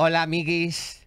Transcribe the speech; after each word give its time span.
Hola, 0.00 0.22
amiguis. 0.22 1.04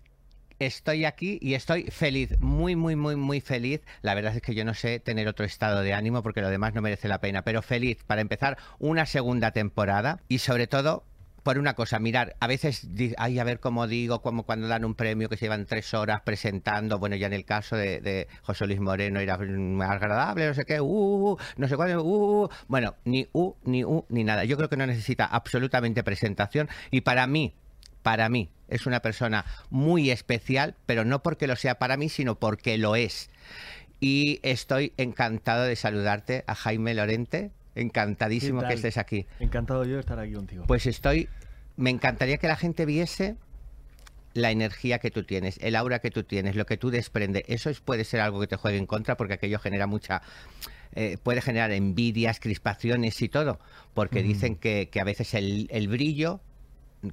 Estoy 0.59 1.05
aquí 1.05 1.39
y 1.41 1.53
estoy 1.53 1.83
feliz, 1.83 2.37
muy, 2.41 2.75
muy, 2.75 2.97
muy, 2.97 3.15
muy 3.15 3.39
feliz. 3.39 3.79
La 4.01 4.13
verdad 4.15 4.35
es 4.35 4.41
que 4.41 4.53
yo 4.53 4.65
no 4.65 4.73
sé 4.73 4.99
tener 4.99 5.29
otro 5.29 5.45
estado 5.45 5.79
de 5.79 5.93
ánimo 5.93 6.21
porque 6.21 6.41
lo 6.41 6.49
demás 6.49 6.73
no 6.73 6.81
merece 6.81 7.07
la 7.07 7.21
pena, 7.21 7.41
pero 7.43 7.61
feliz 7.61 8.03
para 8.05 8.19
empezar 8.19 8.57
una 8.79 9.05
segunda 9.05 9.51
temporada 9.51 10.19
y 10.27 10.39
sobre 10.39 10.67
todo 10.67 11.05
por 11.41 11.57
una 11.57 11.73
cosa, 11.73 11.99
mirar, 11.99 12.35
a 12.41 12.47
veces, 12.47 12.85
ay, 13.17 13.39
a 13.39 13.45
ver 13.45 13.61
cómo 13.61 13.87
digo, 13.87 14.21
como 14.21 14.43
cuando 14.43 14.67
dan 14.67 14.83
un 14.83 14.95
premio 14.95 15.29
que 15.29 15.37
se 15.37 15.45
llevan 15.45 15.67
tres 15.67 15.93
horas 15.93 16.19
presentando, 16.25 16.99
bueno, 16.99 17.15
ya 17.15 17.27
en 17.27 17.33
el 17.33 17.45
caso 17.45 17.77
de, 17.77 18.27
José 18.41 18.67
Luis 18.67 18.81
Moreno 18.81 19.21
era 19.21 19.35
agradable, 19.35 20.47
no 20.47 20.53
sé 20.53 20.65
qué, 20.65 20.81
uh, 20.81 20.85
uh, 20.85 21.31
uh 21.31 21.37
no 21.55 21.69
sé 21.69 21.77
cuál, 21.77 21.95
uh, 21.97 22.01
uh, 22.03 22.49
bueno, 22.67 22.95
ni 23.05 23.25
u, 23.31 23.53
ni 23.63 23.85
u, 23.85 24.03
ni 24.09 24.25
nada. 24.25 24.43
Yo 24.43 24.57
creo 24.57 24.67
que 24.67 24.75
no 24.75 24.85
necesita 24.85 25.23
absolutamente 25.27 26.03
presentación 26.03 26.67
y 26.91 27.01
para 27.01 27.25
mí, 27.25 27.55
para 28.03 28.27
mí, 28.27 28.49
es 28.71 28.87
una 28.87 29.01
persona 29.01 29.45
muy 29.69 30.09
especial, 30.09 30.75
pero 30.85 31.05
no 31.05 31.21
porque 31.21 31.45
lo 31.45 31.55
sea 31.55 31.75
para 31.75 31.97
mí, 31.97 32.09
sino 32.09 32.39
porque 32.39 32.77
lo 32.77 32.95
es. 32.95 33.29
Y 33.99 34.39
estoy 34.41 34.93
encantado 34.97 35.63
de 35.63 35.75
saludarte 35.75 36.43
a 36.47 36.55
Jaime 36.55 36.93
Lorente. 36.95 37.51
Encantadísimo 37.75 38.63
que 38.67 38.73
estés 38.73 38.97
aquí. 38.97 39.27
Encantado 39.39 39.85
yo 39.85 39.95
de 39.95 39.99
estar 39.99 40.19
aquí 40.19 40.33
contigo. 40.33 40.65
Pues 40.67 40.87
estoy. 40.87 41.29
Me 41.77 41.89
encantaría 41.89 42.37
que 42.37 42.47
la 42.47 42.57
gente 42.57 42.85
viese 42.85 43.35
la 44.33 44.51
energía 44.51 44.99
que 44.99 45.11
tú 45.11 45.23
tienes, 45.23 45.57
el 45.61 45.75
aura 45.75 45.99
que 45.99 46.09
tú 46.09 46.23
tienes, 46.23 46.55
lo 46.55 46.65
que 46.65 46.77
tú 46.77 46.89
desprendes. 46.89 47.43
Eso 47.47 47.69
puede 47.85 48.03
ser 48.03 48.21
algo 48.21 48.39
que 48.39 48.47
te 48.47 48.55
juegue 48.55 48.77
en 48.77 48.85
contra 48.85 49.17
porque 49.17 49.35
aquello 49.35 49.59
genera 49.59 49.87
mucha. 49.87 50.21
Eh, 50.93 51.17
puede 51.21 51.41
generar 51.41 51.71
envidias, 51.71 52.39
crispaciones 52.39 53.21
y 53.21 53.29
todo, 53.29 53.59
porque 53.93 54.23
dicen 54.23 54.55
que, 54.55 54.89
a 54.99 55.03
veces 55.03 55.33
el 55.33 55.87
brillo 55.87 56.41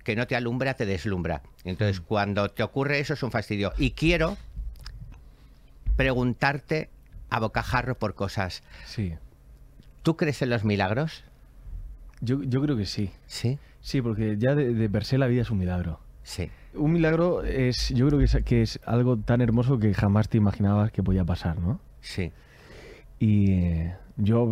que 0.05 0.17
no 0.17 0.27
te 0.27 0.37
alumbra 0.37 0.75
te 0.75 0.87
deslumbra. 0.87 1.43
Entonces, 1.65 2.01
mm. 2.01 2.05
cuando 2.05 2.49
te 2.51 2.63
ocurre 2.63 3.01
eso 3.01 3.15
es 3.15 3.23
un 3.23 3.31
fastidio. 3.31 3.73
Y 3.79 3.93
quiero 3.93 4.37
preguntarte 5.97 6.91
a 7.31 7.41
bocajarro 7.41 7.97
por 7.97 8.15
cosas. 8.15 8.63
Sí. 8.87 9.15
¿Tú 10.03 10.17
crees 10.17 10.41
en 10.43 10.51
los 10.51 10.65
milagros? 10.65 11.25
Yo, 12.21 12.43
yo 12.43 12.63
creo 12.63 12.77
que 12.77 12.87
sí. 12.87 13.11
¿Sí? 13.27 13.59
Sí, 13.81 14.03
porque 14.03 14.37
ya 14.39 14.55
de, 14.55 14.89
per 14.89 15.05
se 15.05 15.19
la 15.19 15.27
vida 15.27 15.43
es 15.43 15.51
un 15.51 15.59
milagro. 15.59 16.01
Sí. 16.23 16.51
Un 16.75 16.93
milagro 16.93 17.43
es, 17.43 17.89
yo 17.91 18.07
creo 18.09 18.19
que 18.19 18.25
es, 18.27 18.37
que 18.45 18.63
es 18.63 18.81
algo 18.85 19.17
tan 19.17 19.41
hermoso 19.41 19.79
que 19.79 19.95
jamás 19.95 20.29
te 20.29 20.37
imaginabas 20.37 20.93
que 20.93 21.03
podía 21.03 21.25
pasar, 21.25 21.59
¿no? 21.59 21.81
Sí. 22.01 22.33
Y 23.19 23.53
eh, 23.53 23.97
yo, 24.19 24.49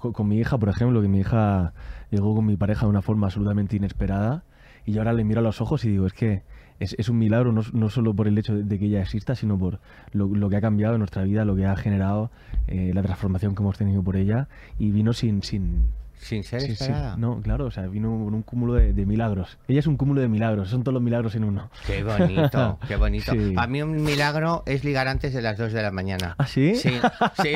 con 0.00 0.28
mi 0.28 0.38
hija, 0.38 0.58
por 0.58 0.68
ejemplo, 0.68 1.00
que 1.00 1.08
mi 1.08 1.20
hija 1.20 1.72
llegó 2.10 2.34
con 2.34 2.44
mi 2.44 2.56
pareja 2.56 2.86
de 2.86 2.90
una 2.90 3.02
forma 3.02 3.28
absolutamente 3.28 3.76
inesperada 3.76 4.44
y 4.84 4.92
yo 4.92 5.00
ahora 5.00 5.12
le 5.12 5.24
miro 5.24 5.40
a 5.40 5.42
los 5.42 5.60
ojos 5.60 5.84
y 5.84 5.90
digo, 5.90 6.06
es 6.06 6.12
que 6.12 6.42
es, 6.80 7.08
un 7.08 7.18
milagro 7.18 7.52
no, 7.52 7.62
no, 7.72 7.88
solo 7.88 8.14
por 8.14 8.26
el 8.26 8.36
hecho 8.36 8.54
de, 8.54 8.78
que 8.78 8.86
ella 8.86 9.00
exista, 9.00 9.34
sino 9.34 9.58
por 9.58 9.80
lo, 10.12 10.48
que 10.48 10.56
ha 10.56 10.60
cambiado 10.60 10.94
en 10.94 10.98
nuestra 10.98 11.22
vida, 11.22 11.44
lo 11.44 11.56
que 11.56 11.66
ha 11.66 11.76
generado, 11.76 12.30
eh, 12.66 12.90
la 12.92 13.02
transformación 13.02 13.54
que 13.54 13.62
hemos 13.62 13.78
tenido 13.78 14.02
por 14.02 14.16
ella 14.16 14.48
y 14.78 14.90
vino 14.90 15.12
sin, 15.12 15.42
sin, 15.42 15.90
sin 16.24 16.42
ser 16.42 16.62
sí, 16.62 16.90
No, 17.18 17.40
claro, 17.42 17.66
o 17.66 17.70
sea, 17.70 17.86
vino 17.86 18.08
con 18.08 18.34
un 18.34 18.42
cúmulo 18.42 18.74
de, 18.74 19.06
milagros. 19.06 19.58
Ella 19.68 19.80
es 19.80 19.86
un 19.86 19.96
cúmulo 19.96 20.22
de 20.22 20.28
milagros, 20.28 20.70
son 20.70 20.82
todos 20.82 20.94
los 20.94 21.02
milagros 21.02 21.34
en 21.34 21.44
uno. 21.44 21.70
Qué 21.86 22.02
bonito, 22.02 22.78
qué 22.88 22.96
bonito. 22.96 23.32
A 23.56 23.66
mí 23.66 23.82
un 23.82 24.02
milagro 24.02 24.62
es 24.66 24.84
ligar 24.84 25.06
antes 25.06 25.34
de 25.34 25.42
las 25.42 25.58
2 25.58 25.72
de 25.72 25.82
la 25.82 25.90
mañana. 25.90 26.34
¿Ah, 26.38 26.46
sí? 26.46 26.74
Sí, 26.76 26.98
sí. 27.42 27.52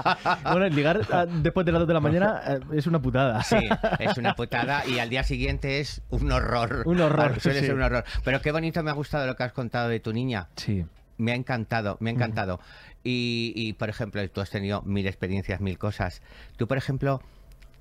bueno, 0.44 0.68
ligar 0.68 1.00
ah, 1.10 1.26
después 1.26 1.66
de 1.66 1.72
las 1.72 1.80
2 1.80 1.88
de 1.88 1.94
la 1.94 2.00
mañana 2.00 2.42
eh, 2.46 2.60
es 2.74 2.86
una 2.86 3.02
putada. 3.02 3.42
Sí, 3.42 3.56
es 3.98 4.16
una 4.16 4.34
putada 4.34 4.86
y 4.86 5.00
al 5.00 5.08
día 5.08 5.24
siguiente 5.24 5.80
es 5.80 6.02
un 6.10 6.30
horror. 6.30 6.84
Un 6.86 7.00
horror. 7.00 7.40
Suele 7.40 7.60
ser 7.60 7.74
un 7.74 7.82
horror. 7.82 8.04
Pero 8.24 8.40
qué 8.40 8.52
bonito 8.52 8.82
me 8.84 8.90
ha 8.90 8.94
gustado 8.94 9.26
lo 9.26 9.34
que 9.34 9.42
has 9.42 9.52
contado 9.52 9.88
de 9.88 9.98
tu 9.98 10.12
niña. 10.12 10.48
Sí. 10.56 10.86
Me 11.18 11.32
ha 11.32 11.34
encantado, 11.34 11.96
me 12.00 12.10
ha 12.10 12.12
encantado. 12.12 12.60
y, 13.04 13.52
y, 13.56 13.72
por 13.72 13.88
ejemplo, 13.88 14.26
tú 14.30 14.40
has 14.40 14.50
tenido 14.50 14.82
mil 14.82 15.06
experiencias, 15.06 15.60
mil 15.60 15.76
cosas. 15.76 16.22
Tú, 16.56 16.66
por 16.68 16.78
ejemplo, 16.78 17.20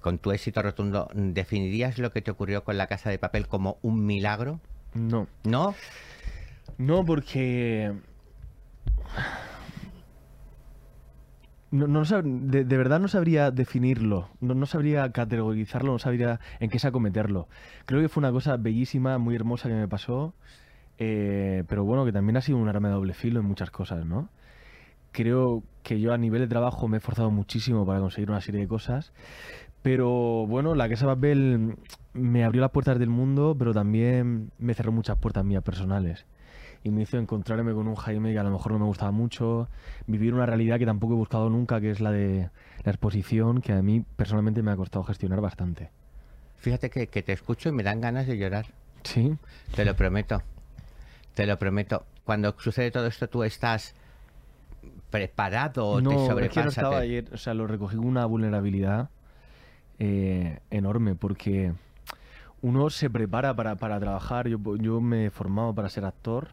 con 0.01 0.17
tu 0.17 0.31
éxito 0.31 0.61
rotundo, 0.61 1.09
¿definirías 1.13 1.97
lo 1.97 2.11
que 2.11 2.21
te 2.21 2.31
ocurrió 2.31 2.63
con 2.63 2.77
la 2.77 2.87
casa 2.87 3.09
de 3.09 3.19
papel 3.19 3.47
como 3.47 3.77
un 3.81 4.05
milagro? 4.05 4.59
No. 4.93 5.27
¿No? 5.43 5.73
No, 6.77 7.05
porque... 7.05 7.93
No, 11.71 11.87
no 11.87 12.03
de, 12.03 12.63
verdad 12.77 12.99
no 12.99 13.07
sabría 13.07 13.49
definirlo, 13.49 14.27
no, 14.41 14.53
no, 14.53 14.65
sabría 14.65 15.09
categorizarlo, 15.13 15.93
no 15.93 15.99
sabría 15.99 16.41
en 16.59 16.69
qué 16.69 16.85
acometerlo. 16.85 17.47
Creo 17.85 18.01
que 18.01 18.09
fue 18.09 18.19
una 18.19 18.31
cosa 18.33 18.57
bellísima, 18.57 19.17
muy 19.19 19.35
hermosa 19.35 19.69
que 19.69 19.75
me 19.75 19.87
pasó, 19.87 20.33
eh, 20.97 21.63
pero 21.69 21.85
bueno, 21.85 22.03
que 22.03 22.11
también 22.11 22.35
ha 22.35 22.41
sido 22.41 22.57
un 22.57 22.67
arma 22.67 22.89
de 22.89 22.95
doble 22.95 23.13
filo 23.13 23.39
en 23.39 23.45
muchas 23.45 23.71
cosas, 23.71 24.05
¿no? 24.05 24.27
Creo 25.13 25.63
que 25.83 26.01
yo 26.01 26.13
a 26.13 26.17
nivel 26.17 26.41
de 26.41 26.47
trabajo 26.47 26.89
me 26.89 26.97
he 26.97 26.99
esforzado 26.99 27.31
muchísimo 27.31 27.85
para 27.85 28.01
conseguir 28.01 28.29
una 28.29 28.41
serie 28.41 28.59
de 28.59 28.67
cosas, 28.67 29.13
pero 29.81 30.45
bueno, 30.47 30.75
la 30.75 30.87
Casa 30.89 31.05
Papel 31.05 31.75
me 32.13 32.43
abrió 32.43 32.61
las 32.61 32.71
puertas 32.71 32.99
del 32.99 33.09
mundo, 33.09 33.55
pero 33.57 33.73
también 33.73 34.51
me 34.59 34.73
cerró 34.73 34.91
muchas 34.91 35.17
puertas 35.17 35.43
mías 35.43 35.63
personales. 35.63 36.25
Y 36.83 36.89
me 36.89 37.03
hizo 37.03 37.17
encontrarme 37.17 37.73
con 37.73 37.87
un 37.87 37.95
Jaime 37.95 38.33
que 38.33 38.39
a 38.39 38.43
lo 38.43 38.51
mejor 38.51 38.73
no 38.73 38.79
me 38.79 38.85
gustaba 38.85 39.11
mucho, 39.11 39.67
vivir 40.07 40.33
una 40.33 40.45
realidad 40.45 40.79
que 40.79 40.85
tampoco 40.85 41.13
he 41.13 41.17
buscado 41.17 41.49
nunca, 41.49 41.79
que 41.79 41.91
es 41.91 41.99
la 41.99 42.11
de 42.11 42.49
la 42.83 42.91
exposición, 42.91 43.61
que 43.61 43.73
a 43.73 43.81
mí 43.81 44.03
personalmente 44.15 44.63
me 44.63 44.71
ha 44.71 44.75
costado 44.75 45.03
gestionar 45.03 45.41
bastante. 45.41 45.89
Fíjate 46.57 46.89
que, 46.89 47.07
te 47.07 47.33
escucho 47.33 47.69
y 47.69 47.71
me 47.71 47.83
dan 47.83 48.01
ganas 48.01 48.27
de 48.27 48.37
llorar. 48.37 48.67
Sí. 49.03 49.35
Te 49.75 49.85
lo 49.85 49.95
prometo. 49.95 50.43
Te 51.33 51.47
lo 51.47 51.57
prometo. 51.57 52.05
Cuando 52.23 52.55
sucede 52.59 52.91
todo 52.91 53.07
esto, 53.07 53.27
tú 53.27 53.43
estás 53.43 53.95
preparado 55.09 55.87
o 55.87 56.01
no, 56.01 56.09
te 56.11 56.15
sobrepasas. 56.27 56.43
Es 56.43 56.53
que 56.53 56.63
no 56.63 56.69
estaba 56.69 56.97
ayer, 56.99 57.25
o 57.31 57.37
sea, 57.37 57.53
lo 57.53 57.67
recogí 57.67 57.95
con 57.95 58.05
una 58.05 58.25
vulnerabilidad 58.25 59.09
eh, 60.03 60.57
enorme 60.71 61.13
porque 61.13 61.73
uno 62.63 62.89
se 62.89 63.07
prepara 63.11 63.55
para, 63.55 63.75
trabajar. 63.75 64.47
Yo, 64.47 64.57
yo, 64.77 64.99
me 64.99 65.27
he 65.27 65.29
formado 65.29 65.75
para 65.75 65.89
ser 65.89 66.05
actor, 66.05 66.49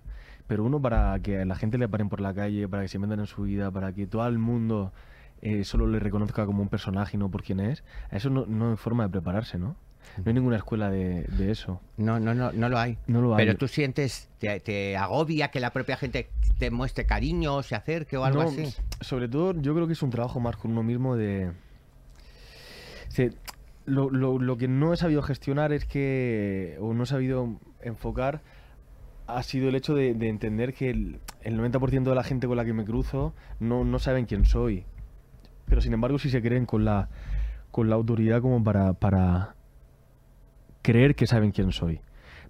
pero 0.46 0.64
uno 0.64 0.82
para 0.82 1.18
que 1.20 1.42
la 1.46 1.54
gente 1.54 1.78
le 1.78 1.88
paren 1.88 2.10
por 2.10 2.20
la 2.20 2.34
calle, 2.34 2.68
para 2.68 2.82
que 2.82 2.88
se 2.88 2.98
metan 2.98 3.20
en 3.20 3.26
su 3.26 3.44
vida, 3.44 3.70
para 3.70 3.94
que 3.94 4.06
todo 4.06 4.26
el 4.28 4.38
mundo 4.38 4.92
eh, 5.40 5.64
solo 5.64 5.86
le 5.86 5.98
reconozca 5.98 6.44
como 6.44 6.62
un 6.62 6.68
personaje 6.68 7.16
y 7.16 7.18
no 7.18 7.30
por 7.30 7.42
quién 7.42 7.60
es. 7.60 7.84
Eso 8.10 8.28
no, 8.28 8.44
no 8.44 8.72
hay 8.72 8.76
forma 8.76 9.04
de 9.04 9.08
prepararse, 9.08 9.56
¿no? 9.58 9.76
No 10.18 10.24
hay 10.26 10.34
ninguna 10.34 10.56
escuela 10.56 10.90
de, 10.90 11.26
eso. 11.50 11.80
No, 11.96 12.20
no, 12.20 12.34
no, 12.34 12.52
no 12.52 12.68
lo 12.68 12.78
hay. 12.78 12.98
No 13.06 13.22
lo 13.22 13.34
hay. 13.34 13.46
Pero 13.46 13.56
tú 13.56 13.66
sientes, 13.66 14.28
te, 14.38 14.96
agobia 14.98 15.48
que 15.48 15.60
la 15.60 15.70
propia 15.70 15.96
gente 15.96 16.28
te 16.58 16.70
muestre 16.70 17.06
cariño, 17.06 17.62
se 17.62 17.76
acerque 17.76 18.18
o 18.18 18.24
algo 18.24 18.42
así. 18.42 18.74
Sobre 19.00 19.26
todo, 19.26 19.58
yo 19.58 19.74
creo 19.74 19.86
que 19.86 19.94
es 19.94 20.02
un 20.02 20.10
trabajo 20.10 20.38
más 20.38 20.56
con 20.56 20.72
uno 20.72 20.82
mismo 20.82 21.16
de, 21.16 21.50
lo, 23.86 24.10
lo, 24.10 24.56
que 24.56 24.68
no 24.68 24.92
he 24.92 24.96
sabido 24.96 25.22
gestionar 25.22 25.72
es 25.72 25.84
que, 25.84 26.76
o 26.80 26.94
no 26.94 27.04
he 27.04 27.06
sabido 27.06 27.58
enfocar, 27.80 28.42
ha 29.26 29.42
sido 29.42 29.68
el 29.68 29.74
hecho 29.74 29.94
de, 29.94 30.10
entender 30.28 30.74
que 30.74 30.90
el, 30.90 31.20
90% 31.44 32.02
de 32.04 32.14
la 32.14 32.24
gente 32.24 32.46
con 32.46 32.56
la 32.56 32.64
que 32.64 32.72
me 32.72 32.84
cruzo 32.84 33.34
no, 33.60 33.84
no 33.84 33.98
saben 33.98 34.26
quién 34.26 34.44
soy. 34.44 34.84
Pero 35.66 35.80
sin 35.80 35.92
embargo 35.92 36.18
sí 36.18 36.30
se 36.30 36.42
creen 36.42 36.66
con 36.66 36.84
la, 36.84 37.08
con 37.70 37.88
la 37.88 37.96
autoridad 37.96 38.40
como 38.40 38.62
para, 38.62 38.94
para 38.94 39.54
creer 40.82 41.14
que 41.14 41.26
saben 41.26 41.52
quién 41.52 41.72
soy. 41.72 42.00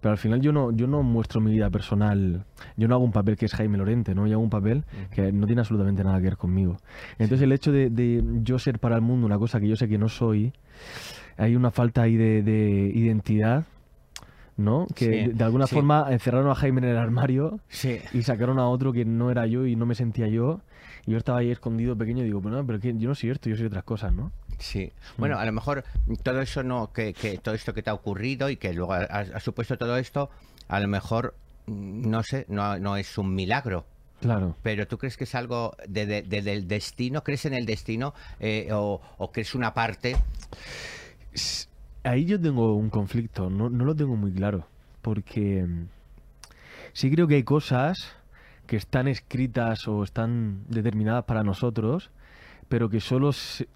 Pero 0.00 0.12
al 0.12 0.18
final 0.18 0.40
yo 0.40 0.52
no, 0.52 0.70
yo 0.72 0.86
no 0.86 1.02
muestro 1.02 1.40
mi 1.40 1.52
vida 1.52 1.70
personal, 1.70 2.44
yo 2.76 2.88
no 2.88 2.94
hago 2.94 3.04
un 3.04 3.12
papel 3.12 3.36
que 3.36 3.46
es 3.46 3.54
Jaime 3.54 3.78
Lorente, 3.78 4.14
¿no? 4.14 4.26
Yo 4.26 4.34
hago 4.34 4.42
un 4.42 4.50
papel 4.50 4.84
que 5.10 5.32
no 5.32 5.46
tiene 5.46 5.60
absolutamente 5.60 6.04
nada 6.04 6.18
que 6.18 6.24
ver 6.24 6.36
conmigo. 6.36 6.76
Entonces 7.18 7.42
el 7.42 7.52
hecho 7.52 7.72
de, 7.72 8.22
yo 8.42 8.58
ser 8.58 8.78
para 8.78 8.96
el 8.96 9.02
mundo 9.02 9.26
una 9.26 9.38
cosa 9.38 9.60
que 9.60 9.68
yo 9.68 9.76
sé 9.76 9.88
que 9.88 9.98
no 9.98 10.08
soy, 10.08 10.52
hay 11.36 11.56
una 11.56 11.70
falta 11.70 12.02
ahí 12.02 12.16
de, 12.16 12.92
identidad 12.94 13.64
¿no? 14.56 14.88
Que 14.94 15.28
de, 15.28 15.44
alguna 15.44 15.68
forma 15.68 16.06
encerraron 16.10 16.50
a 16.50 16.54
Jaime 16.56 16.80
en 16.80 16.88
el 16.88 16.96
armario 16.96 17.60
y 18.12 18.22
sacaron 18.22 18.58
a 18.58 18.68
otro 18.68 18.92
que 18.92 19.04
no 19.04 19.30
era 19.30 19.46
yo 19.46 19.66
y 19.66 19.76
no 19.76 19.86
me 19.86 19.94
sentía 19.94 20.26
yo. 20.26 20.60
Y 21.06 21.12
yo 21.12 21.18
estaba 21.18 21.38
ahí 21.38 21.50
escondido 21.50 21.96
pequeño 21.96 22.22
y 22.22 22.26
digo, 22.26 22.42
pero, 22.42 22.56
no, 22.56 22.66
pero 22.66 22.80
que 22.80 22.92
yo 22.98 23.08
no 23.08 23.14
soy 23.14 23.30
esto, 23.30 23.48
yo 23.48 23.56
soy 23.56 23.66
otras 23.66 23.84
cosas, 23.84 24.12
¿no? 24.12 24.32
Sí. 24.58 24.92
Bueno, 25.16 25.36
mm. 25.36 25.38
a 25.38 25.46
lo 25.46 25.52
mejor 25.52 25.84
todo 26.22 26.40
eso 26.40 26.62
no, 26.62 26.92
que, 26.92 27.12
todo 27.42 27.54
esto 27.54 27.74
que 27.74 27.82
te 27.82 27.90
ha 27.90 27.94
ocurrido 27.94 28.50
y 28.50 28.56
que 28.56 28.72
luego 28.72 28.92
ha, 28.92 29.40
supuesto 29.40 29.78
todo 29.78 29.96
esto, 29.96 30.30
a 30.68 30.80
lo 30.80 30.88
mejor, 30.88 31.34
mm, 31.66 32.08
no 32.08 32.22
sé, 32.22 32.44
no, 32.48 32.78
no 32.78 32.96
es 32.96 33.18
un 33.18 33.34
milagro. 33.34 33.86
Claro. 34.20 34.56
Pero 34.62 34.88
tú 34.88 34.98
crees 34.98 35.16
que 35.16 35.24
es 35.24 35.34
algo 35.36 35.76
de, 35.86 36.22
del 36.22 36.66
destino, 36.66 37.22
crees 37.22 37.44
en 37.44 37.54
el 37.54 37.66
destino 37.66 38.14
eh, 38.40 38.68
o, 38.72 39.00
o 39.16 39.30
crees 39.30 39.54
una 39.54 39.74
parte. 39.74 40.16
Ahí 42.02 42.24
yo 42.24 42.40
tengo 42.40 42.74
un 42.74 42.90
conflicto, 42.90 43.48
no, 43.48 43.70
no 43.70 43.84
lo 43.84 43.94
tengo 43.94 44.16
muy 44.16 44.32
claro, 44.32 44.66
porque 45.02 45.64
mm, 45.64 45.86
sí 46.92 47.10
creo 47.12 47.28
que 47.28 47.36
hay 47.36 47.44
cosas 47.44 48.16
que 48.66 48.76
están 48.76 49.06
escritas 49.08 49.86
o 49.86 50.02
están 50.02 50.64
determinadas 50.68 51.24
para 51.24 51.44
nosotros, 51.44 52.10
pero 52.68 52.88
que 52.88 53.00
solo 53.00 53.30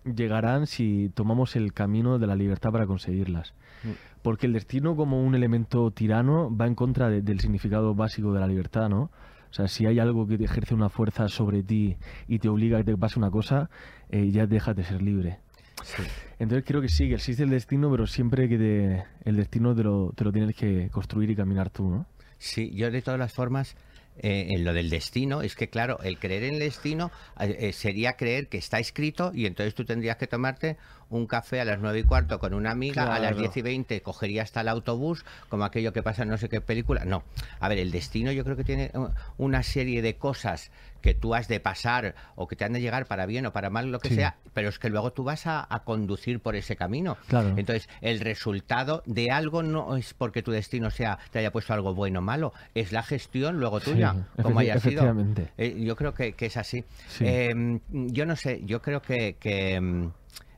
llegarán 0.05 0.67
si 0.67 1.11
tomamos 1.15 1.57
el 1.57 1.73
camino 1.73 2.19
de 2.19 2.27
la 2.27 2.37
libertad 2.37 2.71
para 2.73 2.87
conseguirlas. 2.87 3.55
Mm. 3.85 3.91
Porque 4.23 4.47
el 4.47 4.53
destino 4.53 4.95
como 4.97 5.23
un 5.25 5.35
elemento 5.35 5.91
tirano 5.91 6.55
va 6.55 6.67
en 6.67 6.75
contra 6.75 7.09
de- 7.11 7.23
del 7.23 7.41
significado 7.41 7.95
básico 7.95 8.33
de 8.33 8.41
la 8.41 8.47
libertad, 8.47 8.89
¿no? 8.89 9.11
O 9.51 9.55
sea, 9.55 9.69
si 9.69 9.85
hay 9.87 9.99
algo 9.99 10.27
que 10.27 10.39
te 10.39 10.45
ejerce 10.45 10.75
una 10.75 10.89
fuerza 10.89 11.29
sobre 11.29 11.63
ti 11.63 11.97
y 12.27 12.39
te 12.39 12.49
obliga 12.49 12.79
a 12.79 12.81
que 12.85 12.93
te 12.93 12.97
pase 12.97 13.19
una 13.19 13.31
cosa, 13.31 13.69
eh, 14.11 14.31
ya 14.31 14.47
dejas 14.47 14.75
de 14.77 14.85
ser 14.85 15.03
libre. 15.03 15.41
Sí. 15.83 16.03
Entonces 16.39 16.65
creo 16.67 16.81
que 16.81 16.89
sí, 16.89 17.09
que 17.09 17.15
existe 17.17 17.43
el 17.43 17.51
destino, 17.51 17.91
pero 17.91 18.07
siempre 18.07 18.49
que 18.49 18.57
te- 18.57 19.05
el 19.29 19.37
destino 19.37 19.75
te 19.75 19.83
lo, 19.83 20.13
te 20.15 20.25
lo 20.25 20.33
tienes 20.33 20.55
que 20.55 20.89
construir 20.91 21.29
y 21.31 21.37
caminar 21.37 21.71
tú, 21.71 21.89
¿no? 21.91 22.07
Sí, 22.39 22.71
yo 22.75 22.91
de 22.91 23.03
todas 23.03 23.19
las 23.21 23.33
formas, 23.33 23.77
eh, 24.19 24.49
en 24.51 24.65
lo 24.65 24.75
del 24.75 24.91
destino, 24.91 25.41
es 25.41 25.57
que 25.57 25.71
claro, 25.71 25.99
el 26.03 26.19
creer 26.19 26.45
en 26.45 26.55
el 26.55 26.61
destino 26.61 27.11
eh, 27.41 27.57
eh, 27.59 27.73
sería 27.73 28.13
creer 28.13 28.49
que 28.49 28.59
está 28.59 28.79
escrito 28.79 29.33
y 29.35 29.47
entonces 29.47 29.75
tú 29.75 29.87
tendrías 29.87 30.19
que 30.19 30.27
tomarte 30.27 30.77
un 31.17 31.27
café 31.27 31.61
a 31.61 31.65
las 31.65 31.79
nueve 31.81 32.01
y 32.01 32.03
cuarto 32.05 32.39
con 32.39 32.55
una 32.55 32.71
amiga, 32.71 33.03
a 33.05 33.19
las 33.19 33.33
Claro. 33.33 33.37
diez 33.39 33.57
y 33.57 33.63
veinte 33.63 34.01
cogería 34.03 34.43
hasta 34.43 34.61
el 34.63 34.69
autobús, 34.69 35.25
como 35.49 35.65
aquello 35.65 35.93
que 35.93 36.03
pasa 36.03 36.23
en 36.23 36.29
no 36.31 36.39
sé 36.39 36.49
qué 36.49 36.61
película. 36.61 37.05
No, 37.05 37.23
a 37.61 37.69
ver, 37.69 37.79
el 37.79 37.91
destino 37.91 38.33
yo 38.33 38.45
creo 38.45 38.57
que 38.57 38.65
tiene 38.65 38.91
una 39.39 39.63
serie 39.63 40.03
de 40.03 40.17
cosas 40.17 40.71
que 41.01 41.15
tú 41.15 41.35
has 41.35 41.49
de 41.49 41.59
pasar 41.59 42.15
o 42.37 42.47
que 42.47 42.55
te 42.55 42.65
han 42.65 42.73
de 42.75 42.81
llegar 42.81 43.07
para 43.07 43.27
bien 43.27 43.45
o 43.47 43.53
para 43.53 43.71
mal, 43.71 43.91
lo 43.91 43.99
que 43.99 44.09
Sí. 44.11 44.15
sea, 44.15 44.37
pero 44.55 44.69
es 44.69 44.79
que 44.79 44.89
luego 44.89 45.13
tú 45.13 45.25
vas 45.25 45.49
a, 45.49 45.67
a 45.69 45.83
conducir 45.83 46.39
por 46.39 46.55
ese 46.55 46.77
camino. 46.77 47.17
Claro. 47.27 47.49
Entonces, 47.57 47.89
el 48.03 48.21
resultado 48.21 49.03
de 49.05 49.33
algo 49.33 49.65
no 49.65 49.97
es 49.97 50.15
porque 50.15 50.43
tu 50.43 50.53
destino 50.53 50.91
sea 50.93 51.19
te 51.33 51.41
haya 51.41 51.51
puesto 51.51 51.75
algo 51.75 51.93
bueno 51.95 52.21
o 52.21 52.23
malo, 52.23 52.53
es 52.75 52.93
la 52.93 53.03
gestión 53.03 53.59
luego 53.59 53.81
Sí, 53.81 53.91
tuya, 53.93 54.15
como 54.43 54.61
haya 54.61 54.79
sido. 54.79 55.13
Eh, 55.59 55.77
yo 55.85 55.97
creo 55.97 56.15
que, 56.15 56.35
que 56.35 56.47
es 56.47 56.57
así. 56.57 56.85
Sí. 57.09 57.25
Eh, 57.27 57.81
yo 57.91 58.25
no 58.25 58.37
sé, 58.37 58.61
yo 58.65 58.81
creo 58.81 59.03
que, 59.03 59.35
que, 59.41 59.81
mm, 59.81 60.11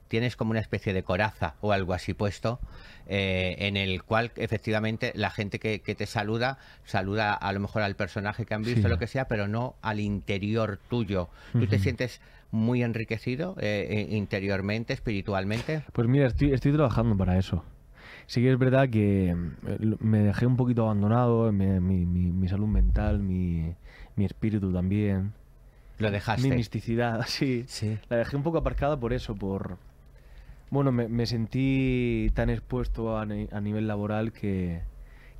tienes 0.08 0.36
como 0.36 0.50
una 0.52 0.60
especie 0.60 0.92
de 0.92 1.02
coraza 1.02 1.54
o 1.60 1.72
algo 1.72 1.92
así 1.94 2.14
puesto, 2.14 2.60
eh, 3.06 3.56
en 3.58 3.76
el 3.76 4.02
cual 4.02 4.32
efectivamente 4.36 5.12
la 5.14 5.30
gente 5.30 5.58
que, 5.58 5.80
que 5.80 5.94
te 5.94 6.06
saluda, 6.06 6.58
saluda 6.84 7.34
a 7.34 7.52
lo 7.52 7.60
mejor 7.60 7.82
al 7.82 7.96
personaje 7.96 8.44
que 8.46 8.54
han 8.54 8.62
visto, 8.62 8.82
Sí. 8.82 8.88
lo 8.88 8.98
que 8.98 9.06
sea, 9.06 9.26
pero 9.28 9.48
no 9.48 9.74
al 9.82 10.00
interior 10.00 10.78
tuyo. 10.88 11.28
¿Tú 11.52 11.66
te 11.66 11.78
sientes 11.78 12.20
muy 12.50 12.82
enriquecido 12.82 13.56
eh, 13.60 13.86
eh, 13.90 14.06
interiormente, 14.16 14.92
espiritualmente? 14.92 15.82
Pues 15.92 16.06
mira, 16.08 16.26
estoy, 16.28 16.52
estoy 16.52 16.72
trabajando 16.72 17.16
para 17.16 17.38
eso. 17.38 17.64
Sí 18.26 18.40
que 18.40 18.52
es 18.52 18.58
verdad 18.58 18.88
que 18.88 19.36
me 20.00 20.18
dejé 20.20 20.46
un 20.46 20.56
poquito 20.56 20.84
abandonado, 20.84 21.52
mi, 21.52 21.66
mi- 21.80 22.06
mi- 22.06 22.32
mi 22.32 22.48
salud 22.48 22.66
mental, 22.68 23.18
mi, 23.18 23.74
mi 24.16 24.24
espíritu 24.24 24.72
también, 24.72 25.32
Lo 25.98 26.08
mi 26.08 26.14
dejaste. 26.14 26.48
misticidad, 26.54 27.22
sí. 27.26 27.64
Sí. 27.68 27.98
La 28.08 28.16
dejé 28.16 28.36
un 28.36 28.42
poco 28.42 28.58
aparcada 28.58 28.98
por 28.98 29.12
eso, 29.12 29.34
por... 29.34 29.76
Bueno, 30.70 30.90
me, 30.92 31.08
me 31.08 31.26
sentí 31.26 32.30
tan 32.34 32.50
expuesto 32.50 33.16
a, 33.16 33.26
ni- 33.26 33.48
a 33.52 33.60
nivel 33.60 33.86
laboral 33.86 34.32
que, 34.32 34.80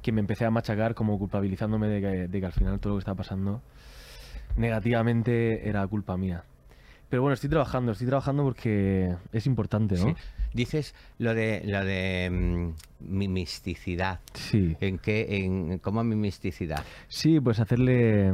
que 0.03 0.13
me 0.13 0.21
empecé 0.21 0.45
a 0.45 0.51
machacar 0.51 0.95
como 0.95 1.19
culpabilizándome 1.19 1.89
de 1.89 2.01
que, 2.01 2.29
de 2.29 2.41
que 2.41 2.47
al 2.47 2.53
final 2.53 2.79
todo 2.81 2.93
lo 2.93 2.99
que 2.99 3.01
estaba 3.01 3.17
pasando 3.17 3.63
negativamente 4.57 5.69
era 5.69 5.87
culpa 5.87 6.17
mía. 6.17 6.45
Pero 7.09 7.23
bueno, 7.23 7.35
estoy 7.35 7.51
trabajando, 7.51 7.93
estoy 7.93 8.07
trabajando 8.07 8.43
porque 8.45 9.15
es 9.33 9.47
importante, 9.47 9.97
¿no? 9.97 10.05
Sí. 10.07 10.15
Dices 10.53 10.95
lo 11.19 11.35
de 11.35 11.63
lo 11.65 11.85
de 11.85 12.31
mm, 12.31 12.69
mi 13.13 13.29
misticidad. 13.29 14.21
Sí. 14.35 14.77
¿En 14.81 14.99
qué? 14.99 15.27
En, 15.45 15.79
¿Cómo 15.79 16.03
mi 16.05 16.17
misticidad? 16.17 16.83
Sí, 17.09 17.41
pues 17.41 17.61
hacerle. 17.61 18.33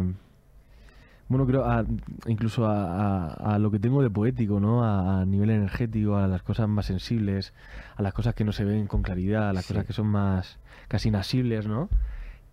Bueno, 1.30 1.46
creo 1.46 1.64
a- 1.64 1.84
incluso 2.26 2.66
a, 2.66 3.28
a- 3.28 3.54
a 3.54 3.58
lo 3.60 3.70
que 3.70 3.78
tengo 3.78 4.02
de 4.02 4.10
poético, 4.10 4.58
¿no? 4.58 4.84
A, 4.84 5.24
nivel 5.24 5.50
energético, 5.50 6.16
a 6.16 6.26
las 6.26 6.42
cosas 6.42 6.68
más 6.68 6.86
sensibles, 6.86 7.54
a 7.96 8.02
las 8.02 8.12
cosas 8.12 8.34
que 8.34 8.44
no 8.44 8.50
se 8.50 8.64
ven 8.64 8.88
con 8.88 9.02
claridad, 9.02 9.48
a 9.48 9.52
las 9.52 9.64
Sí. 9.64 9.72
cosas 9.72 9.86
que 9.86 9.92
son 9.92 10.08
más 10.08 10.58
casi 10.88 11.08
inasibles, 11.08 11.68
¿no? 11.68 11.88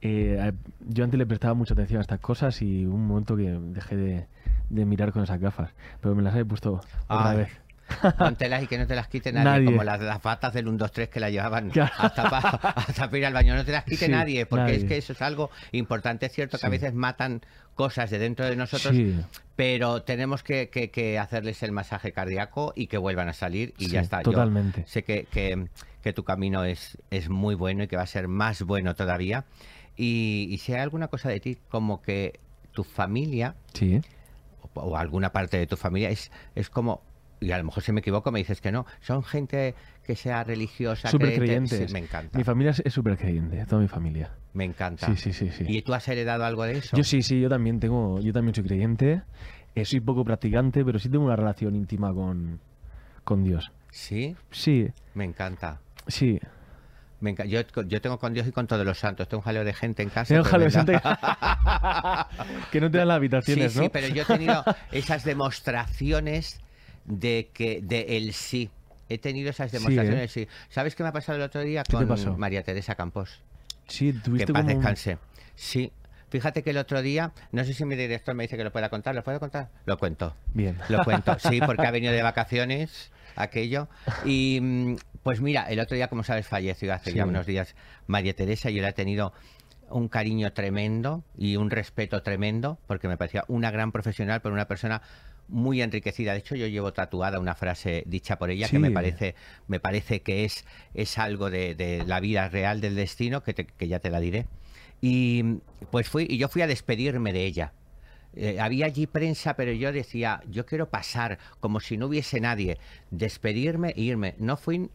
Eh, 0.01 0.53
yo 0.87 1.03
antes 1.03 1.17
le 1.17 1.25
prestaba 1.25 1.55
mucha 1.55 1.73
atención 1.73 1.97
a 1.97 2.01
estas 2.01 2.19
cosas 2.19 2.61
y 2.61 2.85
un 2.85 3.07
momento 3.07 3.35
que 3.35 3.49
dejé 3.73 3.95
de, 3.97 4.27
de 4.69 4.85
mirar 4.85 5.11
con 5.11 5.23
esas 5.23 5.39
gafas, 5.39 5.71
pero 5.99 6.13
me 6.13 6.21
las 6.21 6.35
he 6.35 6.45
puesto 6.45 6.79
otra 7.09 7.33
vez. 7.33 7.49
Póntelas 8.17 8.63
y 8.63 8.67
que 8.67 8.77
no 8.77 8.85
te 8.87 8.95
las 8.95 9.07
quite 9.07 9.31
nadie, 9.31 9.45
Nadie. 9.45 9.65
como 9.65 9.83
las, 9.83 9.99
las 10.01 10.21
batas 10.21 10.53
del 10.53 10.67
1, 10.67 10.77
2, 10.77 10.91
3 10.91 11.09
que 11.09 11.19
la 11.19 11.29
llevaban 11.29 11.69
Claro. 11.71 11.91
hasta, 11.97 12.29
pa- 12.29 12.73
hasta 12.75 13.05
para 13.07 13.17
ir 13.17 13.25
al 13.25 13.33
baño. 13.33 13.55
No 13.55 13.63
te 13.65 13.71
las 13.71 13.83
quite 13.83 14.05
Sí, 14.05 14.11
nadie, 14.11 14.45
porque 14.45 14.75
es 14.75 14.83
que 14.85 14.97
eso 14.97 15.13
es 15.13 15.21
algo 15.21 15.49
importante. 15.71 16.25
Es 16.25 16.33
cierto 16.33 16.57
que 16.57 16.65
a 16.65 16.69
veces 16.69 16.93
matan 16.93 17.41
cosas 17.75 18.09
de 18.09 18.17
dentro 18.19 18.45
de 18.45 18.55
nosotros, 18.55 18.95
Sí, 18.95 19.15
pero 19.55 20.01
tenemos 20.01 20.43
que, 20.43 20.69
que- 20.69 20.89
que 20.89 21.19
hacerles 21.19 21.61
el 21.63 21.71
masaje 21.71 22.11
cardíaco 22.11 22.73
y 22.75 22.87
que 22.87 22.97
vuelvan 22.97 23.29
a 23.29 23.33
salir 23.33 23.73
y 23.77 23.87
ya 23.87 24.01
está. 24.01 24.17
Yo 24.23 24.31
Totalmente. 24.31 24.83
sé 24.87 25.03
que, 25.03 25.25
que- 25.31 25.67
que 26.01 26.13
tu 26.13 26.23
camino 26.23 26.63
es, 26.63 26.97
es 27.11 27.29
muy 27.29 27.55
bueno 27.55 27.83
y 27.83 27.87
que 27.87 27.95
va 27.97 28.03
a 28.03 28.07
ser 28.07 28.27
más 28.27 28.63
bueno 28.63 28.95
todavía. 28.95 29.45
Y, 29.95 30.47
y 30.51 30.57
si 30.59 30.73
hay 30.73 30.79
alguna 30.81 31.07
cosa 31.07 31.29
de 31.29 31.39
ti, 31.39 31.57
como 31.69 32.01
que 32.01 32.39
tu 32.71 32.83
familia 32.83 33.55
Sí. 33.73 33.99
o 34.75 34.95
alguna 34.95 35.31
parte 35.31 35.57
de 35.57 35.65
tu 35.67 35.75
familia 35.75 36.09
es, 36.11 36.31
es 36.55 36.69
como, 36.69 37.01
y 37.39 37.51
a 37.51 37.57
lo 37.57 37.63
mejor 37.65 37.83
si 37.83 37.91
me 37.91 37.99
equivoco 37.99 38.31
me 38.31 38.39
dices 38.39 38.61
que 38.61 38.71
no, 38.71 38.85
son 39.01 39.23
gente 39.23 39.75
que 40.05 40.15
sea 40.15 40.43
religiosa, 40.43 41.09
Súper 41.09 41.33
creyente. 41.35 41.87
Sí, 41.87 41.93
me 41.93 41.99
encanta, 41.99 42.37
Mi 42.37 42.43
familia 42.43 42.73
es 42.83 42.93
súper 42.93 43.17
creyente, 43.17 43.63
toda 43.65 43.81
mi 43.81 43.87
familia. 43.87 44.31
me 44.53 44.63
encanta. 44.65 45.05
Sí, 45.07 45.15
sí, 45.15 45.33
sí, 45.33 45.49
sí. 45.51 45.65
¿Y 45.67 45.81
tú 45.83 45.93
has 45.93 46.07
heredado 46.07 46.45
algo 46.45 46.63
de 46.63 46.77
eso? 46.77 46.97
Yo 46.97 47.03
sí, 47.03 47.21
sí, 47.21 47.39
yo 47.41 47.49
también 47.49 47.79
tengo, 47.79 48.19
yo 48.21 48.33
también 48.33 48.55
soy 48.55 48.63
creyente. 48.63 49.21
Eh, 49.75 49.85
soy 49.85 49.99
poco 49.99 50.23
practicante, 50.25 50.83
pero 50.83 50.97
sí 50.97 51.09
tengo 51.09 51.25
una 51.25 51.35
relación 51.35 51.75
íntima 51.75 52.11
con, 52.13 52.59
con 53.23 53.43
Dios. 53.43 53.71
Sí, 53.91 54.35
Sí, 54.51 54.87
me 55.13 55.23
encanta. 55.25 55.79
sí. 56.07 56.39
Me 57.19 57.35
enca- 57.35 57.45
yo, 57.45 57.61
yo 57.87 57.99
tengo 58.01 58.19
con 58.19 58.33
Dios 58.33 58.45
y 58.47 58.51
con 58.51 58.67
todos 58.67 58.85
los 58.85 58.99
santos. 58.99 59.27
Tengo 59.27 59.39
un 59.41 59.45
jaleo 59.45 59.63
de 59.63 59.73
gente 59.73 60.03
en 60.03 60.09
casa. 60.09 60.27
Tengo 60.35 60.43
un 60.43 60.49
jaleo 60.49 60.69
de 60.69 60.83
tremenda. 60.83 62.27
que 62.71 62.79
no 62.81 62.91
te 62.91 62.97
dan 62.99 63.07
las 63.07 63.15
Sí, 63.15 63.19
habitaciones, 63.19 63.73
sí, 63.73 63.79
¿no? 63.79 63.89
pero 63.89 64.07
yo 64.07 64.21
he 64.21 64.25
tenido 64.25 64.63
esas 64.91 65.23
demostraciones 65.23 66.59
de 67.07 67.49
que 67.53 67.81
de 67.81 68.17
el 68.17 68.33
sí. 68.33 68.69
He 69.09 69.17
tenido 69.17 69.49
esas 69.49 69.71
Sí, 69.71 69.77
¿eh? 69.77 69.79
demostraciones 69.79 70.21
de 70.21 70.27
sí. 70.27 70.47
¿Sabes 70.69 70.93
qué 70.95 71.01
me 71.03 71.09
ha 71.09 71.13
pasado 71.13 71.37
el 71.37 71.43
otro 71.43 71.61
día 71.61 71.83
¿Qué 71.83 71.97
te 71.97 72.05
con? 72.05 72.39
María 72.39 72.61
Teresa 72.61 72.95
Campos? 72.95 73.41
Sí, 73.87 74.11
Que 74.13 74.19
tuviste 74.19 74.53
paz 74.53 74.63
como 74.63 74.73
descanse. 74.75 75.17
Sí. 75.55 75.91
Fíjate 76.29 76.61
que 76.61 76.71
el 76.71 76.77
otro 76.77 77.01
día, 77.01 77.31
no 77.53 77.63
sé 77.63 77.73
si 77.73 77.85
mi 77.85 77.95
director 77.95 78.35
me 78.35 78.43
dice 78.43 78.57
que 78.57 78.65
lo 78.65 78.71
pueda 78.73 78.89
contar, 78.89 79.15
¿lo 79.15 79.23
puedo 79.23 79.39
contar? 79.39 79.69
Lo 79.85 79.97
cuento. 79.97 80.35
Bien. 80.53 80.77
Lo 80.89 81.01
cuento, 81.05 81.37
sí, 81.39 81.61
porque 81.65 81.87
ha 81.87 81.91
venido 81.91 82.11
de 82.11 82.21
vacaciones 82.21 83.11
aquello. 83.37 83.87
Y 84.25 84.59
mm, 84.61 84.95
pues 85.23 85.39
mira, 85.39 85.63
el 85.69 85.79
otro 85.79 85.95
día, 85.95 86.09
como 86.09 86.23
sabes, 86.25 86.45
falleció 86.45 86.93
hace 86.93 87.13
ya 87.13 87.23
Sí. 87.23 87.29
unos 87.29 87.45
días 87.45 87.75
María 88.07 88.33
Teresa. 88.35 88.69
Yo 88.69 88.81
le 88.81 88.89
he 88.89 88.93
tenido 88.93 89.31
un 89.89 90.09
cariño 90.09 90.51
tremendo 90.51 91.23
y 91.37 91.55
un 91.55 91.69
respeto 91.69 92.21
tremendo, 92.23 92.77
porque 92.87 93.07
me 93.07 93.15
parecía 93.15 93.45
una 93.47 93.71
gran 93.71 93.93
profesional, 93.93 94.41
pero 94.41 94.53
una 94.53 94.67
persona 94.67 95.01
muy 95.47 95.81
enriquecida. 95.81 96.33
De 96.33 96.39
hecho, 96.39 96.55
yo 96.55 96.67
llevo 96.67 96.93
tatuada 96.93 97.39
una 97.39 97.55
frase 97.55 98.03
dicha 98.05 98.37
por 98.37 98.49
ella 98.49 98.67
que 98.67 98.79
me 98.79 98.87
parece, 98.93 99.35
me 99.67 99.79
parece 99.79 100.21
que 100.21 100.45
es, 100.45 100.65
es 100.93 101.17
algo 101.17 101.49
de, 101.49 101.75
de 101.75 102.03
la 102.05 102.19
vida 102.19 102.49
real 102.49 102.81
del 102.81 102.95
destino, 102.95 103.43
que, 103.43 103.53
te- 103.53 103.65
que 103.65 103.87
ya 103.87 103.99
te 103.99 104.09
la 104.09 104.19
diré. 104.19 104.45
Y 105.01 105.43
pues 105.91 106.09
fui, 106.09 106.25
y 106.29 106.37
yo 106.37 106.49
fui 106.49 106.61
a 106.61 106.67
despedirme 106.67 107.33
de 107.33 107.45
ella. 107.45 107.73
Eh, 108.35 108.59
había 108.59 108.85
allí 108.85 109.07
prensa, 109.07 109.55
pero 109.55 109.71
yo 109.71 109.91
decía, 109.91 110.41
yo 110.49 110.65
quiero 110.65 110.89
pasar 110.89 111.39
como 111.59 111.79
si 111.79 111.97
no 111.97 112.07
hubiese 112.07 112.39
nadie, 112.39 112.77
despedirme 113.09 113.93
e 113.95 114.01
irme. 114.01 114.35
No 114.37 114.57
fui, 114.57 114.89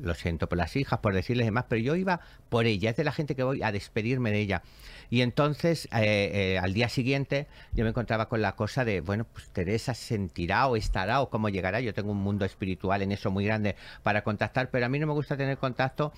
lo 0.00 0.14
siento 0.14 0.48
por 0.48 0.58
las 0.58 0.76
hijas, 0.76 1.00
por 1.00 1.14
decirles 1.14 1.46
demás, 1.46 1.66
pero 1.68 1.80
yo 1.80 1.96
iba 1.96 2.20
por 2.48 2.66
ella, 2.66 2.90
es 2.90 2.96
de 2.96 3.04
la 3.04 3.12
gente 3.12 3.34
que 3.34 3.42
voy 3.42 3.62
a 3.62 3.72
despedirme 3.72 4.30
de 4.30 4.40
ella. 4.40 4.62
Y 5.10 5.20
entonces, 5.20 5.86
eh, 5.92 6.30
eh, 6.32 6.58
al 6.58 6.72
día 6.72 6.88
siguiente, 6.88 7.46
yo 7.72 7.84
me 7.84 7.90
encontraba 7.90 8.28
con 8.28 8.40
la 8.40 8.56
cosa 8.56 8.84
de, 8.84 9.00
bueno, 9.00 9.26
pues 9.30 9.50
Teresa 9.50 9.94
sentirá 9.94 10.66
o 10.66 10.76
estará 10.76 11.20
o 11.20 11.28
cómo 11.28 11.48
llegará. 11.48 11.80
Yo 11.80 11.92
tengo 11.92 12.12
un 12.12 12.22
mundo 12.22 12.44
espiritual 12.44 13.02
en 13.02 13.12
eso 13.12 13.30
muy 13.30 13.44
grande 13.44 13.76
para 14.02 14.24
contactar, 14.24 14.70
pero 14.70 14.86
a 14.86 14.88
mí 14.88 14.98
no 14.98 15.06
me 15.06 15.12
gusta 15.12 15.36
tener 15.36 15.58
contacto 15.58 16.12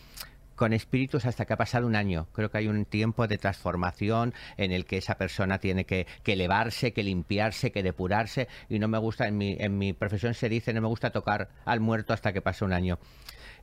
con 0.57 0.73
espíritus 0.73 1.27
hasta 1.27 1.45
que 1.45 1.53
ha 1.53 1.57
pasado 1.57 1.87
un 1.87 1.97
año. 1.97 2.27
Creo 2.33 2.51
que 2.51 2.59
hay 2.59 2.69
un 2.69 2.85
tiempo 2.85 3.27
de 3.27 3.39
transformación 3.39 4.35
en 4.57 4.73
el 4.73 4.85
que 4.87 4.99
esa 4.99 5.17
persona 5.17 5.59
tiene 5.59 5.85
que, 5.85 6.07
que 6.23 6.35
elevarse, 6.35 6.93
que 6.93 7.03
limpiarse, 7.03 7.73
que 7.73 7.83
depurarse. 7.83 8.49
Y 8.69 8.79
no 8.79 8.89
me 8.89 8.99
gusta, 8.99 9.27
en 9.27 9.37
mi, 9.37 9.57
en 9.59 9.79
mi 9.79 9.93
profesión 9.93 10.35
se 10.35 10.49
dice, 10.49 10.73
no 10.73 10.81
me 10.81 10.89
gusta 10.89 11.11
tocar 11.11 11.49
al 11.65 11.81
muerto 11.81 12.13
hasta 12.13 12.33
que 12.33 12.41
pase 12.43 12.65
un 12.65 12.73
año. 12.73 12.99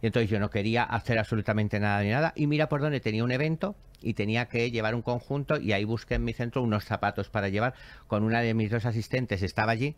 Y 0.02 0.08
entonces 0.08 0.30
yo 0.32 0.40
no 0.40 0.50
quería 0.50 0.84
hacer 0.84 1.20
absolutamente 1.20 1.80
nada 1.80 2.02
ni 2.02 2.10
nada. 2.10 2.34
Y 2.36 2.48
mira 2.48 2.68
por 2.70 2.82
dónde 2.82 3.00
tenía 3.00 3.24
un 3.24 3.32
evento 3.32 3.76
y 4.02 4.16
tenía 4.16 4.48
que 4.48 4.72
llevar 4.72 4.96
un 4.96 5.04
conjunto 5.04 5.58
y 5.58 5.74
ahí 5.74 5.84
busqué 5.84 6.16
en 6.16 6.24
mi 6.24 6.34
centro 6.34 6.64
unos 6.64 6.86
zapatos 6.86 7.30
para 7.30 7.50
llevar. 7.50 7.76
Con 8.08 8.24
una 8.24 8.42
de 8.42 8.54
mis 8.56 8.72
dos 8.72 8.86
asistentes 8.86 9.44
estaba 9.44 9.72
allí 9.74 9.96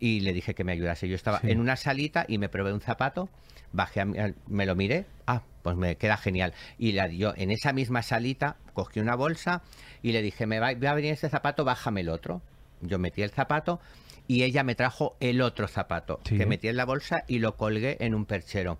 y 0.00 0.20
le 0.20 0.32
dije 0.32 0.54
que 0.54 0.64
me 0.64 0.72
ayudase. 0.72 1.08
Yo 1.08 1.14
estaba 1.14 1.38
Sí. 1.40 1.50
en 1.52 1.60
una 1.60 1.76
salita 1.76 2.24
y 2.26 2.38
me 2.38 2.48
probé 2.48 2.72
un 2.72 2.80
zapato, 2.80 3.28
bajé, 3.72 4.00
a 4.00 4.06
me 4.48 4.66
lo 4.66 4.74
miré, 4.74 5.06
ah, 5.28 5.42
pues 5.64 5.76
me 5.76 5.96
queda 5.96 6.16
genial. 6.18 6.52
Y 6.78 6.92
la, 6.92 7.08
yo 7.08 7.32
en 7.36 7.50
esa 7.50 7.72
misma 7.72 8.02
salita 8.02 8.58
cogí 8.74 9.00
una 9.00 9.16
bolsa 9.16 9.62
y 10.02 10.12
le 10.12 10.20
dije, 10.22 10.46
me 10.46 10.60
va, 10.60 10.72
va 10.74 10.90
a 10.90 10.94
venir 10.94 11.12
este 11.12 11.28
zapato, 11.30 11.64
bájame 11.64 12.02
el 12.02 12.10
otro. 12.10 12.42
yo 12.82 12.98
metí 12.98 13.22
el 13.22 13.30
zapato 13.30 13.80
y 14.28 14.42
ella 14.42 14.62
me 14.62 14.74
trajo 14.74 15.16
el 15.20 15.40
otro 15.40 15.66
zapato 15.66 16.20
Sí. 16.24 16.36
que 16.36 16.44
metí 16.46 16.68
en 16.68 16.76
la 16.76 16.84
bolsa 16.84 17.24
y 17.26 17.38
lo 17.38 17.56
colgué 17.56 17.96
en 18.00 18.14
un 18.14 18.26
perchero. 18.26 18.78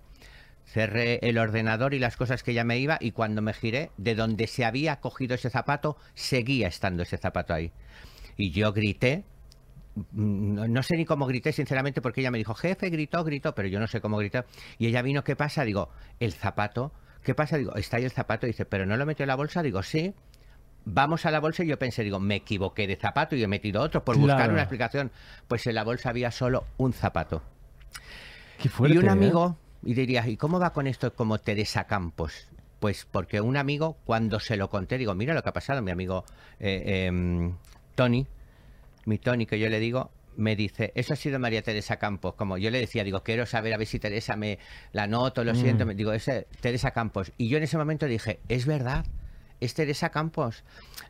Cerré 0.63 1.19
el 1.23 1.37
ordenador 1.39 1.93
y 1.95 1.99
las 1.99 2.17
cosas 2.17 2.43
que 2.43 2.51
ella 2.51 2.63
me 2.63 2.77
iba 2.77 2.97
y 3.01 3.11
cuando 3.11 3.41
me 3.41 3.53
giré, 3.53 3.89
de 3.97 4.13
donde 4.15 4.45
se 4.47 4.63
había 4.63 4.99
cogido 4.99 5.33
ese 5.35 5.49
zapato, 5.49 5.97
seguía 6.13 6.67
estando 6.67 7.01
ese 7.03 7.17
zapato 7.17 7.53
ahí. 7.53 7.71
Y 8.37 8.51
yo 8.51 8.73
grité, 8.73 9.23
no, 10.11 10.67
no 10.67 10.83
sé 10.83 10.97
ni 10.97 11.05
cómo 11.05 11.25
grité, 11.25 11.51
sinceramente, 11.51 12.01
porque 12.01 12.21
ella 12.21 12.31
me 12.31 12.37
dijo, 12.37 12.53
jefe, 12.53 12.89
gritó, 12.89 13.23
gritó, 13.23 13.55
pero 13.55 13.67
yo 13.67 13.79
no 13.79 13.87
sé 13.87 14.01
cómo 14.01 14.17
gritó. 14.17 14.43
Y 14.77 14.87
ella 14.87 15.01
vino, 15.01 15.23
¿qué 15.23 15.35
pasa? 15.35 15.63
Digo, 15.63 15.89
el 16.19 16.33
zapato, 16.33 16.91
¿qué 17.23 17.33
pasa? 17.35 17.57
Digo, 17.57 17.75
está 17.75 17.97
ahí 17.97 18.03
el 18.03 18.11
zapato. 18.11 18.45
dice, 18.47 18.65
¿pero 18.65 18.85
no 18.85 18.97
lo 18.97 19.05
metió 19.05 19.23
en 19.23 19.29
la 19.29 19.35
bolsa? 19.35 19.61
Digo, 19.63 19.81
sí. 19.83 20.13
Vamos 20.87 21.25
a 21.25 21.31
la 21.31 21.39
bolsa 21.39 21.63
y 21.63 21.67
yo 21.67 21.79
pensé, 21.79 22.03
digo, 22.03 22.19
me 22.19 22.35
equivoqué 22.35 22.85
de 22.85 22.95
zapato 22.95 23.35
y 23.35 23.41
he 23.43 23.47
metido 23.47 23.81
otro 23.81 24.03
por 24.05 24.17
buscar 24.17 24.37
Claro. 24.37 24.53
una 24.53 24.61
explicación. 24.61 25.11
Pues 25.47 25.65
en 25.65 25.75
la 25.75 25.83
bolsa 25.83 26.09
había 26.09 26.29
solo 26.29 26.65
un 26.77 26.93
zapato. 26.93 27.41
Qué 28.59 28.69
fuerte. 28.69 28.95
y 28.95 28.99
un 28.99 29.05
¿eh? 29.07 29.09
amigo, 29.11 29.57
y 29.83 29.93
dirías, 29.95 30.27
¿y 30.27 30.37
cómo 30.37 30.59
va 30.59 30.73
con 30.73 30.87
esto 30.87 31.13
como 31.13 31.39
Teresa 31.39 31.85
Campos? 31.85 32.47
Pues 32.79 33.07
porque 33.09 33.41
un 33.41 33.57
amigo, 33.57 33.97
cuando 34.05 34.39
se 34.39 34.57
lo 34.57 34.69
conté, 34.69 34.97
digo, 34.97 35.15
mira 35.15 35.33
lo 35.33 35.41
que 35.41 35.49
ha 35.49 35.53
pasado, 35.53 35.81
mi 35.81 35.91
amigo 35.91 36.23
eh, 36.59 37.05
em, 37.07 37.55
Tony, 37.95 38.27
mi 39.05 39.17
Tony, 39.17 39.45
que 39.45 39.59
yo 39.59 39.69
le 39.69 39.79
digo, 39.79 40.11
me 40.37 40.55
dice, 40.55 40.91
eso 40.95 41.13
ha 41.13 41.15
sido 41.15 41.39
María 41.39 41.61
Teresa 41.61 41.97
Campos. 41.97 42.35
Como 42.35 42.57
yo 42.57 42.69
le 42.69 42.79
decía, 42.79 43.03
digo, 43.03 43.23
quiero 43.23 43.45
saber 43.45 43.73
a 43.73 43.77
ver 43.77 43.87
si 43.87 43.99
Teresa 43.99 44.35
me 44.35 44.59
la 44.91 45.07
noto, 45.07 45.43
lo 45.43 45.55
siento. 45.55 45.85
Mm. 45.85 45.87
Me 45.87 45.95
digo, 45.95 46.13
es 46.13 46.29
Teresa 46.61 46.91
Campos. 46.91 47.31
Y 47.37 47.47
yo 47.47 47.57
en 47.57 47.63
ese 47.63 47.77
momento 47.77 48.05
dije, 48.05 48.39
es 48.49 48.65
verdad. 48.65 49.05
Es 49.61 49.73
Teresa 49.73 50.09
Campos. 50.09 50.63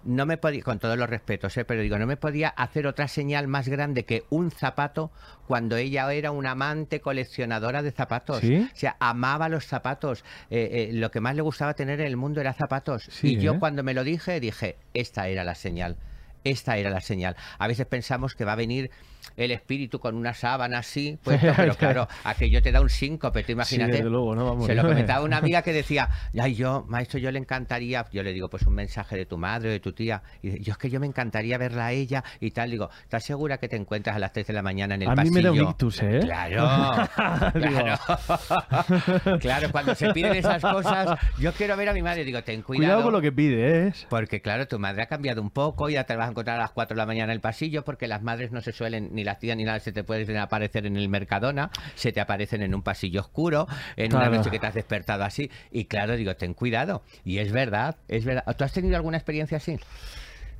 No 0.03 0.27
me 0.27 0.37
podía, 0.37 0.61
con 0.61 0.77
todos 0.77 0.97
los 0.99 1.09
respetos, 1.09 1.57
¿eh? 1.57 1.65
pero 1.65 1.81
digo, 1.81 1.97
no 1.97 2.05
me 2.05 2.15
podía 2.15 2.49
hacer 2.49 2.85
otra 2.85 3.07
señal 3.07 3.47
más 3.47 3.67
grande 3.67 4.05
que 4.05 4.23
un 4.29 4.51
zapato 4.51 5.11
cuando 5.47 5.77
ella 5.77 6.11
era 6.13 6.29
una 6.29 6.51
amante 6.51 7.01
coleccionadora 7.01 7.81
de 7.81 7.91
zapatos. 7.91 8.41
¿Sí? 8.41 8.69
O 8.71 8.75
sea, 8.75 8.97
amaba 8.99 9.49
los 9.49 9.65
zapatos. 9.65 10.23
Eh, 10.51 10.89
eh, 10.91 10.93
lo 10.93 11.09
que 11.09 11.21
más 11.21 11.35
le 11.35 11.41
gustaba 11.41 11.73
tener 11.73 11.99
en 12.01 12.07
el 12.07 12.17
mundo 12.17 12.39
era 12.39 12.53
zapatos. 12.53 13.07
Sí, 13.09 13.33
y 13.33 13.37
yo 13.39 13.53
¿eh? 13.53 13.59
cuando 13.59 13.81
me 13.81 13.95
lo 13.95 14.03
dije, 14.03 14.39
dije, 14.39 14.77
esta 14.93 15.27
era 15.27 15.43
la 15.43 15.55
señal. 15.55 15.97
Esta 16.45 16.77
era 16.77 16.91
la 16.91 17.01
señal. 17.01 17.35
A 17.57 17.67
veces 17.67 17.87
pensamos 17.87 18.35
que 18.35 18.45
va 18.45 18.53
a 18.53 18.55
venir 18.55 18.91
el 19.37 19.51
espíritu 19.51 19.99
con 19.99 20.15
una 20.15 20.33
sábana 20.33 20.79
así, 20.79 21.17
puesto, 21.23 21.47
pero 21.55 21.75
claro, 21.75 22.07
aquello 22.23 22.61
te 22.61 22.71
da 22.71 22.81
un 22.81 22.89
síncope, 22.89 23.41
tú 23.41 23.47
Sí, 23.47 23.51
imagínate. 23.53 23.91
desde 23.93 24.09
luego, 24.09 24.35
¿no? 24.35 24.45
Vamos, 24.45 24.65
Se 24.67 24.75
lo 24.75 24.83
comentaba 24.83 25.23
una 25.23 25.37
amiga 25.45 25.61
que 25.61 25.73
decía, 25.73 26.09
ay, 26.39 26.55
yo, 26.55 26.85
maestro, 26.87 27.19
yo 27.19 27.31
le 27.31 27.39
encantaría, 27.39 28.05
yo 28.11 28.23
le 28.23 28.33
digo, 28.33 28.49
pues 28.49 28.65
un 28.65 28.73
mensaje 28.75 29.15
de 29.15 29.25
tu 29.25 29.37
madre 29.37 29.69
o 29.69 29.71
de 29.71 29.79
tu 29.79 29.93
tía. 29.93 30.21
Y 30.41 30.49
dice, 30.49 30.63
yo 30.63 30.71
es 30.73 30.77
que 30.77 30.89
yo 30.89 30.99
me 30.99 31.07
encantaría 31.07 31.57
verla 31.57 31.87
a 31.87 31.91
ella 31.91 32.23
y 32.39 32.51
tal. 32.51 32.71
Digo, 32.71 32.89
¿estás 33.03 33.23
segura 33.23 33.57
que 33.57 33.67
te 33.67 33.75
encuentras 33.75 34.15
a 34.15 34.19
las 34.19 34.31
3 34.33 34.47
de 34.47 34.53
la 34.53 34.61
mañana 34.61 34.95
en 34.95 35.03
el 35.03 35.09
A 35.09 35.11
mí 35.11 35.17
pasillo? 35.17 35.33
me 35.33 35.41
da 35.43 35.51
un 35.51 35.69
ictus, 35.71 36.01
¿eh? 36.01 36.19
Claro. 36.21 37.09
claro, 39.39 39.71
cuando 39.71 39.95
se 39.95 40.11
piden 40.13 40.35
esas 40.35 40.61
cosas, 40.61 41.19
yo 41.39 41.51
quiero 41.53 41.75
ver 41.77 41.89
a 41.89 41.93
mi 41.93 42.01
madre. 42.01 42.23
Digo, 42.23 42.43
ten 42.43 42.61
cuidado. 42.61 42.85
Cuidado 42.85 43.03
con 43.03 43.13
lo 43.13 43.21
que 43.21 43.31
pides. 43.31 44.05
Porque 44.09 44.41
claro, 44.41 44.67
tu 44.67 44.79
madre 44.79 45.03
ha 45.03 45.07
cambiado 45.07 45.41
un 45.41 45.49
poco, 45.49 45.89
ya 45.89 46.03
te 46.03 46.15
vas 46.15 46.27
a 46.27 46.31
encontrar 46.31 46.57
a 46.57 46.61
las 46.63 46.71
4 46.71 46.95
de 46.95 46.97
la 46.99 47.05
mañana 47.05 47.31
en 47.31 47.35
el 47.37 47.41
pasillo, 47.41 47.83
porque 47.83 48.07
las 48.07 48.21
madres 48.21 48.51
no 48.51 48.61
se 48.61 48.71
suelen, 48.71 49.14
ni 49.15 49.23
las 49.23 49.39
tías 49.39 49.57
ni 49.57 49.63
nada, 49.63 49.79
se 49.79 49.91
te 49.91 50.03
pueden 50.03 50.37
aparecer 50.37 50.85
en 50.85 50.97
el 50.97 51.09
Mercadona, 51.09 51.71
se 51.95 52.11
te 52.11 52.21
aparecen 52.21 52.61
en 52.61 52.75
un 52.75 52.83
pasillo 52.83 53.21
oscuro, 53.21 53.67
en 53.95 54.09
Claro. 54.11 54.27
una 54.29 54.37
noche 54.37 54.51
que 54.51 54.59
te 54.59 54.67
has 54.67 54.73
despertado 54.75 55.23
así. 55.23 55.49
Y 55.71 55.85
claro, 55.85 56.15
digo, 56.15 56.35
ten 56.35 56.53
cuidado. 56.53 57.01
Y 57.23 57.39
es 57.39 57.51
verdad, 57.51 57.95
es 58.07 58.25
verdad. 58.25 58.43
¿Tú 58.57 58.63
has 58.63 58.73
tenido 58.73 58.95
alguna 58.95 59.17
experiencia 59.17 59.57
así? 59.57 59.79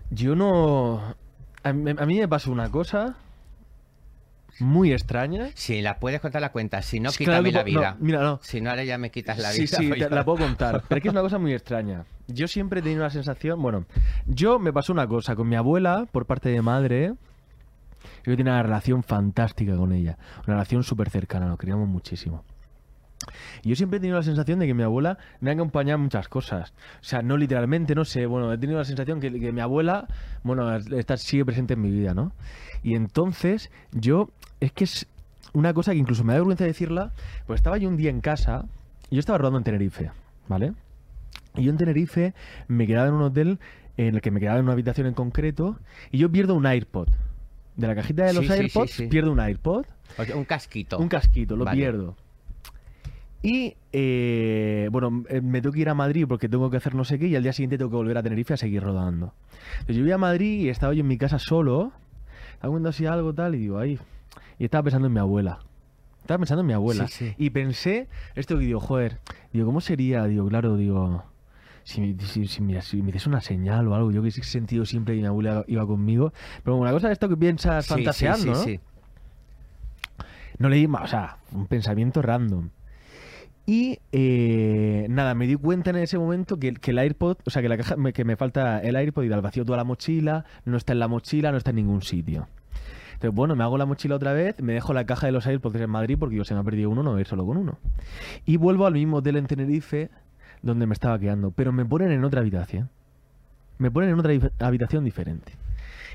Yo 0.10 0.36
no. 0.36 1.16
A 1.64 1.74
mí, 1.74 2.20
me 2.20 2.28
pasó 2.28 2.52
una 2.52 2.70
cosa 2.70 3.16
muy 4.60 4.94
extraña. 4.94 5.50
Si 5.56 5.82
la 5.82 6.00
puedes 6.00 6.22
contar 6.22 6.42
la 6.42 6.52
cuenta, 6.52 6.82
si 6.82 7.00
no, 7.00 7.12
Sí, 7.12 7.26
claro 7.26 7.44
quítame 7.44 7.66
que 7.66 7.72
la 7.74 7.80
no, 7.92 7.96
vida. 7.96 7.98
mira, 8.00 8.22
no. 8.22 8.40
Si 8.42 8.62
no, 8.62 8.70
ahora 8.70 8.84
ya 8.84 8.98
me 8.98 9.12
quitas 9.12 9.38
la 9.38 9.52
sí, 9.52 9.62
vida. 9.64 9.78
sí, 9.78 9.88
pues 9.88 10.00
te 10.00 10.10
yo- 10.10 10.16
la 10.16 10.24
puedo 10.24 10.38
contar. 10.46 10.84
Pero 10.88 10.98
es 11.00 11.02
que 11.02 11.08
es 11.10 11.12
una 11.14 11.22
cosa 11.22 11.38
muy 11.40 11.54
extraña. 11.54 12.06
Yo 12.28 12.48
siempre 12.48 12.80
he 12.80 12.84
tenido 12.84 13.04
la 13.04 13.10
sensación. 13.10 13.62
Bueno, 13.62 13.86
yo 14.28 14.60
me 14.60 14.72
pasó 14.72 14.94
una 14.94 15.08
cosa 15.08 15.36
con 15.36 15.50
mi 15.50 15.56
abuela, 15.56 16.08
por 16.12 16.26
parte 16.26 16.50
de 16.50 16.62
madre. 16.62 17.14
Yo 18.26 18.36
tenía 18.36 18.54
una 18.54 18.64
relación 18.64 19.04
fantástica 19.04 19.76
con 19.76 19.92
ella. 19.92 20.18
Una 20.48 20.56
relación 20.56 20.84
súper 20.84 21.10
cercana, 21.10 21.48
nos 21.48 21.58
queríamos 21.58 21.88
muchísimo. 21.88 22.44
Y 23.64 23.70
yo 23.70 23.76
siempre 23.76 23.98
he 23.98 24.00
tenido 24.00 24.18
la 24.18 24.24
sensación 24.24 24.60
de 24.60 24.68
que 24.68 24.74
mi 24.74 24.84
abuela 24.84 25.18
me 25.40 25.50
ha 25.50 25.54
acompañado 25.54 25.98
en 25.98 26.04
muchas 26.04 26.28
cosas. 26.28 26.74
O 27.02 27.04
sea, 27.04 27.22
no 27.22 27.38
literalmente, 27.38 27.96
no 27.96 28.06
sé. 28.06 28.26
Bueno, 28.26 28.52
he 28.54 28.58
tenido 28.58 28.78
la 28.78 28.86
sensación 28.86 29.20
que, 29.20 29.32
que 29.40 29.52
mi 29.52 29.62
abuela, 29.62 30.08
bueno, 30.44 30.76
está, 30.76 31.18
sigue 31.18 31.46
presente 31.46 31.74
en 31.74 31.82
mi 31.82 31.92
vida, 31.92 32.14
¿no? 32.14 32.34
Y 32.84 32.96
entonces, 32.96 33.72
yo, 33.92 34.30
es 34.60 34.72
que 34.72 34.84
es 34.84 35.08
una 35.54 35.74
cosa 35.74 35.92
que 35.94 35.98
incluso 35.98 36.24
me 36.24 36.34
da 36.34 36.40
vergüenza 36.40 36.66
decirla, 36.66 37.14
pues 37.48 37.60
estaba 37.60 37.78
yo 37.78 37.90
un 37.90 37.98
día 37.98 38.10
en 38.10 38.22
casa, 38.22 38.66
y 39.10 39.16
yo 39.16 39.20
estaba 39.20 39.38
rodando 39.38 39.58
en 39.58 39.64
Tenerife, 39.64 40.12
¿vale? 40.48 40.74
Y 41.56 41.64
yo 41.64 41.72
en 41.72 41.78
Tenerife 41.78 42.34
me 42.68 42.86
quedaba 42.86 43.08
en 43.08 43.14
un 43.14 43.22
hotel 43.22 43.60
en 43.98 44.16
el 44.16 44.22
que 44.22 44.32
me 44.32 44.40
quedaba 44.40 44.60
en 44.60 44.66
una 44.66 44.74
habitación 44.74 45.08
en 45.08 45.14
concreto, 45.14 45.80
y 46.12 46.18
yo 46.18 46.32
pierdo 46.32 46.56
un 46.56 46.66
AirPod. 46.66 47.08
De 47.76 47.88
la 47.88 47.96
cajita 47.96 48.26
de 48.26 48.34
los 48.34 48.44
Sí, 48.44 48.48
sí, 48.50 48.54
sí, 48.56 48.62
AirPods, 48.62 48.92
sí. 48.92 49.08
pierdo 49.08 49.32
un 49.32 49.40
AirPod. 49.40 49.86
O 50.18 50.24
sea, 50.24 50.36
un 50.36 50.46
casquito. 50.46 50.98
Un 50.98 51.10
casquito, 51.10 51.56
lo 51.56 51.66
Vale. 51.66 51.78
pierdo. 51.78 52.16
Y 53.42 53.76
eh, 53.92 54.90
bueno, 54.92 55.24
eh, 55.30 55.40
me 55.42 55.62
tengo 55.62 55.74
que 55.74 55.82
ir 55.82 55.90
a 55.90 55.94
Madrid 55.94 56.26
porque 56.28 56.50
tengo 56.50 56.72
que 56.72 56.78
hacer 56.78 56.96
no 56.96 57.04
sé 57.04 57.20
qué 57.20 57.28
y 57.28 57.36
al 57.36 57.44
día 57.44 57.54
siguiente 57.54 57.78
tengo 57.78 57.92
que 57.92 57.98
volver 57.98 58.18
a 58.18 58.24
Tenerife 58.24 58.56
a 58.56 58.58
seguir 58.58 58.82
rodando. 58.82 59.34
Entonces 59.74 59.98
yo 59.98 60.04
voy 60.04 60.12
a 60.14 60.18
Madrid 60.18 60.62
y 60.62 60.70
estaba 60.70 60.94
yo 60.94 61.02
en 61.02 61.08
mi 61.08 61.18
casa 61.18 61.38
solo, 61.38 61.92
estaba 62.54 62.70
comiendo 62.70 62.90
así 62.90 63.06
algo 63.06 63.34
tal 63.34 63.54
y 63.56 63.60
digo, 63.60 63.78
ay, 63.78 64.00
y 64.58 64.64
estaba 64.66 64.84
pensando 64.84 65.08
en 65.08 65.14
mi 65.14 65.20
abuela. 65.20 65.60
Estaba 66.22 66.40
pensando 66.40 66.62
en 66.62 66.68
mi 66.68 66.74
abuela. 66.74 67.08
Y 67.38 67.52
pensé, 67.52 68.08
esto 68.34 68.58
que 68.58 68.66
digo, 68.66 68.80
joder, 68.80 69.20
digo, 69.54 69.68
¿cómo 69.68 69.80
sería? 69.80 70.24
Digo, 70.26 70.48
claro, 70.48 70.76
digo, 70.76 71.24
si, 71.86 72.18
si, 72.20 72.48
si, 72.48 72.62
mira, 72.62 72.82
si 72.82 73.02
me 73.02 73.10
hiciese 73.10 73.30
una 73.30 73.40
señal 73.42 73.88
o 73.88 73.96
algo, 73.96 74.12
yo 74.12 74.22
que 74.22 74.28
he 74.28 74.32
sentido 74.32 74.86
siempre 74.86 75.14
que 75.16 75.22
mi 75.22 75.28
abuela 75.28 75.64
iba 75.68 75.86
conmigo. 75.88 76.34
Pero 76.64 76.76
una 76.78 76.92
cosa 76.92 77.08
es 77.08 77.14
esto 77.14 77.30
que 77.30 77.38
piensas 77.38 77.86
Sí, 77.86 77.94
fantaseando, 77.94 78.44
sí, 78.44 78.50
¿no? 78.50 78.56
sí. 78.56 78.80
No 80.58 80.70
leí 80.70 80.88
más, 80.88 81.04
o 81.04 81.08
sea, 81.08 81.38
un 81.52 81.68
pensamiento 81.68 82.22
random. 82.22 82.70
Y 83.68 84.00
eh, 84.12 85.08
nada, 85.10 85.34
me 85.36 85.48
di 85.48 85.56
cuenta 85.56 85.90
en 85.90 85.98
ese 85.98 86.18
momento 86.18 86.58
que, 86.60 86.74
que 86.74 86.92
el 86.92 87.00
AirPod, 87.00 87.38
o 87.46 87.50
sea, 87.50 87.62
que 87.62 87.70
la 87.70 87.78
caja, 87.78 87.96
me- 87.98 88.14
que 88.14 88.24
me 88.24 88.36
falta 88.36 88.80
el 88.80 88.96
AirPod 88.96 89.24
y 89.24 89.32
al 89.34 89.42
vacío 89.42 89.66
toda 89.66 89.78
la 89.78 89.84
mochila, 89.84 90.46
no 90.66 90.78
está 90.78 90.94
en 90.94 91.00
la 91.00 91.08
mochila, 91.08 91.52
no 91.52 91.58
está 91.58 91.72
en 91.72 91.78
ningún 91.78 92.02
sitio. 92.02 92.48
Entonces, 93.14 93.34
bueno, 93.36 93.56
me 93.56 93.64
hago 93.64 93.78
la 93.78 93.86
mochila 93.86 94.16
otra 94.16 94.34
vez, 94.34 94.62
me 94.62 94.74
dejo 94.74 94.94
la 94.94 95.06
caja 95.06 95.26
de 95.28 95.32
los 95.34 95.48
AirPods 95.48 95.80
en 95.82 95.90
Madrid 95.90 96.18
porque 96.20 96.36
yo 96.36 96.44
se 96.46 96.54
me 96.54 96.60
ha 96.60 96.64
perdido 96.64 96.90
uno, 96.90 97.02
no 97.02 97.12
voy 97.12 97.20
a 97.20 97.22
ir 97.22 97.28
solo 97.28 97.46
con 97.46 97.58
uno. 97.58 97.80
Y 98.46 98.58
vuelvo 98.58 98.86
al 98.86 98.94
mismo 98.94 99.18
hotel 99.18 99.38
en 99.38 99.48
Tenerife 99.48 100.10
donde 100.62 100.86
me 100.88 100.94
estaba 100.94 101.18
quedando, 101.20 101.52
pero 101.52 101.72
me 101.72 101.86
ponen 101.86 102.12
en 102.12 102.24
otra 102.24 102.42
habitación. 102.42 102.90
Me 103.78 103.92
ponen 103.92 104.12
en 104.12 104.20
otra 104.20 104.34
habitación 104.60 105.04
diferente. 105.04 105.54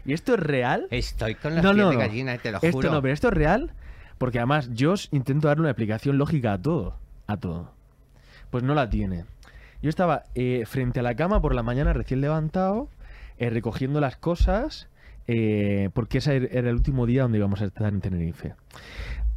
¿Y 0.04 0.14
esto 0.14 0.35
es 0.35 0.40
real? 0.40 0.87
Estoy 0.90 1.35
con 1.35 1.54
la 1.54 1.62
No, 1.62 1.90
de 1.90 1.97
gallina, 1.97 2.38
te 2.38 2.50
lo 2.50 2.56
Esto 2.59 2.70
juro. 2.73 2.90
no, 2.90 3.02
pero 3.02 3.12
esto 3.12 3.28
es 3.28 3.35
real 3.35 3.73
porque 4.18 4.38
además 4.38 4.70
yo 4.73 4.94
intento 5.12 5.49
dar 5.49 5.61
una 5.61 5.70
explicación 5.70 6.18
lógica 6.18 6.52
a 6.54 6.59
todo. 6.61 6.94
A 7.26 7.37
todo. 7.37 7.73
Pues 8.50 8.62
no 8.64 8.75
la 8.75 8.88
tiene. 8.90 9.25
Yo 9.82 9.88
estaba 9.88 10.25
eh, 10.35 10.64
frente 10.66 11.00
a 11.00 11.02
la 11.02 11.14
cama 11.14 11.40
por 11.40 11.54
la 11.54 11.62
mañana 11.62 11.92
recién 11.92 12.20
levantado, 12.20 12.88
eh, 13.38 13.49
recogiendo 13.49 13.99
las 14.00 14.16
cosas, 14.16 14.88
eh, 15.26 15.88
porque 15.94 16.18
ese 16.18 16.37
era 16.37 16.68
el 16.68 16.75
último 16.76 17.06
día 17.06 17.23
donde 17.23 17.38
íbamos 17.38 17.62
a 17.62 17.66
estar 17.66 17.90
en 17.92 18.00
Tenerife. 18.02 18.54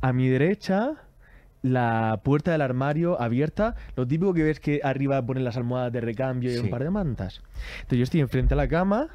A 0.02 0.12
mi 0.12 0.28
derecha, 0.28 0.96
la 1.64 2.20
puerta 2.24 2.52
del 2.52 2.62
armario 2.62 3.20
abierta, 3.20 3.76
lo 3.96 4.06
típico 4.06 4.34
que 4.34 4.44
ves 4.44 4.60
que 4.60 4.82
arriba 4.84 5.26
ponen 5.26 5.44
las 5.46 5.58
almohadas 5.58 5.92
de 5.92 6.02
recambio 6.02 6.52
y 6.52 6.56
Sí. 6.56 6.60
un 6.60 6.70
par 6.70 6.84
de 6.84 6.92
mantas. 6.92 7.42
Entonces 7.78 7.98
yo 7.98 8.04
estoy 8.04 8.20
enfrente 8.20 8.54
a 8.54 8.58
la 8.58 8.68
cama 8.68 9.08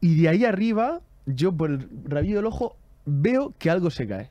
y 0.00 0.20
de 0.22 0.28
ahí 0.28 0.44
arriba, 0.44 1.00
yo 1.24 1.52
por 1.56 1.70
el 1.70 1.88
rabillo 2.04 2.36
del 2.36 2.46
ojo, 2.46 2.76
veo 3.06 3.54
que 3.58 3.70
algo 3.70 3.90
se 3.90 4.06
cae. 4.06 4.30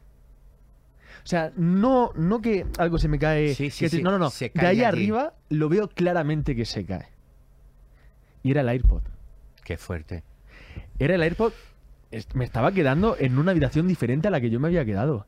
O 1.24 1.27
sea, 1.27 1.51
no, 1.57 2.12
no 2.15 2.39
que 2.39 2.67
algo 2.77 3.00
se 3.00 3.07
me 3.07 3.17
cae. 3.17 3.55
Sí, 3.55 3.72
sí, 3.72 3.89
que 3.89 4.01
no, 4.03 4.12
no, 4.12 4.19
no. 4.19 4.29
se 4.29 4.51
De 4.53 4.62
ahí 4.62 4.77
allí. 4.77 4.84
arriba 4.84 5.34
lo 5.50 5.67
veo 5.67 5.88
claramente 5.89 6.55
que 6.55 6.65
se 6.65 6.86
cae. 6.86 7.07
Y 8.43 8.51
era 8.51 8.62
el 8.62 8.69
AirPod. 8.69 9.01
Qué 9.63 9.75
fuerte. 9.77 10.24
Era 11.00 11.15
el 11.15 11.24
AirPod. 11.24 11.51
Me 12.36 12.45
estaba 12.45 12.72
quedando 12.72 13.17
en 13.19 13.39
una 13.39 13.51
habitación 13.51 13.88
diferente 13.88 14.27
a 14.27 14.31
la 14.31 14.39
que 14.39 14.51
yo 14.51 14.60
me 14.60 14.67
había 14.67 14.86
quedado. 14.86 15.25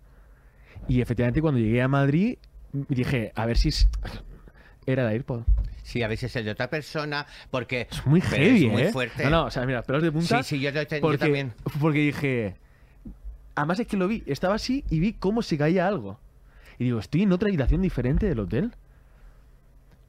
Y 0.87 1.01
efectivamente, 1.01 1.41
cuando 1.41 1.59
llegué 1.59 1.81
a 1.81 1.87
Madrid, 1.87 2.37
dije, 2.73 3.31
a 3.35 3.45
ver 3.45 3.57
si. 3.57 3.69
es- 3.69 3.87
Era 4.85 5.03
el 5.03 5.09
AirPod. 5.09 5.41
Sí, 5.83 6.03
a 6.03 6.07
veces 6.07 6.35
el 6.35 6.43
de 6.45 6.51
otra 6.51 6.69
persona, 6.69 7.25
porque... 7.49 7.87
Es 7.89 8.05
muy 8.05 8.19
heavy, 8.21 8.65
es 8.65 8.71
muy 8.71 8.81
¿eh? 8.83 8.91
fuerte. 8.91 9.23
No, 9.23 9.29
no, 9.29 9.45
o 9.45 9.51
sea, 9.51 9.65
mira, 9.65 9.81
pelos 9.83 10.03
de 10.03 10.11
punta. 10.11 10.43
Sí, 10.43 10.57
sí, 10.57 10.61
yo, 10.61 10.69
he 10.69 10.85
ten- 10.85 10.97
yo 10.97 11.01
porque, 11.01 11.17
también. 11.17 11.53
porque 11.79 11.99
dije. 11.99 12.55
Además 13.55 13.79
es 13.79 13.87
que 13.87 13.97
lo 13.97 14.07
vi, 14.07 14.21
estaba 14.27 14.55
así 14.55 14.83
y 14.89 14.99
vi 14.99 15.13
cómo 15.13 15.41
se 15.41 15.57
caía 15.57 15.87
algo. 15.87 16.19
Y 16.77 16.83
digo, 16.85 16.99
estoy 16.99 17.23
en 17.23 17.31
otra 17.31 17.47
habitación 17.47 17.81
diferente 17.81 18.27
del 18.27 18.39
hotel. 18.39 18.73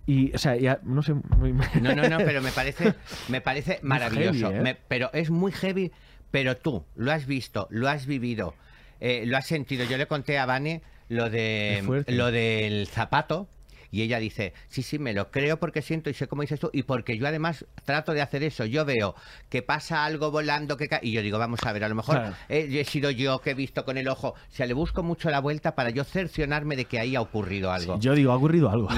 Y, 0.07 0.35
o 0.35 0.39
sea, 0.39 0.57
ya, 0.57 0.81
no 0.83 1.03
sé. 1.03 1.15
muy- 1.15 1.53
No, 1.53 1.95
no, 1.95 2.09
no, 2.09 2.17
pero 2.25 2.41
me 2.43 2.51
parece, 2.51 2.95
me 3.29 3.41
parece 3.41 3.79
maravilloso. 3.83 4.49
heavy, 4.49 4.59
¿eh? 4.59 4.63
Me- 4.63 4.75
pero 4.89 5.11
es 5.13 5.31
muy 5.31 5.53
heavy 5.53 5.93
pero 6.31 6.57
tú 6.59 6.85
lo 6.95 7.11
has 7.13 7.27
visto, 7.27 7.67
lo 7.71 7.89
has 7.89 8.05
vivido, 8.07 8.55
eh, 9.01 9.25
lo 9.27 9.37
has 9.37 9.47
sentido. 9.47 9.85
Yo 9.85 9.97
le 9.97 10.07
conté 10.07 10.39
a 10.39 10.47
Vane 10.47 10.83
lo 11.09 11.31
de 11.31 12.05
lo 12.09 12.31
del 12.31 12.87
zapato. 12.87 13.49
Y 13.91 14.03
ella 14.03 14.19
dice, 14.19 14.53
sí, 14.69 14.83
sí, 14.83 14.99
me 14.99 15.13
lo 15.15 15.31
creo 15.31 15.59
porque 15.59 15.81
siento 15.83 16.11
y 16.11 16.15
sé 16.15 16.27
cómo 16.29 16.43
dices 16.43 16.61
tú 16.61 16.71
y 16.73 16.83
porque 16.83 17.17
yo 17.17 17.27
además 17.27 17.65
trato 17.85 18.13
de 18.13 18.21
hacer 18.21 18.43
eso. 18.43 18.65
Yo 18.65 18.85
veo 18.85 19.15
que 19.49 19.63
pasa 19.63 20.05
algo 20.05 20.31
volando 20.31 20.77
que 20.77 20.89
y 21.03 21.13
yo 21.13 21.23
digo, 21.23 21.39
vamos 21.39 21.61
a 21.65 21.73
ver, 21.73 21.85
a 21.85 21.89
lo 21.89 21.95
mejor 21.95 22.17
Claro. 22.17 22.37
he, 22.49 22.81
he 22.81 22.85
sido 22.85 23.11
yo 23.11 23.41
que 23.41 23.51
he 23.51 23.55
visto 23.55 23.85
con 23.85 23.97
el 23.99 24.09
ojo. 24.09 24.29
O 24.29 24.35
sea, 24.51 24.67
le 24.67 24.75
busco 24.75 25.03
mucho 25.03 25.31
la 25.31 25.41
vuelta 25.41 25.75
para 25.75 25.91
yo 25.91 26.05
cercionarme 26.05 26.77
de 26.77 26.85
que 26.87 26.99
ahí 26.99 27.17
ha 27.17 27.21
ocurrido 27.21 27.71
algo. 27.73 27.99
Yo 28.01 28.15
digo, 28.15 28.33
ha 28.33 28.37
ocurrido 28.37 28.71
algo. 28.71 28.89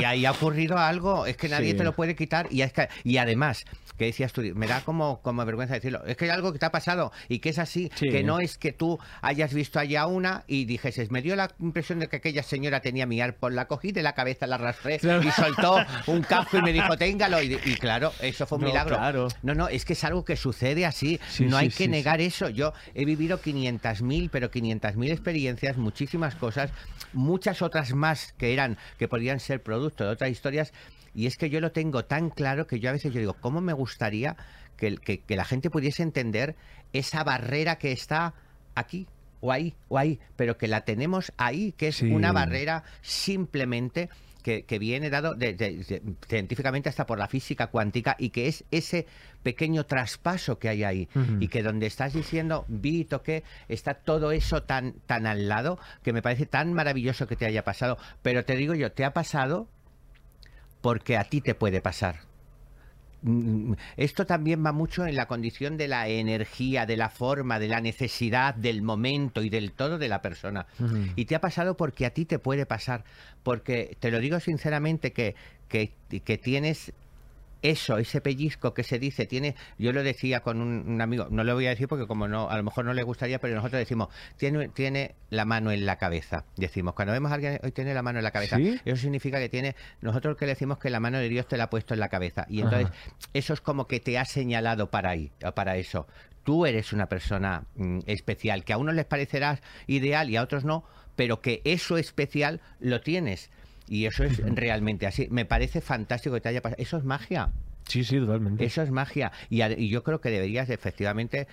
Y, 0.00 0.04
ahí 0.04 0.24
ha 0.24 0.30
ocurrido 0.32 0.78
algo, 0.78 1.26
es 1.26 1.36
que 1.36 1.48
nadie 1.48 1.72
Sí. 1.72 1.76
te 1.76 1.84
lo 1.84 1.94
puede 1.94 2.14
quitar. 2.16 2.46
Y, 2.50 2.62
es 2.62 2.72
que- 2.72 2.88
y 3.04 3.16
además, 3.18 3.64
que 3.98 4.06
decías 4.06 4.32
tú, 4.32 4.42
me 4.54 4.66
da 4.66 4.80
como, 4.82 5.20
como 5.22 5.44
vergüenza 5.44 5.74
decirlo, 5.74 6.02
es 6.06 6.16
que 6.16 6.24
hay 6.24 6.30
algo 6.30 6.52
que 6.52 6.58
te 6.58 6.66
ha 6.66 6.72
pasado 6.72 7.12
y 7.28 7.40
que 7.40 7.50
es 7.50 7.58
así, 7.58 7.90
Sí. 7.94 8.08
que 8.10 8.22
no 8.22 8.40
es 8.40 8.56
que 8.58 8.72
tú 8.72 8.98
hayas 9.20 9.52
visto 9.52 9.78
allá 9.78 10.06
una 10.06 10.44
y 10.46 10.64
dijeses, 10.64 11.10
me 11.10 11.20
dio 11.22 11.36
la 11.36 11.50
impresión 11.60 11.98
de 11.98 12.08
que 12.08 12.16
aquella 12.16 12.42
señora 12.42 12.80
tenía 12.80 13.04
mi 13.06 13.20
AirPod, 13.20 13.52
la 13.52 13.66
cogí 13.66 13.92
de 13.92 14.02
la 14.02 14.14
cabeza, 14.14 14.29
la 14.46 14.56
arrastré 14.56 14.98
Claro. 14.98 15.22
y 15.22 15.30
soltó 15.30 15.76
un 16.06 16.22
casco 16.22 16.58
y 16.58 16.62
me 16.62 16.72
dijo, 16.72 16.96
téngalo. 16.96 17.42
Y, 17.42 17.54
y 17.64 17.74
claro, 17.76 18.12
eso 18.20 18.46
fue 18.46 18.58
un 18.58 18.62
No, 18.64 18.68
milagro. 18.68 18.96
claro. 18.96 19.28
No, 19.42 19.54
no, 19.54 19.68
es 19.68 19.84
que 19.84 19.92
es 19.94 20.04
algo 20.04 20.24
que 20.24 20.36
sucede 20.36 20.86
así. 20.86 21.20
Sí, 21.28 21.44
no 21.44 21.58
sí, 21.58 21.64
hay 21.64 21.68
que 21.70 21.84
sí, 21.84 21.88
negar 21.88 22.20
eso. 22.20 22.48
Yo 22.48 22.72
he 22.94 23.04
vivido 23.04 23.40
500.000, 23.40 24.28
pero 24.30 24.50
500.000 24.50 25.10
experiencias, 25.10 25.76
muchísimas 25.76 26.34
cosas, 26.34 26.70
muchas 27.12 27.62
otras 27.62 27.92
más 27.94 28.32
que 28.38 28.52
eran, 28.52 28.78
que 28.98 29.08
podían 29.08 29.40
ser 29.40 29.62
producto 29.62 30.04
de 30.04 30.10
otras 30.10 30.30
historias. 30.30 30.72
Y 31.14 31.26
es 31.26 31.36
que 31.36 31.50
yo 31.50 31.60
lo 31.60 31.72
tengo 31.72 32.04
tan 32.04 32.30
claro 32.30 32.66
que 32.66 32.78
yo 32.80 32.88
a 32.88 32.92
veces 32.92 33.12
yo 33.12 33.18
digo, 33.20 33.34
¿cómo 33.40 33.60
me 33.60 33.72
gustaría 33.72 34.36
que, 34.76 34.86
el- 34.86 35.00
que- 35.00 35.20
que 35.20 35.36
la 35.36 35.44
gente 35.44 35.68
pudiese 35.70 36.02
entender 36.02 36.54
esa 36.92 37.24
barrera 37.24 37.76
que 37.76 37.92
está 37.92 38.34
aquí? 38.74 39.06
O 39.40 39.52
ahí, 39.52 39.74
o 39.88 39.96
ahí, 39.98 40.18
pero 40.36 40.56
que 40.58 40.68
la 40.68 40.82
tenemos 40.82 41.32
ahí, 41.38 41.72
que 41.72 41.88
es 41.88 41.96
Sí. 41.96 42.10
una 42.12 42.32
barrera 42.32 42.84
simplemente 43.02 44.08
que, 44.42 44.64
que 44.64 44.78
viene 44.78 45.10
dado 45.10 45.34
de- 45.34 45.52
de- 45.52 45.76
de- 45.84 46.02
científicamente 46.26 46.88
hasta 46.88 47.04
por 47.06 47.18
la 47.18 47.28
física 47.28 47.66
cuántica 47.66 48.16
y 48.18 48.30
que 48.30 48.48
es 48.48 48.64
ese 48.70 49.06
pequeño 49.42 49.84
traspaso 49.84 50.58
que 50.58 50.70
hay 50.70 50.82
ahí. 50.82 51.08
Y 51.40 51.48
que 51.48 51.62
donde 51.62 51.86
estás 51.86 52.14
diciendo 52.14 52.64
vi 52.68 53.04
toqué 53.04 53.44
está 53.68 53.92
todo 53.94 54.32
eso 54.32 54.62
tan 54.62 54.94
tan 55.06 55.26
al 55.26 55.46
lado 55.48 55.78
que 56.02 56.14
me 56.14 56.22
parece 56.22 56.46
tan 56.46 56.72
maravilloso 56.72 57.26
que 57.26 57.36
te 57.36 57.44
haya 57.44 57.64
pasado. 57.64 57.98
Pero 58.22 58.44
te 58.46 58.56
digo 58.56 58.74
yo 58.74 58.92
te 58.92 59.04
ha 59.04 59.12
pasado 59.12 59.68
porque 60.80 61.18
a 61.18 61.24
ti 61.24 61.42
te 61.42 61.54
puede 61.54 61.82
pasar 61.82 62.20
esto 63.96 64.26
también 64.26 64.64
va 64.64 64.72
mucho 64.72 65.06
en 65.06 65.14
la 65.14 65.26
condición 65.26 65.76
de 65.76 65.88
la 65.88 66.08
energía, 66.08 66.86
de 66.86 66.96
la 66.96 67.10
forma, 67.10 67.58
de 67.58 67.68
la 67.68 67.80
necesidad, 67.80 68.54
del 68.54 68.82
momento 68.82 69.42
y 69.42 69.50
del 69.50 69.72
todo 69.72 69.98
de 69.98 70.08
la 70.08 70.22
persona. 70.22 70.66
Y 71.16 71.26
te 71.26 71.34
ha 71.34 71.40
pasado 71.40 71.76
porque 71.76 72.06
a 72.06 72.10
ti 72.10 72.24
te 72.24 72.38
puede 72.38 72.66
pasar. 72.66 73.04
Porque 73.42 73.96
te 74.00 74.10
lo 74.10 74.20
digo 74.20 74.40
sinceramente 74.40 75.12
que, 75.12 75.34
que, 75.68 75.92
que 76.24 76.38
tienes 76.38 76.92
eso, 77.62 77.98
ese 77.98 78.20
pellizco 78.20 78.74
que 78.74 78.82
se 78.82 78.98
dice, 78.98 79.26
tiene, 79.26 79.54
yo 79.78 79.92
lo 79.92 80.02
decía 80.02 80.40
con 80.40 80.60
un, 80.60 80.84
un 80.86 81.00
amigo, 81.00 81.28
no 81.30 81.44
le 81.44 81.52
voy 81.52 81.66
a 81.66 81.70
decir 81.70 81.88
porque 81.88 82.06
como 82.06 82.28
no, 82.28 82.48
a 82.48 82.56
lo 82.56 82.62
mejor 82.62 82.84
no 82.84 82.94
le 82.94 83.02
gustaría, 83.02 83.38
pero 83.38 83.54
nosotros 83.54 83.78
decimos, 83.78 84.08
tiene, 84.36 84.68
tiene 84.68 85.14
la 85.30 85.44
mano 85.44 85.70
en 85.70 85.86
la 85.86 85.96
cabeza. 85.96 86.44
Decimos, 86.56 86.94
cuando 86.94 87.12
vemos 87.12 87.30
a 87.30 87.34
alguien 87.34 87.60
hoy 87.62 87.72
tiene 87.72 87.94
la 87.94 88.02
mano 88.02 88.18
en 88.18 88.24
la 88.24 88.30
cabeza, 88.30 88.56
¿Sí? 88.56 88.80
eso 88.84 88.96
significa 88.96 89.38
que 89.38 89.48
tiene, 89.48 89.76
nosotros 90.00 90.36
que 90.36 90.46
le 90.46 90.52
decimos 90.52 90.78
que 90.78 90.90
la 90.90 91.00
mano 91.00 91.18
de 91.18 91.28
Dios 91.28 91.46
te 91.46 91.56
la 91.56 91.64
ha 91.64 91.70
puesto 91.70 91.94
en 91.94 92.00
la 92.00 92.08
cabeza. 92.08 92.46
Y 92.48 92.60
entonces, 92.60 92.88
Ajá. 92.88 93.14
eso 93.34 93.52
es 93.52 93.60
como 93.60 93.86
que 93.86 94.00
te 94.00 94.18
ha 94.18 94.24
señalado 94.24 94.90
para 94.90 95.10
ahí, 95.10 95.30
para 95.54 95.76
eso. 95.76 96.06
Tú 96.44 96.66
eres 96.66 96.92
una 96.92 97.06
persona 97.06 97.64
mm, 97.76 98.00
especial, 98.06 98.64
que 98.64 98.72
a 98.72 98.78
unos 98.78 98.94
les 98.94 99.04
parecerás 99.04 99.60
ideal 99.86 100.30
y 100.30 100.36
a 100.36 100.42
otros 100.42 100.64
no, 100.64 100.84
pero 101.16 101.42
que 101.42 101.60
eso 101.64 101.98
especial 101.98 102.60
lo 102.80 103.02
tienes. 103.02 103.50
Y 103.90 104.06
eso 104.06 104.24
es 104.24 104.38
realmente 104.54 105.06
así. 105.06 105.28
Me 105.30 105.44
parece 105.44 105.82
fantástico 105.82 106.34
que 106.36 106.40
te 106.40 106.48
haya 106.48 106.62
pasado. 106.62 106.80
Eso 106.80 106.96
es 106.96 107.04
magia. 107.04 107.50
Sí, 107.86 108.04
sí, 108.04 108.18
totalmente. 108.18 108.64
Eso 108.64 108.80
es 108.82 108.90
magia. 108.90 109.32
Y, 109.50 109.62
y 109.62 109.88
yo 109.90 110.02
creo 110.04 110.20
que 110.20 110.30
deberías 110.30 110.70
efectivamente 110.70 111.48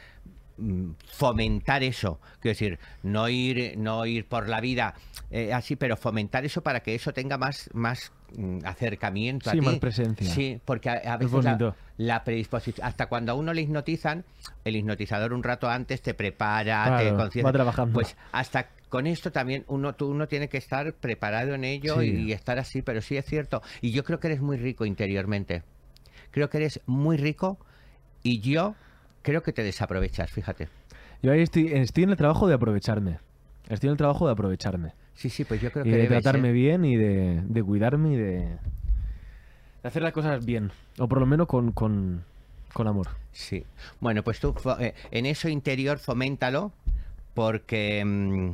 mm, 0.58 0.92
fomentar 1.12 1.82
eso. 1.84 2.20
Quiero 2.40 2.54
decir, 2.54 2.80
no 3.04 3.28
ir, 3.28 3.76
no 3.78 4.06
ir 4.06 4.26
por 4.28 4.48
la 4.48 4.62
vida 4.62 4.94
eh, 5.32 5.52
así, 5.52 5.76
pero 5.76 5.98
fomentar 5.98 6.46
eso 6.46 6.62
para 6.62 6.82
que 6.82 6.94
eso 6.96 7.12
tenga 7.12 7.38
más, 7.40 7.70
más 7.74 8.12
mm, 8.38 8.60
acercamiento 8.66 9.50
a 9.50 9.54
Sí, 9.54 9.60
ti. 9.60 9.66
más 9.66 9.80
presencia. 9.80 10.30
Sí, 10.32 10.60
porque 10.64 10.90
a, 10.90 10.94
a 10.94 11.16
Es 11.16 11.32
veces 11.32 11.58
la, 11.98 12.24
predisposición, 12.24 12.86
hasta 12.86 13.08
cuando 13.08 13.32
a 13.32 13.36
uno 13.36 13.52
le 13.54 13.62
hipnotizan, 13.62 14.24
el 14.64 14.76
hipnotizador 14.76 15.34
un 15.34 15.42
rato 15.42 15.68
antes 15.70 16.04
te 16.04 16.14
prepara, 16.14 16.84
te 17.00 17.10
Claro, 17.10 17.44
va 17.44 17.52
trabajando. 17.52 17.94
Pues 17.94 18.16
hasta 18.32 18.68
con 18.90 19.08
esto 19.08 19.32
también 19.32 19.64
uno, 19.68 19.94
tú, 19.96 20.08
uno 20.10 20.28
tiene 20.28 20.48
que 20.50 20.58
estar 20.58 20.94
preparado 20.94 21.54
en 21.54 21.64
ello 21.64 22.00
Sí. 22.00 22.08
y 22.28 22.32
estar 22.32 22.58
así, 22.60 22.82
pero 22.82 23.02
sí 23.02 23.18
es 23.18 23.26
cierto. 23.26 23.62
Y 23.82 23.92
yo 23.92 24.04
creo 24.04 24.20
que 24.20 24.28
eres 24.28 24.42
muy 24.42 24.58
rico 24.58 24.86
interiormente. 24.86 25.64
Creo 26.32 26.50
que 26.50 26.58
eres 26.58 26.82
muy 26.86 27.18
rico 27.18 27.58
y 28.24 28.40
yo 28.40 28.76
creo 29.22 29.44
que 29.44 29.54
te 29.54 29.64
desaprovechas, 29.64 30.32
fíjate. 30.32 30.70
Yo 31.22 31.32
ahí 31.32 31.42
estoy, 31.42 31.68
estoy 31.74 32.04
en 32.04 32.12
el 32.12 32.18
trabajo 32.18 32.48
de 32.48 32.54
aprovecharme. 32.54 33.20
Estoy 33.70 33.88
en 33.88 33.92
el 33.92 33.98
trabajo 33.98 34.26
de 34.28 34.34
aprovecharme. 34.34 34.94
Sí, 35.16 35.30
sí, 35.30 35.44
pues 35.44 35.60
yo 35.62 35.72
creo 35.72 35.86
Y 35.86 35.90
que 35.90 35.98
de 35.98 36.08
tratarme 36.08 36.52
bien 36.52 36.86
y 36.86 36.96
de, 36.96 37.42
de 37.44 37.64
cuidarme 37.64 38.14
y 38.14 38.16
de, 38.18 38.38
de 38.38 38.58
hacer 39.84 40.02
las 40.04 40.14
cosas 40.14 40.46
bien. 40.46 40.72
O 41.00 41.08
por 41.08 41.20
lo 41.20 41.26
menos 41.26 41.48
con, 41.48 41.72
con, 41.72 42.24
con 42.74 42.88
amor. 42.88 43.08
Sí. 43.32 43.66
Bueno, 44.00 44.24
pues 44.24 44.40
tú 44.40 44.54
eh, 44.80 44.94
en 45.12 45.26
eso 45.26 45.50
interior 45.50 45.98
foméntalo 46.00 46.72
porque 47.34 48.04
mm, 48.06 48.52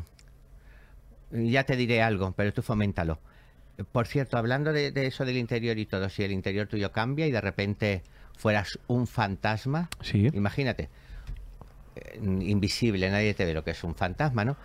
ya 1.33 1.63
te 1.65 1.75
diré 1.75 2.01
algo, 2.01 2.31
pero 2.35 2.53
tú 2.53 2.61
foméntalo. 2.61 3.19
Por 3.91 4.05
cierto, 4.07 4.37
hablando 4.37 4.71
de, 4.71 4.91
de 4.91 5.07
eso 5.07 5.25
del 5.25 5.37
interior 5.37 5.77
y 5.79 5.85
todo, 5.85 6.07
si 6.09 6.23
el 6.23 6.31
interior 6.31 6.67
tuyo 6.67 6.91
cambia 6.91 7.25
y 7.27 7.31
de 7.31 7.41
repente 7.41 8.03
fueras 8.37 8.79
un 8.87 9.07
fantasma, 9.07 9.89
Sí. 10.01 10.27
imagínate, 10.33 10.89
eh, 11.95 12.19
invisible, 12.21 13.09
nadie 13.09 13.33
te 13.33 13.45
ve 13.45 13.53
lo 13.53 13.63
que 13.63 13.71
es 13.71 13.83
un 13.83 13.95
fantasma, 13.95 14.45
¿no? 14.45 14.57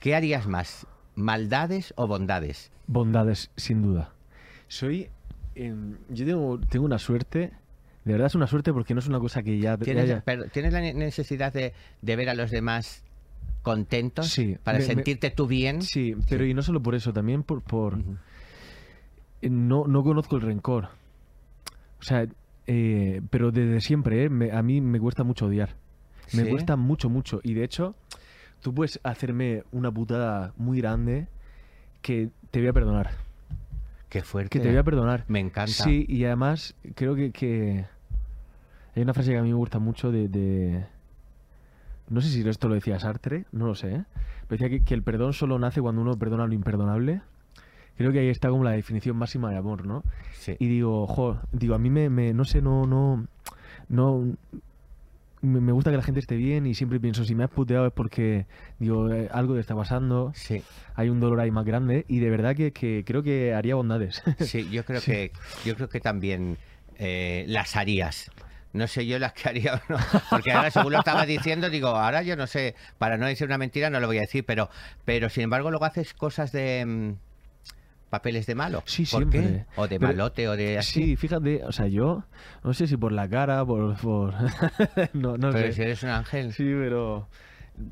¿Qué 0.00 0.14
harías 0.14 0.46
más? 0.46 0.86
¿Maldades 1.14 1.92
o 1.96 2.06
bondades? 2.06 2.70
Bondades, 2.86 3.50
sin 3.56 3.82
duda. 3.82 4.12
Soy. 4.68 5.08
em, 5.54 5.96
yo 6.08 6.24
tengo, 6.24 6.58
tengo 6.60 6.84
una 6.86 6.98
suerte. 6.98 7.50
De 8.04 8.12
verdad 8.12 8.28
es 8.28 8.34
una 8.34 8.46
suerte 8.46 8.72
porque 8.72 8.94
no 8.94 9.00
es 9.00 9.06
una 9.06 9.18
cosa 9.20 9.42
que 9.42 9.58
ya. 9.58 9.76
¿Tienes, 9.76 10.08
ya- 10.08 10.20
per- 10.22 10.48
¿tienes 10.50 10.72
la 10.72 10.80
ne- 10.80 10.94
necesidad 10.94 11.52
de, 11.52 11.72
de 12.00 12.16
ver 12.16 12.30
a 12.30 12.34
los 12.34 12.50
demás 12.50 13.04
contentos 13.62 14.28
Sí, 14.28 14.56
para 14.62 14.78
me- 14.78 14.84
me- 14.86 14.94
sentirte 14.94 15.30
tú 15.30 15.46
bien? 15.46 15.82
Sí, 15.82 16.14
pero 16.28 16.44
y 16.44 16.52
no 16.54 16.62
solo 16.62 16.82
por 16.82 16.94
eso, 16.94 17.12
también 17.12 17.42
por. 17.42 17.62
por 17.62 17.98
no, 19.42 19.86
no 19.86 20.02
conozco 20.04 20.36
el 20.36 20.42
rencor. 20.42 20.88
O 22.00 22.04
sea, 22.04 22.26
eh, 22.66 23.20
pero 23.30 23.50
desde 23.50 23.80
siempre, 23.80 24.24
¿eh? 24.24 24.28
Me- 24.30 24.52
a 24.52 24.62
mí 24.62 24.80
me 24.80 25.00
cuesta 25.00 25.24
mucho 25.24 25.46
odiar. 25.46 25.74
Me 26.32 26.44
¿Sí? 26.44 26.50
cuesta 26.50 26.76
mucho, 26.76 27.10
mucho. 27.10 27.40
Y 27.42 27.54
de 27.54 27.64
hecho, 27.64 27.94
tú 28.60 28.72
puedes 28.74 29.00
hacerme 29.02 29.64
una 29.72 29.90
putada 29.90 30.52
muy 30.56 30.78
grande 30.78 31.26
que 32.00 32.30
te 32.50 32.60
voy 32.60 32.68
a 32.68 32.72
perdonar. 32.72 33.10
Qué 34.08 34.22
fuerte. 34.22 34.50
Que 34.50 34.60
te 34.60 34.68
voy 34.68 34.76
a 34.78 34.82
perdonar. 34.84 35.24
Me 35.28 35.40
encanta. 35.40 35.72
Sí, 35.72 36.04
y 36.08 36.24
además 36.24 36.74
creo 36.94 37.14
que, 37.14 37.32
que 37.32 37.84
hay 38.94 39.02
una 39.02 39.14
frase 39.14 39.32
que 39.32 39.38
a 39.38 39.42
mí 39.42 39.48
me 39.48 39.54
gusta 39.56 39.78
mucho 39.78 40.12
de, 40.12 40.28
de- 40.28 40.84
No 42.12 42.20
sé 42.20 42.28
si 42.28 42.46
esto 42.48 42.68
lo 42.68 42.74
decía 42.74 42.98
Sartre, 43.00 43.44
no 43.52 43.66
lo 43.66 43.74
sé, 43.74 43.94
¿eh? 43.94 44.04
Pero 44.48 44.62
decía 44.62 44.68
que, 44.68 44.84
que 44.84 44.94
el 44.94 45.02
perdón 45.02 45.32
solo 45.32 45.58
nace 45.58 45.80
cuando 45.80 46.02
uno 46.02 46.16
perdona 46.18 46.46
lo 46.46 46.52
imperdonable. 46.54 47.22
Creo 47.96 48.12
que 48.12 48.18
ahí 48.20 48.28
está 48.28 48.48
como 48.50 48.64
la 48.64 48.70
definición 48.72 49.16
máxima 49.16 49.50
de 49.50 49.56
amor, 49.56 49.86
¿no? 49.86 50.02
Sí. 50.34 50.56
Y 50.58 50.66
digo, 50.68 51.06
jo, 51.06 51.38
digo, 51.52 51.74
a 51.74 51.78
mí 51.78 51.90
me, 51.90 52.08
me- 52.10 52.32
no 52.34 52.44
sé, 52.44 52.60
no, 52.62 52.86
no, 52.86 53.26
no, 53.88 54.34
me, 55.42 55.72
gusta 55.72 55.90
que 55.90 55.96
la 55.96 56.02
gente 56.02 56.20
esté 56.20 56.36
bien 56.36 56.66
y 56.66 56.74
siempre 56.74 57.00
pienso, 57.00 57.24
si 57.24 57.34
me 57.34 57.44
has 57.44 57.50
puteado 57.50 57.86
es 57.86 57.92
porque, 57.92 58.46
digo, 58.78 59.10
eh, 59.12 59.28
algo 59.32 59.54
te 59.54 59.60
está 59.60 59.74
pasando, 59.74 60.32
Sí, 60.34 60.62
hay 60.94 61.08
un 61.08 61.18
dolor 61.18 61.40
ahí 61.40 61.50
más 61.50 61.64
grande 61.64 62.04
y 62.08 62.20
de 62.20 62.30
verdad 62.30 62.54
que, 62.54 62.72
que 62.72 63.02
creo 63.06 63.22
que 63.22 63.52
haría 63.54 63.74
bondades. 63.74 64.22
sí, 64.38 64.68
yo 64.70 64.84
creo 64.84 65.00
Sí. 65.02 65.10
que 65.10 65.32
yo 65.64 65.74
creo 65.74 65.88
que 65.88 66.00
también 66.00 66.58
eh, 66.98 67.44
las 67.48 67.74
harías. 67.76 68.30
No 68.72 68.86
sé 68.86 69.04
yo 69.06 69.18
las 69.18 69.32
que 69.34 69.48
haría 69.50 69.74
o 69.74 69.92
no, 69.92 69.98
porque 70.30 70.50
ahora 70.52 70.70
según 70.70 70.92
lo 70.92 70.98
estabas 71.00 71.26
diciendo, 71.26 71.68
digo, 71.68 71.88
ahora 71.88 72.22
yo 72.22 72.36
no 72.36 72.46
sé, 72.46 72.74
para 72.98 73.18
no 73.18 73.26
decir 73.26 73.46
una 73.46 73.58
mentira 73.58 73.90
no 73.90 74.00
lo 74.00 74.06
voy 74.06 74.16
a 74.18 74.22
decir, 74.22 74.44
pero, 74.46 74.70
pero 75.04 75.28
sin 75.28 75.44
embargo 75.44 75.70
luego 75.70 75.84
haces 75.84 76.14
cosas 76.14 76.52
de 76.52 76.84
mm, 76.86 77.12
papeles 78.08 78.46
de 78.46 78.54
malo. 78.54 78.82
Sí, 78.86 79.04
¿Por 79.04 79.28
qué? 79.30 79.38
siempre. 79.40 79.66
O 79.76 79.86
de 79.88 79.98
Pero- 79.98 80.12
malote 80.12 80.48
o 80.48 80.56
de 80.56 80.78
así. 80.78 81.02
Sí, 81.04 81.16
fíjate, 81.16 81.64
o 81.64 81.72
sea, 81.72 81.86
yo 81.86 82.24
no 82.64 82.72
sé 82.74 82.86
si 82.86 82.96
por 82.96 83.12
la 83.12 83.28
cara, 83.28 83.64
por... 83.64 83.96
por... 83.98 84.34
no, 85.12 85.36
no 85.36 85.50
pero 85.52 85.66
sé. 85.68 85.72
si 85.74 85.82
eres 85.82 86.02
un 86.02 86.08
ángel. 86.10 86.52
Sí, 86.52 86.64
pero 86.64 87.28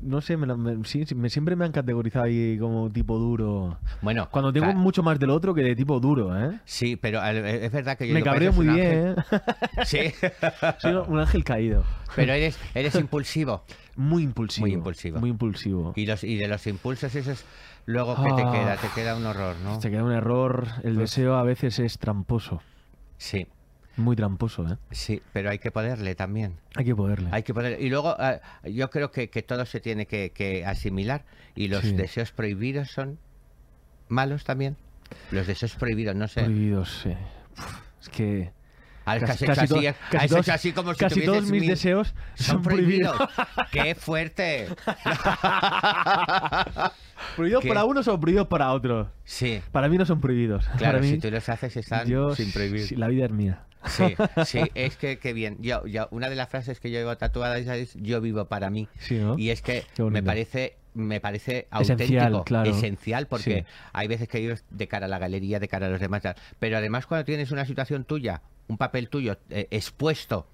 no 0.01 0.21
sé, 0.21 0.37
me, 0.37 0.45
me- 0.55 0.83
sí, 0.85 1.03
me- 1.15 1.29
siempre 1.29 1.55
me 1.55 1.65
han 1.65 1.71
categorizado 1.71 2.25
ahí 2.25 2.57
como 2.59 2.89
tipo 2.91 3.17
duro. 3.17 3.77
Bueno, 4.01 4.27
Cuando 4.31 4.53
tengo 4.53 4.71
mucho 4.73 5.01
más 5.03 5.19
del 5.19 5.31
otro 5.31 5.53
que 5.53 5.61
de 5.61 5.75
tipo 5.75 5.99
duro, 5.99 6.37
¿eh? 6.39 6.59
Sí, 6.65 6.95
pero 6.95 7.19
al- 7.21 7.37
es 7.45 7.71
verdad 7.71 7.97
que 7.97 8.07
yo 8.07 8.13
Me 8.13 8.21
cabreo 8.23 8.51
pareces 8.51 8.55
muy 8.73 8.75
bien, 8.81 9.15
¿eh? 9.17 9.41
Sí, 9.85 9.99
Soy 10.79 10.93
un 10.95 11.19
ángel 11.19 11.43
caído. 11.43 11.83
pero 12.15 12.33
eres, 12.33 12.57
eres 12.75 12.95
impulsivo. 12.95 13.63
Muy 13.95 14.23
impulsivo. 14.23 14.65
Muy 14.67 14.73
impulsivo. 14.73 15.19
Muy 15.19 15.29
impulsivo. 15.31 15.93
Y, 15.95 16.05
los, 16.05 16.23
y 16.23 16.37
de 16.37 16.47
los 16.47 16.65
impulsos 16.67 17.13
esos, 17.15 17.43
luego, 17.85 18.15
¿qué 18.15 18.31
te 18.33 18.43
Ah. 18.43 18.51
queda? 18.51 18.77
Te 18.77 18.87
queda 18.95 19.15
un 19.17 19.25
horror, 19.25 19.55
¿no? 19.63 19.81
Se 19.81 19.89
queda 19.91 20.03
un 20.03 20.11
error. 20.13 20.67
El 20.83 20.95
deseo 20.95 21.35
a 21.35 21.43
veces 21.43 21.77
es 21.79 21.97
tramposo. 21.97 22.61
Sí, 23.17 23.47
Muy 23.97 24.15
tramposo, 24.15 24.65
¿eh? 24.67 24.77
sí, 24.91 25.21
pero 25.33 25.49
hay 25.49 25.59
que 25.59 25.69
poderle 25.71 26.15
también. 26.15 26.57
Hay 26.75 26.85
que 26.85 26.95
poderle. 26.95 27.29
Hay 27.31 27.43
que 27.43 27.53
poder... 27.53 27.81
Y 27.81 27.89
luego 27.89 28.15
ah, 28.17 28.39
yo 28.63 28.89
creo 28.89 29.11
que, 29.11 29.29
que 29.29 29.41
todo 29.43 29.65
se 29.65 29.79
tiene 29.81 30.05
que, 30.07 30.31
que 30.31 30.65
asimilar 30.65 31.25
y 31.55 31.67
los 31.67 31.81
Sí. 31.81 31.91
deseos 31.93 32.31
prohibidos 32.31 32.89
son 32.89 33.19
malos 34.07 34.45
también. 34.45 34.77
Los 35.31 35.45
deseos 35.47 35.75
prohibidos, 35.75 36.15
no 36.15 36.27
sé. 36.29 36.43
Prohibidos, 36.43 37.01
sí. 37.03 37.09
Uf, 37.57 37.81
es 38.01 38.09
que. 38.09 38.53
Has 39.03 39.19
Casi- 39.23 39.45
hecho 39.45 39.53
casi 39.55 39.61
así, 39.61 39.73
to- 39.73 39.89
has 39.89 39.95
casi 40.11 40.27
todos- 40.29 40.49
así 40.49 40.71
como 40.73 40.93
si 40.93 40.99
casi 40.99 41.25
todos 41.25 41.41
mis 41.43 41.61
mil- 41.61 41.67
deseos 41.69 42.13
son 42.35 42.61
prohibidos. 42.61 43.17
prohibidos. 43.17 43.69
¡Qué 43.71 43.95
fuerte! 43.95 44.67
prohibidos 47.35 47.61
¿Qué? 47.63 47.67
para 47.67 47.85
unos 47.85 48.07
o 48.07 48.19
prohibidos 48.19 48.47
para 48.47 48.71
otros. 48.71 49.07
Sí, 49.23 49.61
Para 49.71 49.89
mí 49.89 49.97
no 49.97 50.05
son 50.05 50.21
prohibidos. 50.21 50.65
claro, 50.77 50.97
para 50.97 50.99
mí, 50.99 51.09
si 51.09 51.17
tú 51.19 51.31
los 51.31 51.47
haces 51.49 51.75
están 51.77 52.07
yo, 52.07 52.35
sin 52.35 52.51
prohibir. 52.51 52.97
la 52.97 53.07
vida 53.07 53.25
es 53.25 53.31
mía. 53.31 53.63
Sí, 53.87 54.15
sí, 54.45 54.59
es 54.75 54.95
que, 54.97 55.17
que 55.17 55.33
bien. 55.33 55.57
Yo, 55.59 55.85
yo, 55.87 56.07
una 56.11 56.29
de 56.29 56.35
las 56.35 56.49
frases 56.49 56.79
que 56.79 56.91
yo 56.91 56.99
llevo 56.99 57.17
tatuada 57.17 57.57
es 57.57 57.93
yo 57.95 58.21
vivo 58.21 58.45
para 58.45 58.69
mí. 58.69 58.87
Sí, 58.99 59.17
¿no? 59.17 59.37
Y 59.37 59.49
es 59.49 59.61
que 59.61 59.83
Qué 59.95 60.03
me 60.03 60.21
parece 60.23 60.77
me 60.93 61.21
parece 61.21 61.67
Esencial, 61.79 62.21
auténtico, 62.25 62.43
claro. 62.43 62.69
esencial, 62.69 63.27
porque 63.27 63.61
Sí. 63.61 63.65
hay 63.93 64.07
veces 64.09 64.27
que 64.27 64.39
vives 64.41 64.65
de 64.71 64.87
cara 64.89 65.05
a 65.05 65.09
la 65.09 65.19
galería, 65.19 65.57
de 65.59 65.69
cara 65.69 65.87
a 65.87 65.89
los 65.89 66.01
demás, 66.01 66.21
pero 66.59 66.77
además 66.77 67.07
cuando 67.07 67.23
tienes 67.23 67.51
una 67.51 67.65
situación 67.65 68.03
tuya, 68.03 68.41
un 68.67 68.77
papel 68.77 69.07
tuyo 69.07 69.37
eh, 69.49 69.67
expuesto, 69.71 70.47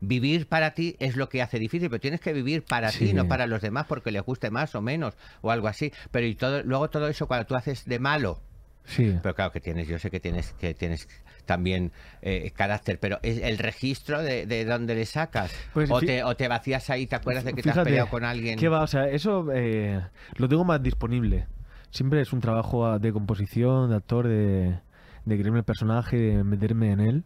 vivir 0.00 0.48
para 0.48 0.74
ti 0.74 0.96
es 0.98 1.14
lo 1.16 1.28
que 1.28 1.40
hace 1.40 1.60
difícil, 1.60 1.88
pero 1.88 2.00
tienes 2.00 2.20
que 2.20 2.32
vivir 2.32 2.64
para 2.64 2.90
ti, 2.90 3.12
no 3.14 3.28
para 3.28 3.46
los 3.46 3.62
demás, 3.62 3.86
porque 3.88 4.10
les 4.10 4.22
guste 4.22 4.50
más 4.50 4.74
o 4.74 4.82
menos, 4.82 5.14
o 5.40 5.52
algo 5.52 5.68
así. 5.68 5.92
Pero 6.10 6.26
y 6.26 6.34
todo, 6.34 6.62
luego 6.64 6.90
todo 6.90 7.06
eso 7.08 7.28
cuando 7.28 7.46
tú 7.46 7.54
haces 7.54 7.84
de 7.86 7.98
malo, 8.00 8.40
Sí. 8.84 9.16
pero 9.22 9.34
claro 9.36 9.52
que 9.52 9.60
tienes, 9.60 9.86
yo 9.88 9.98
sé 10.00 10.10
que 10.10 10.20
tienes 10.20 10.52
que 10.54 10.74
tienes 10.74 11.08
también 11.46 11.92
eh, 12.20 12.52
carácter, 12.54 12.98
pero 13.00 13.18
es 13.22 13.40
el 13.40 13.58
registro 13.58 14.22
de, 14.22 14.46
de 14.46 14.64
dónde 14.64 14.94
le 14.94 15.06
sacas. 15.06 15.52
Pues 15.72 15.90
o, 15.90 16.00
te, 16.00 16.22
o 16.24 16.36
te 16.36 16.48
vacías 16.48 16.90
ahí, 16.90 17.06
te 17.06 17.16
acuerdas 17.16 17.44
de 17.44 17.54
que 17.54 17.62
te 17.62 17.70
has 17.70 17.78
peleado 17.78 18.08
con 18.08 18.24
alguien. 18.24 18.58
¿Qué 18.58 18.68
va? 18.68 18.82
O 18.82 18.86
sea, 18.86 19.08
eso 19.08 19.46
eh, 19.54 20.00
lo 20.34 20.48
tengo 20.48 20.64
más 20.64 20.82
disponible. 20.82 21.46
Siempre 21.90 22.20
es 22.20 22.32
un 22.32 22.40
trabajo 22.40 22.86
ah, 22.86 22.98
de 22.98 23.12
composición, 23.12 23.88
de 23.88 23.96
actor, 23.96 24.28
de, 24.28 24.78
de 25.24 25.34
creerme 25.36 25.60
el 25.60 25.64
personaje, 25.64 26.16
de 26.16 26.44
meterme 26.44 26.92
en 26.92 27.00
él. 27.00 27.24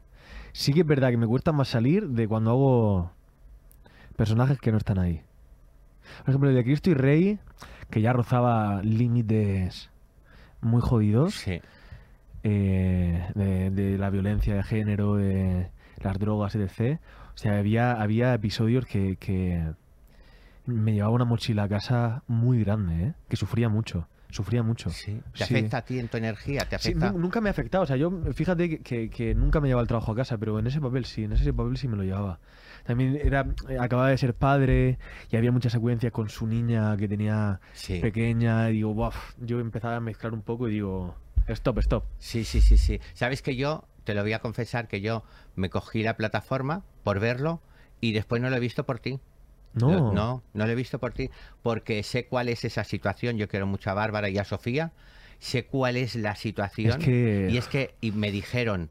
Sí 0.52 0.72
que 0.72 0.80
es 0.80 0.86
verdad 0.86 1.10
que 1.10 1.16
me 1.16 1.26
cuesta 1.26 1.52
más 1.52 1.68
salir 1.68 2.08
de 2.08 2.28
cuando 2.28 2.50
hago 2.50 3.12
personajes 4.16 4.58
que 4.58 4.70
no 4.70 4.78
están 4.78 4.98
ahí. 4.98 5.22
Por 6.20 6.30
ejemplo, 6.30 6.50
el 6.50 6.56
de 6.56 6.64
Cristo 6.64 6.90
y 6.90 6.94
Rey, 6.94 7.38
que 7.90 8.00
ya 8.00 8.12
rozaba 8.12 8.82
límites 8.82 9.90
muy 10.60 10.80
jodidos 10.82 11.34
Sí. 11.34 11.60
Eh, 12.42 13.28
de, 13.34 13.70
de 13.70 13.98
la 13.98 14.10
violencia 14.10 14.54
de 14.54 14.62
género, 14.62 15.16
de 15.16 15.70
las 16.02 16.18
drogas, 16.18 16.54
etc. 16.54 16.98
O 17.34 17.38
sea, 17.38 17.58
había, 17.58 17.92
había 18.00 18.32
episodios 18.34 18.86
que, 18.86 19.16
que 19.16 19.72
me 20.66 20.92
llevaba 20.92 21.14
una 21.14 21.24
mochila 21.24 21.64
a 21.64 21.68
casa 21.68 22.22
muy 22.26 22.62
grande, 22.64 23.02
¿eh? 23.04 23.14
que 23.28 23.36
sufría 23.36 23.68
mucho, 23.68 24.06
sufría 24.30 24.62
mucho. 24.62 24.90
Sí. 24.90 25.20
¿Te 25.32 25.44
Sí. 25.44 25.54
afecta 25.54 25.78
a 25.78 25.82
ti 25.82 25.98
en 25.98 26.08
tu 26.08 26.16
energía? 26.16 26.60
¿Te 26.68 26.78
Sí, 26.78 26.90
afecta? 26.90 27.12
nu- 27.12 27.18
nunca 27.18 27.40
me 27.40 27.48
ha 27.48 27.52
afectado, 27.52 27.84
o 27.84 27.86
sea, 27.86 27.96
yo 27.96 28.10
fíjate 28.34 28.68
que, 28.68 28.78
que- 28.80 29.10
que 29.10 29.34
nunca 29.34 29.60
me 29.60 29.68
llevaba 29.68 29.82
el 29.82 29.88
trabajo 29.88 30.12
a 30.12 30.16
casa, 30.16 30.38
pero 30.38 30.58
en 30.58 30.66
ese 30.66 30.80
papel 30.80 31.04
sí, 31.06 31.24
en 31.24 31.32
ese 31.32 31.52
papel 31.52 31.76
sí 31.76 31.88
me 31.88 31.96
lo 31.96 32.04
llevaba. 32.04 32.38
También 32.84 33.18
era, 33.22 33.46
acababa 33.78 34.08
de 34.08 34.16
ser 34.18 34.34
padre 34.34 34.98
y 35.30 35.36
había 35.36 35.52
muchas 35.52 35.72
secuencias 35.72 36.12
con 36.12 36.28
su 36.30 36.46
niña 36.46 36.96
que 36.96 37.08
tenía 37.08 37.60
Sí. 37.74 38.00
pequeña 38.00 38.70
y 38.70 38.74
digo, 38.74 38.94
"Buaf", 38.94 39.34
yo 39.38 39.60
empezaba 39.60 39.96
a 39.96 40.00
mezclar 40.00 40.32
un 40.32 40.42
poco 40.42 40.68
y 40.68 40.72
digo, 40.72 41.14
stop, 41.54 41.78
stop. 41.78 42.04
Sí, 42.18 42.44
sí, 42.44 42.60
sí, 42.60 42.76
sí. 42.78 43.00
Sabes 43.14 43.42
que 43.42 43.56
yo, 43.56 43.84
te 44.04 44.14
lo 44.14 44.22
voy 44.22 44.32
a 44.32 44.38
confesar, 44.40 44.88
que 44.88 45.00
yo 45.00 45.24
me 45.56 45.70
cogí 45.70 46.02
la 46.02 46.16
plataforma 46.16 46.84
por 47.04 47.20
verlo 47.20 47.60
y 48.00 48.12
después 48.12 48.40
no 48.42 48.50
lo 48.50 48.56
he 48.56 48.60
visto 48.60 48.84
por 48.84 48.98
ti. 48.98 49.20
No, 49.72 50.12
No, 50.12 50.42
no 50.52 50.66
lo 50.66 50.72
he 50.72 50.74
visto 50.74 50.98
por 50.98 51.12
ti, 51.12 51.30
porque 51.62 52.02
sé 52.02 52.26
cuál 52.26 52.48
es 52.48 52.64
esa 52.64 52.82
situación. 52.84 53.36
Yo 53.38 53.48
quiero 53.48 53.66
mucho 53.66 53.90
a 53.90 53.94
Bárbara 53.94 54.28
y 54.28 54.36
a 54.38 54.44
Sofía. 54.44 54.92
Sé 55.38 55.64
cuál 55.64 55.96
es 55.96 56.16
la 56.16 56.34
situación. 56.34 56.98
Es 57.00 57.04
que- 57.06 57.46
Y 57.50 57.56
es 57.56 57.68
que 57.68 57.94
y 58.00 58.10
me 58.12 58.30
dijeron 58.32 58.90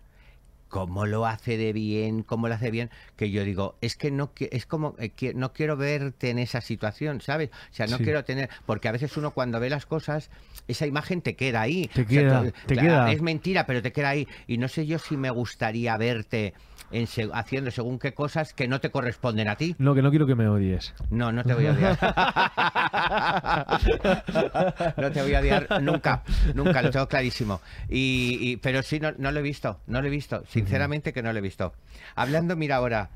cómo 0.69 1.05
lo 1.05 1.25
hace 1.25 1.57
de 1.57 1.73
bien, 1.73 2.23
cómo 2.23 2.47
lo 2.47 2.53
hace 2.55 2.71
bien, 2.71 2.89
que 3.17 3.29
yo 3.31 3.43
digo, 3.43 3.75
es 3.81 3.97
que 3.97 4.11
no 4.11 4.31
es 4.39 4.65
como 4.65 4.95
eh, 4.99 5.09
que 5.09 5.33
no 5.33 5.51
quiero 5.51 5.75
verte 5.75 6.29
en 6.29 6.39
esa 6.39 6.61
situación, 6.61 7.19
¿sabes? 7.21 7.49
O 7.71 7.73
sea, 7.73 7.87
no 7.87 7.97
Sí. 7.97 8.03
quiero 8.05 8.23
tener, 8.23 8.49
porque 8.65 8.87
a 8.87 8.91
veces 8.91 9.17
uno 9.17 9.31
cuando 9.31 9.59
ve 9.59 9.69
las 9.69 9.85
cosas, 9.85 10.29
esa 10.67 10.85
imagen 10.85 11.21
te 11.21 11.35
queda 11.35 11.61
ahí. 11.61 11.89
Te 11.93 12.03
O 12.03 12.07
sea, 12.07 12.21
queda, 12.21 12.51
te 12.67 12.73
claro, 12.75 12.87
queda. 12.89 13.11
Es 13.11 13.21
mentira, 13.21 13.65
pero 13.65 13.81
te 13.81 13.91
queda 13.91 14.09
ahí. 14.09 14.27
Y 14.47 14.57
no 14.57 14.67
sé 14.67 14.85
yo 14.85 14.99
si 14.99 15.17
me 15.17 15.29
gustaría 15.31 15.97
verte 15.97 16.53
en 16.91 17.07
se- 17.07 17.29
haciendo 17.33 17.71
según 17.71 17.99
qué 17.99 18.13
cosas 18.13 18.53
que 18.53 18.67
no 18.67 18.79
te 18.81 18.91
corresponden 18.91 19.47
a 19.47 19.55
ti. 19.55 19.75
No, 19.77 19.95
que 19.95 20.01
no 20.01 20.09
quiero 20.09 20.27
que 20.27 20.35
me 20.35 20.47
odies. 20.47 20.93
No, 21.09 21.31
no 21.31 21.43
te 21.43 21.53
voy 21.53 21.67
a 21.67 21.71
odiar. 21.71 21.97
no 24.97 25.11
te 25.11 25.21
voy 25.21 25.33
a 25.33 25.39
odiar 25.39 25.81
nunca, 25.81 26.23
nunca, 26.53 26.81
lo 26.81 26.91
tengo 26.91 27.07
clarísimo. 27.07 27.61
Y, 27.89 28.37
y- 28.41 28.57
pero 28.57 28.83
sí, 28.83 28.99
no, 28.99 29.11
no 29.17 29.31
lo 29.31 29.39
he 29.39 29.43
visto, 29.43 29.79
no 29.87 30.01
lo 30.01 30.07
he 30.07 30.11
visto, 30.11 30.43
sinceramente 30.47 31.13
que 31.13 31.21
no 31.23 31.31
lo 31.33 31.39
he 31.39 31.41
visto. 31.41 31.73
Hablando, 32.15 32.55
mira 32.55 32.77
ahora, 32.77 33.09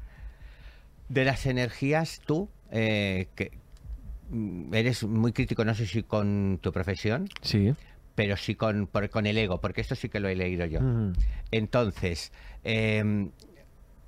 de 1.10 1.26
las 1.26 1.46
energías, 1.46 2.22
tú, 2.26 2.50
eh, 2.72 3.28
que 3.36 3.52
mm, 4.30 4.74
eres 4.74 5.04
muy 5.04 5.32
crítico, 5.34 5.66
no 5.66 5.76
sé 5.76 5.86
si 5.86 6.04
con 6.04 6.60
tu 6.62 6.72
profesión, 6.72 7.30
Sí. 7.42 7.74
pero 8.16 8.38
sí 8.38 8.56
con, 8.56 8.88
por- 8.88 9.10
con 9.10 9.26
el 9.26 9.38
ego, 9.38 9.60
porque 9.62 9.82
esto 9.82 9.96
sí 9.96 10.10
que 10.10 10.20
lo 10.20 10.28
he 10.30 10.36
leído 10.36 10.66
yo. 10.66 10.82
Mm. 10.82 11.14
Entonces, 11.52 12.32
em, 12.64 13.32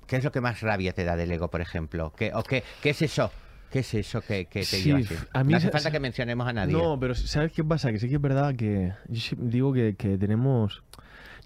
¿qué 0.06 0.16
es 0.16 0.24
lo 0.24 0.32
que 0.32 0.40
más 0.40 0.60
rabia 0.60 0.92
te 0.92 1.04
da 1.04 1.16
del 1.16 1.30
ego, 1.30 1.48
por 1.48 1.60
ejemplo? 1.60 2.12
¿Qué, 2.16 2.32
o 2.34 2.42
qué, 2.42 2.62
qué 2.82 2.90
es 2.90 3.02
eso? 3.02 3.30
¿Qué 3.70 3.80
es 3.80 3.94
eso 3.94 4.20
que, 4.22 4.46
que 4.46 4.60
te 4.60 4.64
Sí, 4.64 4.84
lleva 4.84 4.98
así? 5.00 5.14
a 5.32 5.44
mí 5.44 5.52
no 5.52 5.56
hace 5.58 5.70
falta 5.70 5.90
que 5.90 6.00
mencionemos 6.00 6.46
a 6.46 6.52
nadie. 6.52 6.72
No, 6.72 6.98
pero 7.00 7.14
¿sabes 7.14 7.52
qué 7.52 7.64
pasa? 7.64 7.90
Que 7.92 7.98
sí 7.98 8.08
que 8.08 8.14
es 8.16 8.20
verdad 8.20 8.54
que 8.54 8.92
yo 9.08 9.36
digo 9.38 9.72
que, 9.72 9.94
que 9.96 10.16
tenemos... 10.16 10.82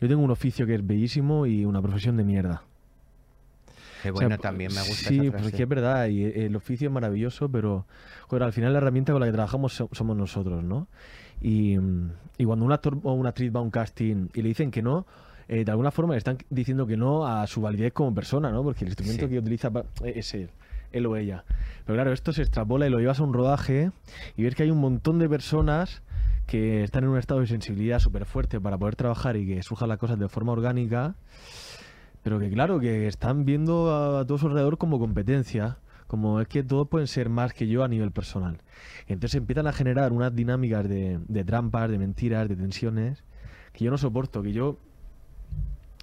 Yo 0.01 0.09
tengo 0.09 0.23
un 0.23 0.31
oficio 0.31 0.66
que 0.66 0.75
es 0.75 0.87
bellísimo 0.87 1.46
y 1.46 1.64
una 1.64 1.83
profesión 1.83 2.16
de 2.16 2.25
mierda. 2.25 2.62
Qué 4.03 4.11
O 4.11 4.16
sea, 4.16 4.29
bueno, 4.29 4.38
también 4.42 4.73
me 4.73 4.81
gusta 4.81 5.09
Sí, 5.09 5.16
esa 5.18 5.31
frase. 5.33 5.42
porque 5.51 5.62
es 5.64 5.68
verdad, 5.68 6.07
y 6.09 6.25
el 6.25 6.57
oficio 6.57 6.88
es 6.88 6.92
maravilloso, 6.92 7.51
pero 7.51 7.87
joder, 8.29 8.44
al 8.44 8.53
final 8.53 8.73
la 8.73 8.79
herramienta 8.79 9.12
con 9.12 9.20
la 9.20 9.27
que 9.27 9.33
trabajamos 9.33 9.75
so- 9.75 9.90
somos 9.92 10.16
nosotros, 10.16 10.64
¿no? 10.64 10.87
Y, 11.42 11.77
mm, 11.77 12.12
y 12.38 12.44
cuando 12.46 12.64
un 12.64 12.73
actor 12.73 12.99
o 13.03 13.12
una 13.12 13.31
actriz 13.31 13.55
va 13.55 13.61
a 13.61 13.62
un 13.62 13.70
casting 13.70 14.29
y 14.35 14.40
le 14.42 14.49
dicen 14.49 14.70
que 14.70 14.81
no, 14.83 15.07
eh, 15.52 15.64
de 15.64 15.70
alguna 15.72 15.90
forma 15.90 16.14
le 16.14 16.18
están 16.18 16.38
diciendo 16.48 16.86
que 16.86 16.96
no 16.96 17.26
a 17.26 17.44
su 17.48 17.60
validez 17.60 17.92
como 17.92 18.14
persona, 18.14 18.50
¿no? 18.52 18.62
Porque 18.62 18.84
el 18.84 18.90
instrumento 18.90 19.26
Sí. 19.26 19.30
que 19.32 19.38
utiliza 19.40 19.72
eh, 20.04 20.12
es 20.14 20.32
él, 20.34 20.48
él 20.92 21.06
o 21.06 21.16
ella. 21.16 21.44
Pero 21.84 21.96
claro, 21.96 22.12
esto 22.12 22.32
se 22.32 22.42
extrapola 22.42 22.86
y 22.86 22.90
lo 22.90 23.00
llevas 23.00 23.18
a 23.18 23.24
un 23.24 23.32
rodaje 23.34 23.90
y 24.36 24.44
ves 24.44 24.54
que 24.54 24.62
hay 24.62 24.70
un 24.70 24.78
montón 24.78 25.18
de 25.18 25.28
personas 25.28 26.02
que 26.46 26.84
están 26.84 27.02
en 27.04 27.10
un 27.10 27.18
estado 27.18 27.40
de 27.40 27.46
sensibilidad 27.48 27.98
súper 27.98 28.26
fuerte 28.26 28.60
para 28.60 28.78
poder 28.78 28.94
trabajar 28.94 29.36
y 29.36 29.46
que 29.46 29.62
surjan 29.64 29.88
las 29.88 29.98
cosas 29.98 30.18
de 30.20 30.28
forma 30.28 30.52
orgánica, 30.52 31.14
pero 32.22 32.38
que 32.38 32.48
claro, 32.50 32.78
que 32.80 33.06
están 33.06 33.44
viendo 33.44 33.90
a, 33.92 34.20
a 34.20 34.26
todo 34.26 34.38
su 34.38 34.46
alrededor 34.46 34.78
como 34.78 34.98
competencia, 34.98 35.78
como 36.06 36.40
es 36.40 36.48
que 36.48 36.62
todos 36.62 36.88
pueden 36.88 37.06
ser 37.06 37.28
más 37.28 37.52
que 37.54 37.66
yo 37.68 37.82
a 37.84 37.88
nivel 37.88 38.10
personal. 38.10 38.58
Entonces 39.06 39.36
empiezan 39.36 39.66
a 39.66 39.72
generar 39.72 40.12
unas 40.12 40.34
dinámicas 40.34 40.88
de, 40.88 41.18
de 41.26 41.44
trampas, 41.44 41.90
de 41.90 41.98
mentiras, 41.98 42.48
de 42.48 42.56
tensiones, 42.56 43.22
que 43.72 43.84
yo 43.84 43.90
no 43.90 43.98
soporto, 43.98 44.42
que 44.42 44.52
yo 44.52 44.76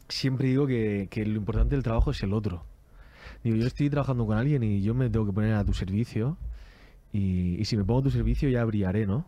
siempre 0.10 0.48
digo 0.48 0.68
que, 0.68 1.08
que 1.10 1.26
lo 1.26 1.36
importante 1.38 1.76
del 1.76 1.84
trabajo 1.84 2.12
es 2.12 2.22
el 2.24 2.34
otro. 2.34 2.64
Digo, 3.44 3.56
yo 3.58 3.68
estoy 3.68 3.90
trabajando 3.90 4.26
con 4.26 4.38
alguien 4.38 4.64
y 4.64 4.82
yo 4.82 4.94
me 4.94 5.10
tengo 5.10 5.26
que 5.26 5.34
poner 5.34 5.54
a 5.54 5.64
tu 5.64 5.74
servicio 5.74 6.38
y, 7.14 7.56
y 7.60 7.66
si 7.66 7.78
me 7.78 7.84
pongo 7.84 8.00
a 8.02 8.04
tu 8.04 8.12
servicio 8.12 8.50
ya 8.50 8.64
brillaré, 8.66 9.06
¿no? 9.06 9.26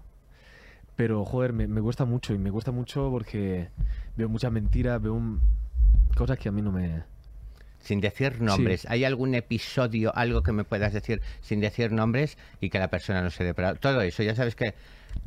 Pero, 0.95 1.23
joder, 1.23 1.53
me, 1.53 1.67
me 1.67 1.81
cuesta 1.81 2.05
mucho 2.05 2.33
y 2.33 2.37
me 2.37 2.51
cuesta 2.51 2.71
mucho 2.71 3.09
porque 3.09 3.69
veo 4.17 4.27
muchas 4.27 4.51
mentiras, 4.51 5.01
veo 5.01 5.13
un- 5.13 5.39
cosas 6.15 6.37
que 6.37 6.49
a 6.49 6.51
mí 6.51 6.61
no 6.61 6.71
me... 6.71 7.03
Sin 7.81 8.01
decir 8.01 8.41
nombres, 8.41 8.85
¿hay 8.89 9.05
algún 9.05 9.33
episodio, 9.35 10.13
algo 10.13 10.43
que 10.43 10.51
me 10.51 10.65
puedas 10.65 10.91
decir 10.91 11.21
sin 11.39 11.61
decir 11.61 11.93
nombres 11.93 12.37
y 12.59 12.69
que 12.69 12.77
la 12.77 12.89
persona 12.89 13.21
no 13.21 13.29
se 13.29 13.45
dé? 13.45 13.53
Todo 13.53 14.01
eso, 14.01 14.21
ya 14.21 14.35
sabes 14.35 14.53
que 14.55 14.73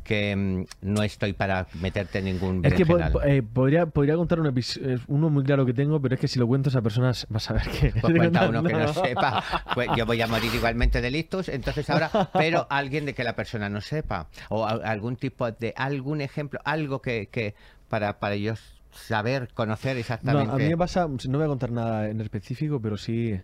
que 0.03 0.35
mm, 0.35 0.65
no 0.81 1.03
estoy 1.03 1.33
para 1.33 1.67
meterte 1.81 2.19
en 2.19 2.25
ningún 2.25 2.61
Es 2.63 2.73
que 2.73 2.85
po- 2.85 2.99
eh, 3.23 3.41
podría, 3.41 3.85
podría 3.85 4.15
contar 4.15 4.39
un 4.39 4.47
eh, 4.47 4.99
uno 5.07 5.29
muy 5.29 5.43
claro 5.43 5.65
que 5.65 5.73
tengo, 5.73 6.01
pero 6.01 6.15
es 6.15 6.21
que 6.21 6.27
si 6.27 6.39
lo 6.39 6.47
cuento 6.47 6.69
esa 6.69 6.81
persona 6.81 7.11
va 7.31 7.37
a 7.37 7.39
saber 7.39 7.63
que... 7.69 7.93
Pues 7.99 8.13
cuenta 8.17 8.47
uno 8.49 8.63
que 8.63 8.73
no 8.73 8.93
sepa. 8.93 9.43
Pues 9.73 9.89
yo 9.95 10.05
voy 10.05 10.21
a 10.21 10.27
morir 10.27 10.51
igualmente 10.53 11.01
de 11.01 11.09
ictus, 11.09 11.49
entonces 11.49 11.89
ahora, 11.89 12.09
pero 12.33 12.67
alguien 12.69 13.05
de 13.05 13.13
que 13.13 13.23
la 13.23 13.35
persona 13.35 13.69
no 13.69 13.81
sepa. 13.81 14.27
O 14.49 14.65
algún 14.65 15.15
tipo 15.15 15.49
de, 15.51 15.73
algún 15.75 16.21
ejemplo, 16.21 16.59
algo 16.65 17.01
que, 17.01 17.27
que 17.27 17.55
para, 17.89 18.19
para 18.19 18.35
ellos 18.35 18.59
saber, 18.91 19.49
conocer 19.53 19.95
No, 19.95 19.99
exactamente. 20.01 20.51
a 20.51 20.57
mí 20.57 20.67
me 20.67 20.77
pasa, 20.77 21.07
no 21.07 21.37
voy 21.37 21.45
a 21.45 21.47
contar 21.47 21.71
nada 21.71 22.09
en 22.09 22.21
específico, 22.21 22.79
pero 22.79 22.97
sí, 22.97 23.39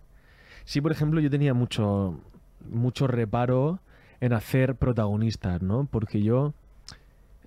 sí, 0.66 0.82
por 0.82 0.92
ejemplo, 0.92 1.20
yo 1.20 1.30
tenía 1.30 1.54
mucho, 1.54 2.20
mucho 2.70 3.08
reparo 3.08 3.80
en 4.22 4.34
hacer 4.34 4.76
protagonistas, 4.76 5.62
¿no? 5.62 5.88
Porque 5.90 6.22
yo, 6.22 6.54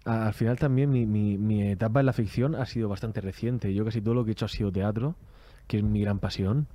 al 0.05 0.33
final 0.35 0.59
también 0.59 0.91
mi, 0.91 1.07
mi- 1.07 1.39
mi 1.39 1.63
etapa 1.71 2.01
en 2.01 2.07
la 2.07 2.13
ficción 2.13 2.55
ha 2.55 2.67
sido 2.67 2.89
bastante 2.89 3.21
reciente. 3.21 3.73
Yo 3.75 3.85
casi 3.85 4.01
todo 4.01 4.15
lo 4.15 4.25
que 4.25 4.31
he 4.31 4.33
hecho 4.33 4.47
ha 4.47 4.49
sido 4.49 4.73
teatro, 4.73 5.15
que 5.67 5.79
es 5.79 5.83
mi 5.85 6.01
gran 6.01 6.19
pasión. 6.19 6.67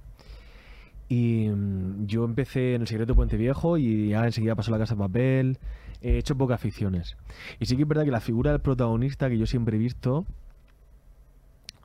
Y 1.10 1.48
mm, 1.50 2.06
yo 2.06 2.26
empecé 2.26 2.76
en 2.76 2.82
El 2.82 2.88
Secreto 2.88 3.16
Puente 3.16 3.38
Viejo 3.38 3.78
y 3.78 4.10
ya 4.10 4.26
enseguida 4.26 4.56
pasó 4.56 4.72
a 4.72 4.78
la 4.78 4.84
Casa 4.84 4.96
de 4.96 5.00
Papel. 5.00 5.58
He 6.02 6.18
hecho 6.18 6.38
pocas 6.38 6.62
ficciones. 6.62 7.18
Y 7.60 7.66
sí 7.66 7.76
que 7.76 7.84
es 7.84 7.88
verdad 7.88 8.06
que 8.06 8.12
la 8.12 8.20
figura 8.22 8.52
del 8.52 8.62
protagonista 8.62 9.30
que 9.30 9.38
yo 9.38 9.46
siempre 9.48 9.78
he 9.78 9.80
visto 9.80 10.26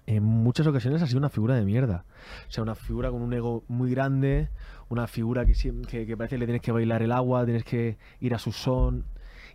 en 0.07 0.23
muchas 0.25 0.67
ocasiones 0.67 1.03
ha 1.03 1.07
sido 1.07 1.19
una 1.19 1.29
figura 1.29 1.55
de 1.55 1.65
mierda. 1.65 2.05
O 2.49 2.51
sea, 2.51 2.63
una 2.63 2.75
figura 2.75 3.11
con 3.11 3.23
un 3.23 3.33
ego 3.33 3.65
muy 3.69 3.91
grande, 3.91 4.49
una 4.89 5.07
figura 5.07 5.45
que, 5.47 5.53
que, 5.89 6.07
que 6.07 6.17
parece 6.17 6.37
que 6.37 6.41
le 6.41 6.47
tienes 6.47 6.63
que 6.63 6.73
bailar 6.73 7.03
el 7.03 7.13
agua, 7.13 7.45
tienes 7.45 7.65
que 7.65 7.99
ir 8.21 8.35
a 8.35 8.39
su 8.39 8.53
son. 8.53 9.05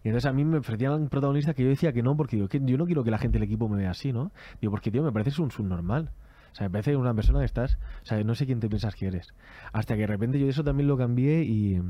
Y 0.04 0.10
entonces 0.10 0.30
a 0.30 0.34
mí 0.34 0.46
me 0.46 0.58
ofrecían 0.60 1.10
protagonistas 1.10 1.56
que 1.56 1.64
yo 1.64 1.70
decía 1.70 1.92
que 1.92 2.04
no, 2.04 2.16
porque 2.16 2.38
digo, 2.38 2.48
yo 2.50 2.78
no 2.78 2.86
quiero 2.86 3.04
que 3.04 3.12
la 3.12 3.18
gente 3.18 3.40
del 3.40 3.44
equipo 3.44 3.68
me 3.68 3.78
vea 3.78 3.92
así, 3.92 4.14
¿no? 4.14 4.32
Digo, 4.62 4.72
porque 4.72 4.92
tío, 4.92 5.04
me 5.04 5.12
pareces 5.12 5.40
un 5.40 5.52
subnormal. 5.52 6.12
O 6.52 6.56
sea, 6.56 6.68
me 6.68 6.72
parece 6.72 6.96
una 6.96 7.14
persona 7.14 7.40
que 7.40 7.46
estás. 7.46 7.78
O 8.04 8.06
sea, 8.06 8.24
no 8.24 8.34
sé 8.34 8.46
quién 8.46 8.60
te 8.60 8.70
piensas 8.70 8.96
que 8.96 9.08
eres. 9.08 9.34
Hasta 9.74 9.96
que 9.96 10.02
de 10.02 10.08
repente 10.08 10.40
yo 10.40 10.48
eso 10.48 10.64
también 10.64 10.88
lo 10.88 10.98
cambié 10.98 11.44
y, 11.44 11.76
y 11.76 11.84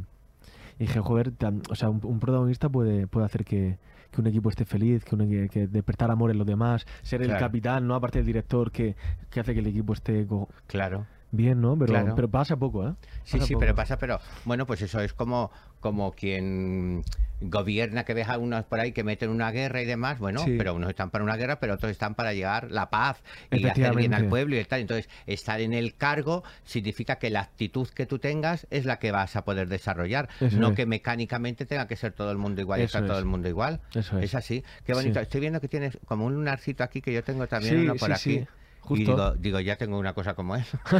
dije, 0.79 0.99
joder, 0.99 1.31
tam- 1.33 1.61
o 1.69 1.75
sea, 1.75 1.89
un, 1.89 2.01
un 2.03 2.19
protagonista 2.19 2.69
puede, 2.69 3.07
puede 3.07 3.25
hacer 3.25 3.45
que, 3.45 3.77
que 4.17 4.21
un 4.21 4.27
equipo 4.27 4.49
esté 4.49 4.65
feliz, 4.65 5.03
que, 5.05 5.15
un- 5.15 5.29
que- 5.29 5.47
que 5.49 5.67
despertar 5.67 6.11
amor 6.11 6.31
en 6.31 6.37
los 6.39 6.47
demás, 6.47 6.85
ser 7.03 7.21
el 7.21 7.29
capitán, 7.39 7.87
¿no? 7.87 7.95
Aparte 7.95 8.19
del 8.19 8.25
director 8.25 8.71
que, 8.71 8.95
que 9.29 9.39
hace 9.39 9.53
que 9.53 9.59
el 9.59 9.67
equipo 9.67 9.93
esté 9.93 10.25
Claro. 10.67 11.05
Bien, 11.37 11.61
¿no? 11.61 11.77
Pero, 11.77 11.93
Claro. 11.93 12.15
pero 12.15 12.27
pasa 12.29 12.57
poco, 12.57 12.87
¿eh? 12.89 12.93
Sí, 13.23 13.33
Pasa 13.37 13.45
sí, 13.47 13.53
poco. 13.53 13.59
pero 13.61 13.75
pasa, 13.75 13.97
pero 13.97 14.19
bueno, 14.45 14.65
pues 14.65 14.81
eso 14.81 14.99
es 14.99 15.13
como, 15.13 15.51
como 15.79 16.11
quien 16.11 17.03
gobierna 17.39 18.03
que 18.03 18.15
ves 18.15 18.27
a 18.29 18.39
unos 18.39 18.65
por 18.65 18.79
ahí 18.79 18.93
que 18.93 19.03
meten 19.03 19.29
una 19.29 19.51
guerra 19.51 19.79
y 19.81 19.85
demás, 19.85 20.17
bueno, 20.17 20.39
Sí. 20.43 20.55
pero 20.57 20.73
unos 20.73 20.89
están 20.89 21.11
para 21.11 21.23
una 21.23 21.35
guerra, 21.37 21.59
pero 21.59 21.75
otros 21.75 21.91
están 21.91 22.15
para 22.15 22.33
llegar 22.33 22.71
la 22.71 22.89
paz 22.89 23.21
y 23.51 23.63
hacer 23.67 23.95
bien 23.95 24.15
al 24.15 24.25
pueblo 24.27 24.59
y 24.59 24.65
tal. 24.65 24.81
Entonces, 24.81 25.07
estar 25.27 25.61
en 25.61 25.73
el 25.73 25.95
cargo 25.95 26.43
significa 26.65 27.17
que 27.17 27.29
la 27.29 27.41
actitud 27.41 27.87
que 27.89 28.07
tú 28.07 28.17
tengas 28.17 28.65
es 28.71 28.85
la 28.85 28.97
que 28.97 29.11
vas 29.11 29.35
a 29.35 29.45
poder 29.45 29.67
desarrollar, 29.69 30.29
Eso 30.41 30.57
no 30.57 30.69
es. 30.69 30.75
que 30.75 30.87
mecánicamente 30.87 31.67
tenga 31.67 31.87
que 31.87 31.95
ser 31.95 32.11
todo 32.13 32.31
el 32.31 32.39
mundo 32.39 32.59
igual 32.61 32.79
y 32.81 32.83
estar 32.85 33.03
todo 33.03 33.13
es. 33.13 33.19
el 33.19 33.25
mundo 33.25 33.47
igual. 33.47 33.81
Eso 33.93 34.17
es. 34.17 34.25
Es 34.25 34.35
así. 34.35 34.63
Qué 34.83 34.93
bonito. 34.93 35.19
Sí. 35.19 35.23
Estoy 35.23 35.41
viendo 35.41 35.61
que 35.61 35.67
tienes 35.67 35.99
como 36.05 36.25
un 36.25 36.33
lunarcito 36.33 36.83
aquí 36.83 37.01
que 37.01 37.13
yo 37.13 37.23
tengo 37.23 37.45
también 37.45 37.75
Sí, 37.75 37.81
uno 37.83 37.95
por 37.95 38.15
sí, 38.17 38.37
aquí. 38.39 38.47
Y 38.95 39.03
digo, 39.05 39.31
digo, 39.35 39.59
ya 39.59 39.75
tengo 39.75 39.99
una 39.99 40.13
cosa 40.13 40.33
como 40.33 40.55
él. 40.55 40.63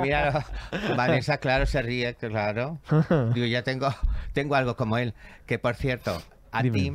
Mira, 0.00 0.46
Vanessa, 0.96 1.38
claro, 1.38 1.66
se 1.66 1.82
ríe, 1.82 2.14
claro. 2.14 2.78
Digo, 3.34 3.46
ya 3.46 3.62
tengo, 3.62 3.88
tengo 4.32 4.54
algo 4.54 4.76
como 4.76 4.98
él. 4.98 5.14
Que 5.46 5.58
por 5.58 5.74
cierto, 5.74 6.20
a 6.52 6.62
Dime. 6.62 6.78
ti 6.78 6.92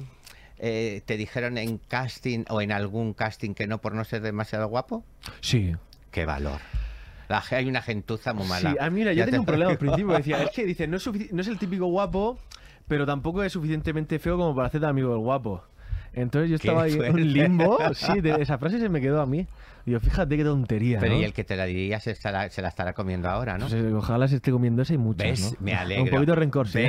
eh, 0.60 1.02
te 1.06 1.18
dijeron 1.18 1.58
en 1.58 1.78
casting 1.78 2.46
o 2.50 2.62
en 2.62 2.72
algún 2.72 3.14
casting 3.14 3.54
que 3.54 3.68
no 3.68 3.80
por 3.80 3.94
no 3.94 4.04
ser 4.04 4.22
demasiado 4.22 4.68
guapo. 4.68 5.04
Sí. 5.42 5.76
Qué 6.12 6.26
valor. 6.26 6.60
La 7.30 7.44
hay 7.52 7.68
una 7.68 7.82
gentuza 7.82 8.34
muy 8.34 8.48
mala. 8.48 8.72
Sí, 8.72 8.78
ah, 8.80 8.90
mira, 8.90 9.12
yo 9.14 9.20
Ya 9.20 9.26
tenía 9.26 9.38
te- 9.38 9.40
un 9.40 9.46
problema 9.46 9.72
al 9.72 9.78
principio. 9.78 10.14
Decía, 10.14 10.44
es 10.44 10.52
que 10.52 10.66
dice, 10.66 10.88
no 10.88 10.98
es, 10.98 11.08
no 11.32 11.42
es 11.42 11.48
el 11.48 11.58
típico 11.58 11.86
guapo, 11.88 12.38
pero 12.88 13.06
tampoco 13.06 13.44
es 13.44 13.54
suficientemente 13.54 14.20
feo 14.20 14.38
como 14.38 14.56
para 14.56 14.68
hacerte 14.68 14.88
amigo 14.88 15.10
del 15.12 15.20
guapo. 15.20 15.64
Entonces 16.14 16.50
yo 16.52 16.56
estaba 16.58 16.84
ahí 16.84 16.94
en 16.94 17.14
un 17.14 17.34
limbo. 17.34 17.78
Sí, 17.96 18.22
de- 18.22 18.42
esa 18.42 18.58
frase 18.58 18.80
se 18.80 18.90
me 18.90 19.02
quedó 19.02 19.22
a 19.22 19.26
mí. 19.26 19.48
Digo, 19.86 20.00
fíjate 20.00 20.38
qué 20.38 20.44
tontería. 20.46 21.00
Pero 21.00 21.16
¿no? 21.16 21.20
y 21.22 21.24
el 21.26 21.34
que 21.34 21.44
te 21.44 21.58
la 21.58 21.66
diría 21.66 22.00
se, 22.00 22.12
estará- 22.12 22.50
se 22.50 22.62
la 22.62 22.70
estará 22.70 22.94
comiendo 22.94 23.30
ahora, 23.30 23.58
¿no? 23.58 23.68
Pues, 23.68 23.74
eh, 23.84 23.94
ojalá 23.94 24.28
se 24.30 24.36
esté 24.38 24.52
comiendo 24.52 24.82
esa 24.84 24.94
y 24.94 24.98
muchas, 24.98 25.28
¿Ves? 25.28 25.52
¿no? 25.52 25.58
Me 25.60 25.74
alegro. 25.76 26.04
Un 26.06 26.10
poquito 26.10 26.32
de 26.32 26.36
rencor, 26.38 26.68
sí. 26.70 26.80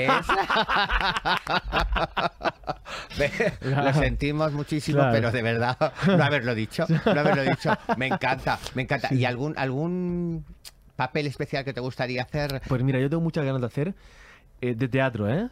¿Ves? 3.18 3.32
Lo 3.62 3.92
sentimos 3.94 4.52
muchísimo, 4.52 4.98
Claro. 4.98 5.12
pero 5.12 5.32
de 5.32 5.42
verdad, 5.42 5.76
no 6.06 6.22
haberlo 6.22 6.54
dicho, 6.54 6.86
no 6.88 7.20
haberlo 7.20 7.42
dicho. 7.42 7.72
Me 7.96 8.06
encanta, 8.06 8.58
me 8.74 8.82
encanta. 8.82 9.12
¿Y 9.12 9.24
algún, 9.24 9.54
algún 9.56 10.44
papel 10.96 11.26
especial 11.26 11.64
que 11.64 11.72
te 11.72 11.80
gustaría 11.80 12.22
hacer? 12.22 12.62
Pues 12.68 12.82
mira, 12.82 13.00
yo 13.00 13.08
tengo 13.10 13.22
muchas 13.22 13.44
ganas 13.44 13.60
de 13.60 13.66
hacer 13.66 13.94
eh, 14.60 14.74
de 14.74 14.88
teatro, 14.88 15.28
¿eh? 15.32 15.48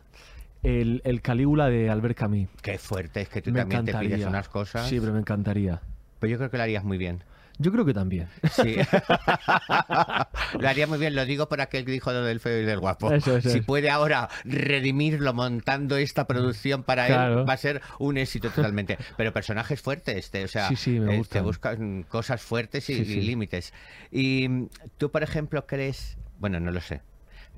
El, 0.62 1.00
el 1.04 1.20
Calígula 1.22 1.68
de 1.68 1.90
Albert 1.90 2.16
Camus. 2.16 2.48
Qué 2.62 2.78
fuerte, 2.78 3.22
es 3.22 3.28
que 3.28 3.42
tú 3.42 3.50
me 3.50 3.60
también 3.60 3.84
te 3.84 3.94
pides 3.94 4.24
unas 4.26 4.48
cosas. 4.48 4.88
Sí, 4.88 5.00
pero 5.00 5.12
me 5.12 5.18
encantaría. 5.20 5.80
Pero 6.20 6.30
yo 6.30 6.38
creo 6.38 6.50
que 6.50 6.56
lo 6.56 6.62
harías 6.62 6.84
muy 6.84 6.98
bien. 6.98 7.24
Yo 7.58 7.70
creo 7.70 7.84
que 7.84 7.92
también. 7.94 8.28
Sí. 8.50 8.76
lo 10.58 10.68
haría 10.68 10.86
muy 10.86 10.98
bien, 10.98 11.14
lo 11.14 11.24
digo 11.26 11.48
por 11.48 11.60
aquel 11.60 11.84
que 11.84 11.92
dijo 11.92 12.12
lo 12.12 12.22
del 12.24 12.40
feo 12.40 12.60
y 12.60 12.64
del 12.64 12.80
guapo. 12.80 13.12
Eso, 13.12 13.36
eso 13.36 13.50
si 13.50 13.58
es. 13.58 13.64
puede 13.64 13.90
ahora 13.90 14.28
redimirlo 14.44 15.34
montando 15.34 15.96
esta 15.96 16.26
producción 16.26 16.82
para 16.82 17.06
Claro. 17.06 17.40
él, 17.40 17.48
va 17.48 17.52
a 17.52 17.56
ser 17.58 17.82
un 17.98 18.16
éxito 18.16 18.50
totalmente. 18.50 18.98
Pero 19.16 19.32
personajes 19.32 19.80
fuertes, 19.80 20.16
este, 20.16 20.44
o 20.44 20.48
sea, 20.48 20.68
Sí, 20.68 20.76
sí, 20.76 21.00
me 21.00 21.22
te 21.24 21.40
buscan 21.40 22.04
cosas 22.04 22.40
fuertes 22.42 22.88
y, 22.90 22.94
y 22.94 23.20
límites. 23.20 23.72
Y 24.10 24.48
mm, 24.48 24.68
tú, 24.98 25.10
por 25.10 25.22
ejemplo, 25.22 25.66
crees, 25.66 26.16
bueno, 26.38 26.58
no 26.58 26.70
lo 26.70 26.80
sé. 26.80 27.02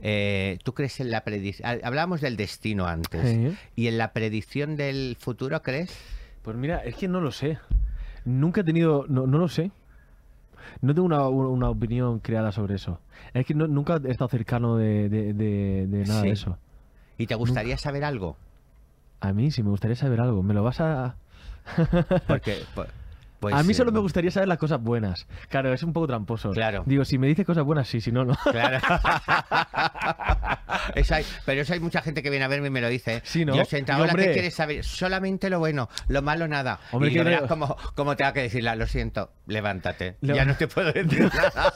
Eh, 0.03 0.59
¿Tú 0.65 0.75
crees 0.75 1.01
en 1.01 1.11
la 1.11 1.23
predicción? 1.25 1.79
Hablábamos 1.83 2.21
del 2.21 2.37
destino 2.37 2.87
antes. 2.87 3.29
Sí. 3.31 3.57
¿Y 3.77 3.87
en 3.89 3.97
la 3.99 4.13
predicción 4.13 4.77
del 4.77 5.17
futuro 5.19 5.63
crees? 5.63 5.97
Pues 6.43 6.57
mira, 6.57 6.79
es 6.85 6.97
que 6.97 7.09
no 7.09 7.21
lo 7.21 7.31
sé. 7.33 7.59
Nunca 8.25 8.61
he 8.61 8.65
tenido. 8.65 9.07
No, 9.09 9.27
no 9.27 9.39
lo 9.39 9.49
sé. 9.49 9.71
No 10.81 10.95
tengo 10.95 11.07
una, 11.07 11.27
una 11.29 11.71
opinión 11.71 12.19
creada 12.19 12.53
sobre 12.53 12.75
eso. 12.75 12.99
Es 13.33 13.47
que 13.47 13.55
no- 13.55 13.67
nunca 13.69 14.01
he 14.05 14.11
estado 14.11 14.29
cercano 14.29 14.77
de, 14.77 15.09
de- 15.09 15.33
de- 15.33 15.87
de 15.87 16.05
nada 16.05 16.21
Sí. 16.21 16.27
de 16.29 16.33
eso. 16.33 16.59
¿Y 17.17 17.27
te 17.27 17.35
gustaría 17.35 17.79
saber 17.79 18.05
algo? 18.05 18.37
A 19.21 19.33
mí 19.33 19.51
sí 19.51 19.63
me 19.63 19.71
gustaría 19.71 19.97
saber 19.97 20.21
algo. 20.21 20.43
¿Me 20.43 20.53
lo 20.53 20.63
vas 20.63 20.81
a.? 20.81 21.17
Porque, 22.27 22.59
pues, 23.51 23.55
a 23.55 23.63
mí 23.63 23.73
eh, 23.73 23.75
solo 23.75 23.93
me 23.93 24.01
gustaría 24.01 24.31
saber 24.31 24.49
las 24.49 24.59
cosas 24.59 24.81
buenas. 24.81 25.27
Claro, 25.49 25.73
es 25.73 25.83
un 25.83 25.93
poco 25.93 26.07
tramposo. 26.07 26.51
Claro. 26.51 26.83
Digo, 26.87 27.05
si 27.05 27.19
me 27.19 27.27
dices 27.27 27.47
cosas 27.47 27.65
buenas, 27.65 27.89
sí, 27.89 28.01
si 28.01 28.13
no, 28.13 28.25
no. 28.25 28.37
Claro. 28.51 28.79
Eso 30.95 31.15
hay- 31.15 31.25
pero 31.47 31.63
eso 31.63 31.73
hay 31.73 31.81
mucha 31.81 32.03
gente 32.03 32.23
que 32.23 32.31
viene 32.31 32.45
a 32.45 32.49
verme 32.49 32.69
y 32.69 32.71
me 32.71 32.81
lo 32.81 32.89
dice. 32.89 33.17
¿eh? 33.17 33.21
Sí, 33.25 33.45
¿no? 33.45 33.55
Yo 33.55 33.63
ahora 33.93 34.13
hombre- 34.13 34.27
¿qué 34.27 34.33
quieres 34.33 34.55
saber? 34.55 34.85
Solamente 34.85 35.51
lo 35.51 35.59
bueno, 35.59 35.89
lo 36.09 36.23
malo 36.23 36.49
nada. 36.49 36.81
Hombre, 36.93 37.11
y 37.11 37.15
lo 37.15 37.25
verás 37.25 37.43
como, 37.43 37.77
como 37.95 38.17
tenga 38.17 38.33
que 38.33 38.43
decirla, 38.43 38.75
lo 38.77 38.87
siento, 38.87 39.31
levántate. 39.47 40.17
Le- 40.21 40.35
Ya 40.35 40.45
no 40.45 40.55
te 40.57 40.69
puedo 40.69 40.93
decir 40.93 41.25
nada. 41.35 41.73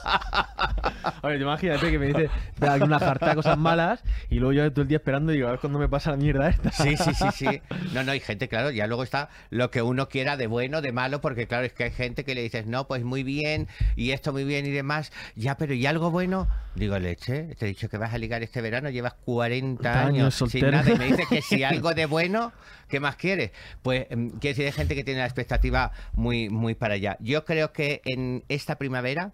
Te 1.21 1.35
imagínate 1.37 1.91
que 1.91 1.99
me 1.99 2.07
aquí 2.09 2.83
una 2.83 2.99
jarta 2.99 3.29
de 3.29 3.35
cosas 3.35 3.57
malas 3.57 4.03
y 4.29 4.39
luego 4.39 4.53
yo 4.53 4.71
todo 4.71 4.81
el 4.83 4.87
día 4.87 4.97
esperando 4.97 5.31
y 5.31 5.35
digo, 5.35 5.47
a 5.47 5.51
ver 5.51 5.59
cuándo 5.59 5.79
me 5.79 5.87
pasa 5.87 6.11
la 6.11 6.17
mierda 6.17 6.49
esta. 6.49 6.71
Sí, 6.71 6.95
sí, 6.97 7.13
sí, 7.13 7.25
sí. 7.33 7.61
No, 7.93 8.03
no, 8.03 8.11
hay 8.11 8.19
gente, 8.19 8.47
claro, 8.47 8.71
ya 8.71 8.87
luego 8.87 9.03
está 9.03 9.29
lo 9.49 9.71
que 9.71 9.81
uno 9.81 10.09
quiera 10.09 10.37
de 10.37 10.47
bueno, 10.47 10.81
de 10.81 10.91
malo, 10.91 11.21
porque 11.21 11.47
claro, 11.47 11.58
es 11.65 11.73
que 11.73 11.85
hay 11.85 11.91
gente 11.91 12.23
que 12.23 12.35
le 12.35 12.41
dices, 12.41 12.65
no, 12.65 12.87
pues 12.87 13.03
muy 13.03 13.23
bien, 13.23 13.67
y 13.95 14.11
esto 14.11 14.31
muy 14.31 14.43
bien 14.43 14.65
y 14.65 14.71
demás, 14.71 15.11
ya, 15.35 15.57
pero 15.57 15.73
¿y 15.73 15.85
algo 15.85 16.11
bueno? 16.11 16.47
Digo, 16.75 16.97
leche, 16.99 17.55
te 17.55 17.65
he 17.65 17.67
dicho 17.69 17.89
que 17.89 17.97
vas 17.97 18.13
a 18.13 18.17
ligar 18.17 18.43
este 18.43 18.61
verano, 18.61 18.89
llevas 18.89 19.13
40 19.25 20.05
años 20.05 20.43
sin 20.49 20.69
nada, 20.71 20.91
y 20.91 20.97
me 20.97 21.05
dices 21.05 21.27
que 21.27 21.41
si 21.41 21.63
algo 21.63 21.93
de 21.93 22.05
bueno, 22.05 22.53
¿qué 22.87 22.99
más 22.99 23.15
quieres? 23.15 23.51
Pues, 23.81 24.07
em, 24.09 24.29
quiere 24.31 24.49
decir, 24.49 24.65
hay 24.65 24.71
gente 24.71 24.95
que 24.95 25.03
tiene 25.03 25.19
la 25.19 25.25
expectativa 25.25 25.91
muy, 26.13 26.49
muy 26.49 26.75
para 26.75 26.95
allá. 26.95 27.17
Yo 27.19 27.45
creo 27.45 27.73
que 27.73 28.01
en 28.05 28.43
esta 28.49 28.77
primavera 28.77 29.33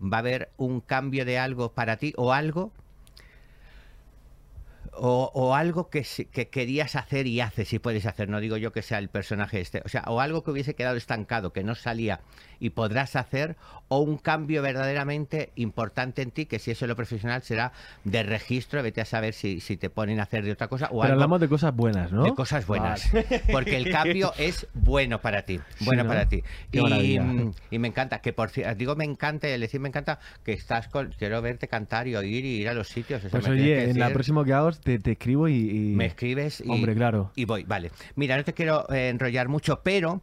va 0.00 0.18
a 0.18 0.20
haber 0.20 0.50
un 0.56 0.80
cambio 0.80 1.24
de 1.24 1.38
algo 1.38 1.72
para 1.72 1.96
ti, 1.96 2.12
o 2.16 2.32
algo 2.32 2.72
o, 4.96 5.30
o 5.34 5.54
algo 5.54 5.90
que, 5.90 6.06
que 6.32 6.48
querías 6.48 6.96
hacer 6.96 7.26
y 7.26 7.40
haces 7.40 7.72
y 7.72 7.78
puedes 7.78 8.06
hacer, 8.06 8.28
no 8.28 8.40
digo 8.40 8.56
yo 8.56 8.72
que 8.72 8.82
sea 8.82 8.98
el 8.98 9.08
personaje 9.08 9.60
este, 9.60 9.82
o 9.84 9.88
sea, 9.88 10.02
o 10.06 10.20
algo 10.20 10.42
que 10.42 10.50
hubiese 10.50 10.74
quedado 10.74 10.96
estancado, 10.96 11.52
que 11.52 11.64
no 11.64 11.74
salía 11.74 12.20
y 12.60 12.70
podrás 12.70 13.16
hacer, 13.16 13.56
o 13.88 13.98
un 13.98 14.16
cambio 14.16 14.62
verdaderamente 14.62 15.52
importante 15.56 16.22
en 16.22 16.30
ti, 16.30 16.46
que 16.46 16.58
si 16.58 16.70
eso 16.70 16.84
es 16.84 16.88
lo 16.88 16.96
profesional 16.96 17.42
será 17.42 17.72
de 18.04 18.22
registro, 18.22 18.82
vete 18.82 19.00
a 19.00 19.04
saber 19.04 19.34
si, 19.34 19.60
si 19.60 19.76
te 19.76 19.90
ponen 19.90 20.20
a 20.20 20.22
hacer 20.22 20.44
de 20.44 20.52
otra 20.52 20.68
cosa 20.68 20.86
o 20.86 21.00
Pero 21.00 21.02
algo 21.02 21.12
hablamos 21.14 21.40
de 21.40 21.48
cosas 21.48 21.74
buenas, 21.74 22.12
¿no? 22.12 22.24
de 22.24 22.34
cosas 22.34 22.66
buenas. 22.66 23.12
Vale. 23.12 23.42
Porque 23.52 23.76
el 23.76 23.90
cambio 23.90 24.32
es 24.38 24.66
bueno 24.72 25.20
para 25.20 25.42
ti. 25.42 25.60
Sí, 25.78 25.84
Bueno 25.84 26.04
¿no? 26.04 26.08
para 26.08 26.28
ti. 26.28 26.42
Y, 26.72 27.18
y 27.70 27.78
me 27.78 27.88
encanta, 27.88 28.20
que 28.20 28.32
por 28.32 28.50
cierto, 28.50 28.74
digo 28.76 28.96
me 28.96 29.04
encanta, 29.04 29.48
y 29.48 29.52
el 29.52 29.60
decir 29.60 29.80
me 29.80 29.88
encanta, 29.88 30.18
que 30.44 30.52
estás 30.52 30.88
con. 30.88 31.12
Quiero 31.18 31.40
verte 31.42 31.68
cantar 31.68 32.08
y 32.08 32.16
oír 32.16 32.44
y 32.44 32.60
ir 32.62 32.68
a 32.68 32.74
los 32.74 32.88
sitios. 32.88 33.24
o 33.24 33.28
sea, 33.28 33.40
Pues 33.40 33.48
oye, 33.48 33.90
en 33.90 33.98
la 33.98 34.10
próxima 34.10 34.44
que 34.44 34.52
hago 34.52 34.70
te, 34.84 34.98
te 35.00 35.12
escribo 35.12 35.48
y, 35.48 35.54
y- 35.54 35.94
Me 35.96 36.06
escribes 36.06 36.60
y, 36.64 36.70
Hombre, 36.70 36.94
claro. 36.94 37.32
y 37.34 37.44
voy. 37.44 37.64
Vale. 37.64 37.90
Mira, 38.14 38.36
no 38.36 38.44
te 38.44 38.52
quiero 38.54 38.88
eh, 38.92 39.08
enrollar 39.08 39.48
mucho, 39.48 39.80
pero 39.82 40.22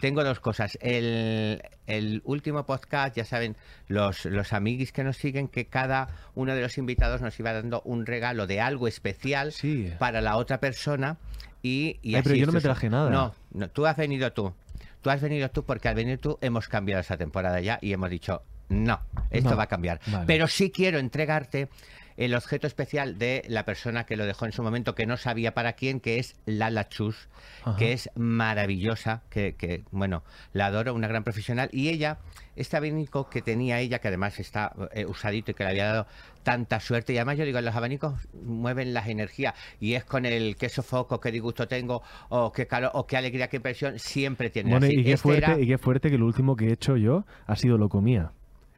tengo 0.00 0.22
dos 0.22 0.38
cosas. 0.38 0.78
El, 0.80 1.60
el 1.86 2.22
último 2.24 2.64
podcast, 2.64 3.16
ya 3.16 3.24
saben, 3.24 3.56
los, 3.88 4.24
los 4.26 4.52
amiguis 4.52 4.92
que 4.92 5.02
nos 5.02 5.16
siguen, 5.16 5.48
que 5.48 5.66
cada 5.66 6.08
uno 6.34 6.54
de 6.54 6.60
los 6.60 6.78
invitados 6.78 7.20
nos 7.22 7.38
iba 7.40 7.52
dando 7.52 7.80
un 7.84 8.06
regalo 8.06 8.46
de 8.46 8.60
algo 8.60 8.86
especial 8.86 9.50
Sí. 9.52 9.90
para 9.98 10.20
la 10.20 10.36
otra 10.36 10.60
persona. 10.60 11.16
Y, 11.62 11.98
y 12.02 12.14
Ay, 12.16 12.22
pero 12.22 12.34
yo 12.36 12.46
no 12.46 12.52
me 12.52 12.60
traje 12.60 12.90
nada. 12.90 13.08
No, 13.10 13.34
no, 13.52 13.68
tú 13.70 13.86
has 13.86 13.96
venido 13.96 14.32
tú. 14.32 14.52
Tú 15.00 15.10
has 15.10 15.20
venido 15.20 15.50
tú 15.50 15.64
porque 15.64 15.88
al 15.88 15.94
venir 15.96 16.18
tú 16.18 16.38
hemos 16.40 16.68
cambiado 16.68 17.00
esa 17.00 17.16
temporada 17.16 17.60
ya 17.60 17.78
y 17.82 17.92
hemos 17.92 18.08
dicho, 18.10 18.42
no, 18.68 19.00
esto 19.30 19.50
No. 19.50 19.56
va 19.56 19.64
a 19.64 19.66
cambiar. 19.68 20.00
Vale. 20.06 20.26
Pero 20.26 20.46
sí 20.48 20.70
quiero 20.70 20.98
entregarte 20.98 21.68
el 22.16 22.34
objeto 22.34 22.66
especial 22.66 23.18
de 23.18 23.44
la 23.48 23.64
persona 23.64 24.04
que 24.04 24.16
lo 24.16 24.26
dejó 24.26 24.46
en 24.46 24.52
su 24.52 24.62
momento, 24.62 24.94
que 24.94 25.06
no 25.06 25.16
sabía 25.16 25.54
para 25.54 25.72
quién, 25.74 26.00
que 26.00 26.18
es 26.18 26.34
Lala 26.46 26.88
Chus, 26.88 27.28
Ajá. 27.64 27.76
que 27.76 27.92
es 27.92 28.10
maravillosa, 28.14 29.22
que, 29.30 29.54
que, 29.54 29.84
bueno, 29.90 30.22
la 30.52 30.66
adoro, 30.66 30.94
una 30.94 31.08
gran 31.08 31.24
profesional. 31.24 31.68
Y 31.72 31.88
ella, 31.88 32.18
este 32.56 32.76
abanico 32.76 33.28
que 33.30 33.42
tenía 33.42 33.80
ella, 33.80 33.98
que 34.00 34.08
además 34.08 34.38
está 34.40 34.72
eh, 34.92 35.06
usadito 35.06 35.50
y 35.52 35.54
que 35.54 35.64
le 35.64 35.70
había 35.70 35.86
dado 35.86 36.06
tanta 36.42 36.80
suerte, 36.80 37.12
y 37.12 37.18
además 37.18 37.38
yo 37.38 37.44
digo, 37.44 37.60
los 37.60 37.74
abanicos 37.74 38.14
mueven 38.44 38.92
las 38.94 39.08
energías, 39.08 39.54
y 39.80 39.94
es 39.94 40.04
con 40.04 40.26
el 40.26 40.56
qué 40.56 40.68
sofoco, 40.68 41.20
qué 41.20 41.30
disgusto 41.30 41.68
tengo, 41.68 42.02
o 42.28 42.50
qué 42.52 42.66
calor, 42.66 42.90
o 42.94 43.06
qué 43.06 43.16
alegría, 43.16 43.48
qué 43.48 43.56
impresión, 43.58 43.98
siempre 43.98 44.50
tiene 44.50 44.70
Bueno, 44.70 44.86
así. 44.86 44.96
y 45.00 45.04
qué, 45.04 45.12
Este 45.12 45.22
fuerte, 45.22 45.44
era 45.52 45.60
y 45.60 45.66
qué 45.66 45.78
fuerte 45.78 46.10
que 46.10 46.18
lo 46.18 46.26
último 46.26 46.56
que 46.56 46.66
he 46.68 46.72
hecho 46.72 46.96
yo 46.96 47.24
ha 47.46 47.56
sido 47.56 47.78
lo 47.78 47.88
comía. 47.88 48.32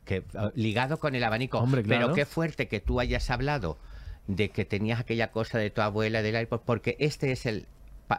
Que, 0.05 0.21
uh, 0.35 0.51
ligado 0.55 0.99
con 0.99 1.15
el 1.15 1.25
abanico. 1.25 1.59
Hombre, 1.59 1.83
Pero 1.83 1.99
claro. 2.01 2.15
qué 2.15 2.27
fuerte 2.27 2.69
que 2.69 2.81
tú 2.81 3.01
hayas 3.01 3.31
hablado 3.31 3.79
de 4.27 4.49
que 4.51 4.65
tenías 4.65 5.01
aquella 5.01 5.31
cosa 5.31 5.59
de 5.59 5.71
tu 5.71 5.81
abuela 5.81 6.23
del 6.23 6.41
iPod, 6.43 6.61
porque 6.65 6.97
este 6.99 7.31
es 7.33 7.45
el, 7.47 7.67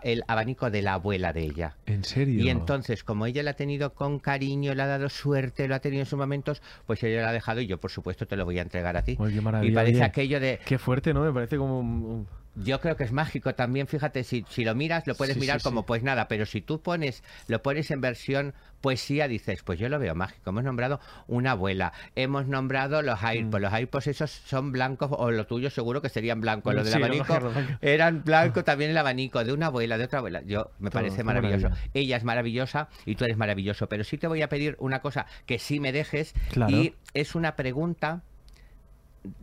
el 0.04 0.24
abanico 0.28 0.70
de 0.70 0.82
la 0.82 0.94
abuela 0.94 1.34
de 1.34 1.42
ella. 1.44 1.78
¿En 1.86 2.04
serio? 2.04 2.44
Y 2.44 2.50
entonces, 2.50 3.04
como 3.04 3.26
ella 3.26 3.42
lo 3.44 3.50
ha 3.52 3.54
tenido 3.54 3.94
con 3.94 4.20
cariño, 4.20 4.74
le 4.76 4.84
ha 4.84 4.88
dado 4.88 5.10
suerte, 5.10 5.68
lo 5.68 5.76
ha 5.76 5.80
tenido 5.80 6.02
en 6.02 6.06
sus 6.06 6.18
momentos, 6.20 6.62
pues 6.86 7.02
ella 7.04 7.22
lo 7.22 7.28
ha 7.28 7.32
dejado 7.32 7.62
y 7.62 7.68
yo, 7.68 7.80
por 7.80 7.92
supuesto, 7.92 8.28
te 8.28 8.36
lo 8.36 8.46
voy 8.46 8.60
a 8.60 8.62
entregar 8.62 8.98
a 8.98 9.04
ti. 9.04 9.18
Qué 9.18 9.24
y 9.36 9.42
maravilla, 9.42 9.74
parece 9.76 9.96
oye. 9.98 10.04
aquello 10.04 10.40
de, 10.40 10.60
Qué 10.66 10.78
fuerte, 10.78 11.14
¿no? 11.14 11.22
Me 11.24 11.32
parece 11.34 11.58
como... 11.58 11.80
un- 11.80 12.28
yo 12.56 12.80
creo 12.80 12.96
que 12.96 13.04
es 13.04 13.12
mágico 13.12 13.54
también, 13.56 13.88
fíjate, 13.88 14.24
si, 14.24 14.46
si 14.50 14.64
lo 14.64 14.76
miras, 14.76 15.06
lo 15.08 15.16
puedes 15.16 15.34
Sí, 15.36 15.40
mirar 15.40 15.60
sí, 15.60 15.64
como 15.64 15.82
sí. 15.82 15.86
pues 15.88 16.04
nada, 16.04 16.28
pero 16.28 16.46
si 16.46 16.62
tú 16.62 16.82
pones, 16.82 17.24
lo 17.48 17.62
pones 17.62 17.92
en 17.92 18.02
versión 18.02 18.54
poesía, 18.82 19.28
dices, 19.28 19.64
pues 19.64 19.80
yo 19.80 19.90
lo 19.90 19.98
veo 20.00 20.14
mágico. 20.16 20.52
Hemos 20.52 20.64
nombrado 20.64 21.00
una 21.28 21.52
abuela, 21.52 21.92
hemos 22.16 22.48
nombrado 22.48 23.02
los 23.02 23.22
Mm. 23.22 23.26
AirPods, 23.26 23.62
los 23.62 23.74
AirPods 23.74 24.08
esos 24.08 24.32
son 24.32 24.72
blancos, 24.72 25.10
o 25.12 25.32
lo 25.32 25.48
tuyo 25.48 25.70
seguro 25.70 26.02
que 26.02 26.10
serían 26.10 26.40
blancos, 26.42 26.74
los 26.76 26.86
del 26.86 26.94
abanico 27.04 27.40
eran 27.82 28.24
blancos 28.24 28.64
también 28.64 28.92
el 28.92 28.98
abanico, 28.98 29.44
de 29.44 29.54
una 29.54 29.68
abuela, 29.68 29.98
de 29.98 30.06
otra 30.06 30.20
abuela. 30.20 30.42
Yo, 30.46 30.72
me 30.80 30.90
Todo, 30.90 31.02
parece 31.02 31.24
maravilloso. 31.24 31.70
Ella 31.94 32.18
es 32.18 32.24
maravillosa 32.24 32.90
y 33.06 33.16
tú 33.16 33.26
eres 33.26 33.38
maravilloso, 33.38 33.88
pero 33.90 34.04
sí 34.04 34.18
te 34.18 34.28
voy 34.28 34.42
a 34.42 34.50
pedir 34.50 34.76
una 34.80 35.02
cosa 35.02 35.26
que 35.46 35.60
sí 35.60 35.80
me 35.80 35.92
dejes 35.92 36.34
Claro. 36.52 36.72
y 36.72 36.94
es 37.14 37.36
una 37.36 37.56
pregunta 37.56 38.22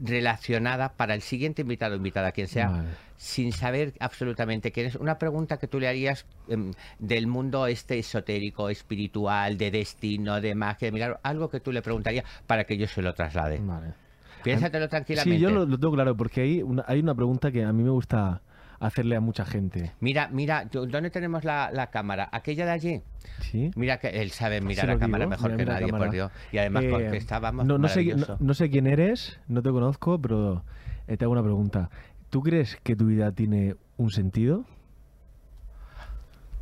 relacionada 0.00 0.94
para 0.94 1.14
el 1.14 1.22
siguiente 1.22 1.62
invitado 1.62 1.94
o 1.94 1.96
invitada, 1.96 2.32
quien 2.32 2.48
sea, 2.48 2.68
Vale. 2.68 2.88
sin 3.16 3.52
saber 3.52 3.94
absolutamente 4.00 4.72
quién 4.72 4.86
es. 4.86 4.96
Una 4.96 5.18
pregunta 5.18 5.58
que 5.58 5.68
tú 5.68 5.80
le 5.80 5.88
harías 5.88 6.26
em, 6.48 6.72
del 6.98 7.26
mundo 7.26 7.66
este 7.66 7.98
esotérico, 7.98 8.68
espiritual, 8.68 9.58
de 9.58 9.70
destino, 9.70 10.40
de 10.40 10.54
magia, 10.54 10.86
de 10.86 10.92
milagro, 10.92 11.20
algo 11.22 11.48
que 11.48 11.60
tú 11.60 11.72
le 11.72 11.82
preguntarías 11.82 12.24
para 12.46 12.64
que 12.64 12.76
yo 12.76 12.86
se 12.86 13.02
lo 13.02 13.14
traslade. 13.14 13.58
Vale. 13.58 13.94
Piénsatelo 14.42 14.88
tranquilamente. 14.88 15.36
Sí, 15.36 15.42
yo 15.42 15.50
lo, 15.50 15.64
lo 15.66 15.78
tengo 15.78 15.94
claro, 15.94 16.16
porque 16.16 16.40
hay 16.40 16.62
una, 16.62 16.84
hay 16.86 17.00
una 17.00 17.14
pregunta 17.14 17.50
que 17.52 17.64
a 17.64 17.72
mí 17.72 17.82
me 17.82 17.90
gusta 17.90 18.42
hacerle 18.86 19.16
a 19.16 19.20
mucha 19.20 19.44
gente. 19.44 19.92
Mira, 20.00 20.28
mira, 20.32 20.68
¿tú- 20.68 20.86
¿dónde 20.86 21.10
tenemos 21.10 21.44
la, 21.44 21.70
la 21.72 21.90
cámara? 21.90 22.28
¿Aquella 22.32 22.64
de 22.66 22.70
allí? 22.72 23.02
¿Sí? 23.40 23.70
Mira 23.76 23.98
que 23.98 24.08
él 24.08 24.30
sabe 24.30 24.60
mirar 24.60 24.80
Se 24.82 24.86
lo 24.88 24.92
la 24.94 24.98
cámara 24.98 25.24
digo, 25.24 25.30
mejor 25.30 25.50
mira, 25.52 25.58
que 25.58 25.80
nadie, 25.86 25.92
por. 25.92 26.10
Dios. 26.10 26.32
Y 26.52 26.58
además 26.58 26.84
Eh, 26.84 26.90
contestábamos 26.90 27.64
no, 27.66 27.78
no, 27.78 27.88
sé, 27.88 28.04
no, 28.04 28.26
no 28.38 28.54
sé 28.54 28.70
quién 28.70 28.86
eres, 28.86 29.38
no 29.48 29.62
te 29.62 29.70
conozco, 29.70 30.20
pero 30.20 30.64
eh, 31.06 31.16
te 31.16 31.24
hago 31.24 31.32
una 31.32 31.42
pregunta. 31.42 31.90
¿Tú 32.30 32.42
crees 32.42 32.76
que 32.82 32.96
tu 32.96 33.06
vida 33.06 33.32
tiene 33.32 33.76
un 33.96 34.10
sentido? 34.10 34.64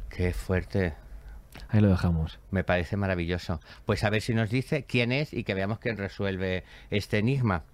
Qué 0.09 0.33
fuerte. 0.33 0.95
Ahí 1.69 1.81
lo 1.81 1.89
dejamos. 1.89 2.39
Me 2.51 2.65
parece 2.65 2.97
maravilloso. 2.97 3.61
Pues 3.87 4.05
a 4.05 4.11
ver 4.11 4.23
si 4.23 4.35
nos 4.35 4.51
dice 4.51 4.85
quién 4.85 5.13
es 5.13 5.33
y 5.33 5.45
que 5.45 5.55
veamos 5.55 5.79
quién 5.79 5.97
resuelve 5.97 6.65
este 6.91 7.19
enigma. 7.19 7.65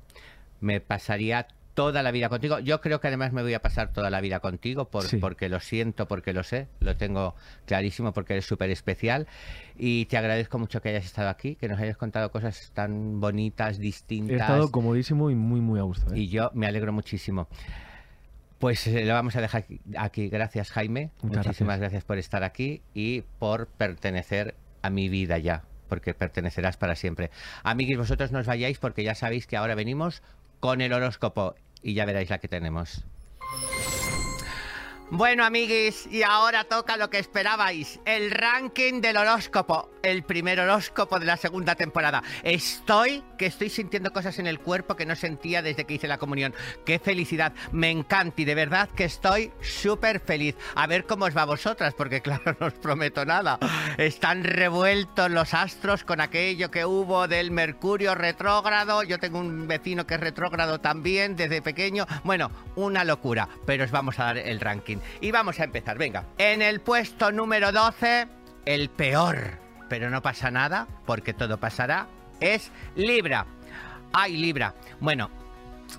Me 0.61 0.81
pasaría 0.81 1.47
toda 1.77 2.03
la 2.03 2.11
vida 2.11 2.29
contigo. 2.31 2.59
Yo 2.59 2.81
creo 2.81 3.01
que 3.01 3.07
además 3.09 3.33
me 3.33 3.43
voy 3.43 3.53
a 3.55 3.61
pasar 3.61 3.93
toda 3.93 4.09
la 4.11 4.21
vida 4.23 4.41
contigo 4.41 4.87
por- 4.91 5.05
Sí. 5.05 5.19
porque 5.19 5.49
lo 5.51 5.61
siento, 5.61 6.09
porque 6.09 6.33
lo 6.33 6.43
sé, 6.43 6.69
lo 6.81 6.97
tengo 6.97 7.37
clarísimo 7.67 8.12
porque 8.12 8.33
eres 8.33 8.47
súper 8.47 8.71
especial 8.71 9.29
y 9.77 10.07
te 10.07 10.17
agradezco 10.17 10.59
mucho 10.59 10.81
que 10.81 10.89
hayas 10.89 11.05
estado 11.05 11.29
aquí, 11.29 11.55
que 11.55 11.69
nos 11.69 11.79
hayas 11.79 11.99
contado 11.99 12.33
cosas 12.33 12.73
tan 12.75 13.21
bonitas, 13.21 13.79
He 13.79 13.83
distintas. 13.83 14.41
estado 14.41 14.73
comodísimo 14.73 15.31
y 15.31 15.35
muy, 15.35 15.61
muy 15.61 15.79
a 15.79 15.83
gusto. 15.83 16.12
¿eh? 16.15 16.19
Y 16.19 16.29
yo 16.29 16.51
me 16.55 16.67
alegro 16.67 16.93
muchísimo. 16.95 17.47
Pues 18.59 18.87
eh, 18.87 19.05
lo 19.05 19.12
vamos 19.12 19.37
a 19.37 19.43
dejar 19.43 19.67
aquí-. 19.99 20.29
Gracias, 20.31 20.71
Jaime. 20.71 21.11
Muchas 21.23 21.47
Muchísimas 21.47 21.79
gracias. 21.79 22.05
por 22.05 22.17
estar 22.17 22.43
aquí 22.43 22.81
y 22.95 23.21
por 23.39 23.67
pertenecer 23.67 24.55
a 24.81 24.89
mi 24.89 25.11
vida 25.11 25.37
ya, 25.37 25.65
porque 25.91 26.15
pertenecerás 26.15 26.79
para 26.79 26.95
siempre. 26.97 27.31
Amiguis, 27.65 27.99
vosotros 27.99 28.33
no 28.33 28.39
os 28.39 28.47
vayáis 28.47 28.79
porque 28.79 29.05
ya 29.05 29.15
sabéis 29.15 29.47
que 29.47 29.59
ahora 29.59 29.75
venimos 29.75 30.23
con 30.59 30.81
el 30.81 30.95
horóscopo 30.95 31.55
y 31.83 31.95
ya 31.95 32.05
veréis 32.05 32.31
la 32.31 32.39
que 32.39 32.49
tenemos. 32.49 33.05
Bueno, 35.11 35.45
amiguis, 35.45 36.09
y 36.11 36.25
ahora 36.25 36.65
toca 36.65 36.97
lo 36.97 37.11
que 37.11 37.19
esperabais, 37.19 38.01
el 38.05 38.33
ranking 38.33 39.01
del 39.01 39.17
horóscopo, 39.17 39.89
el 40.07 40.23
primer 40.23 40.61
horóscopo 40.61 41.19
de 41.19 41.27
la 41.27 41.37
segunda 41.37 41.75
temporada. 41.75 42.23
Estoy, 42.45 43.25
que 43.37 43.47
estoy 43.47 43.71
sintiendo 43.71 44.12
cosas 44.12 44.38
en 44.38 44.47
el 44.47 44.61
cuerpo 44.61 44.95
que 44.95 45.05
no 45.05 45.16
sentía 45.16 45.62
desde 45.62 45.85
que 45.85 45.95
hice 45.95 46.07
la 46.07 46.19
comunión. 46.19 46.55
¡Qué 46.85 46.99
felicidad! 46.99 47.53
Me 47.73 47.90
encanta 47.90 48.42
y 48.42 48.45
de 48.45 48.55
verdad 48.55 48.88
que 48.95 49.05
estoy 49.05 49.53
súper 49.61 50.21
feliz. 50.21 50.57
A 50.77 50.87
ver 50.87 51.07
cómo 51.07 51.25
os 51.25 51.37
va 51.37 51.42
a 51.42 51.47
vosotras, 51.47 51.95
porque 51.95 52.21
claro, 52.23 52.57
no 52.61 52.66
os 52.66 52.75
prometo 52.75 53.25
nada. 53.25 53.59
Están 53.99 54.45
revueltos 54.45 55.31
los 55.31 55.55
astros 55.55 56.05
con 56.05 56.21
aquello 56.21 56.71
que 56.71 56.85
hubo 56.85 57.27
del 57.27 57.51
Mercurio 57.51 58.14
retrógrado. 58.14 59.03
Yo 59.03 59.19
tengo 59.19 59.40
un 59.40 59.66
vecino 59.66 60.07
que 60.07 60.14
es 60.14 60.21
retrógrado 60.21 60.81
también 60.81 61.35
desde 61.35 61.62
pequeño. 61.62 62.07
Bueno, 62.23 62.51
una 62.77 63.03
locura, 63.03 63.49
pero 63.66 63.85
os 63.85 63.90
vamos 63.90 64.19
a 64.21 64.27
dar 64.27 64.38
el 64.38 64.61
ranking. 64.61 64.99
Y 65.21 65.33
vamos 65.33 65.59
a 65.59 65.64
empezar, 65.64 65.99
venga. 65.99 66.27
En 66.38 66.62
el 66.62 66.81
puesto 66.81 67.33
número 67.33 67.73
12, 67.73 68.29
el 68.66 68.90
peor, 68.90 69.65
pero 69.88 70.11
no 70.11 70.22
pasa 70.22 70.51
nada, 70.51 70.87
porque 71.05 71.35
todo 71.35 71.59
pasará, 71.59 72.07
es 72.40 72.70
Libra. 72.94 73.46
Ay, 74.12 74.37
Libra. 74.37 74.75
Bueno, 75.01 75.31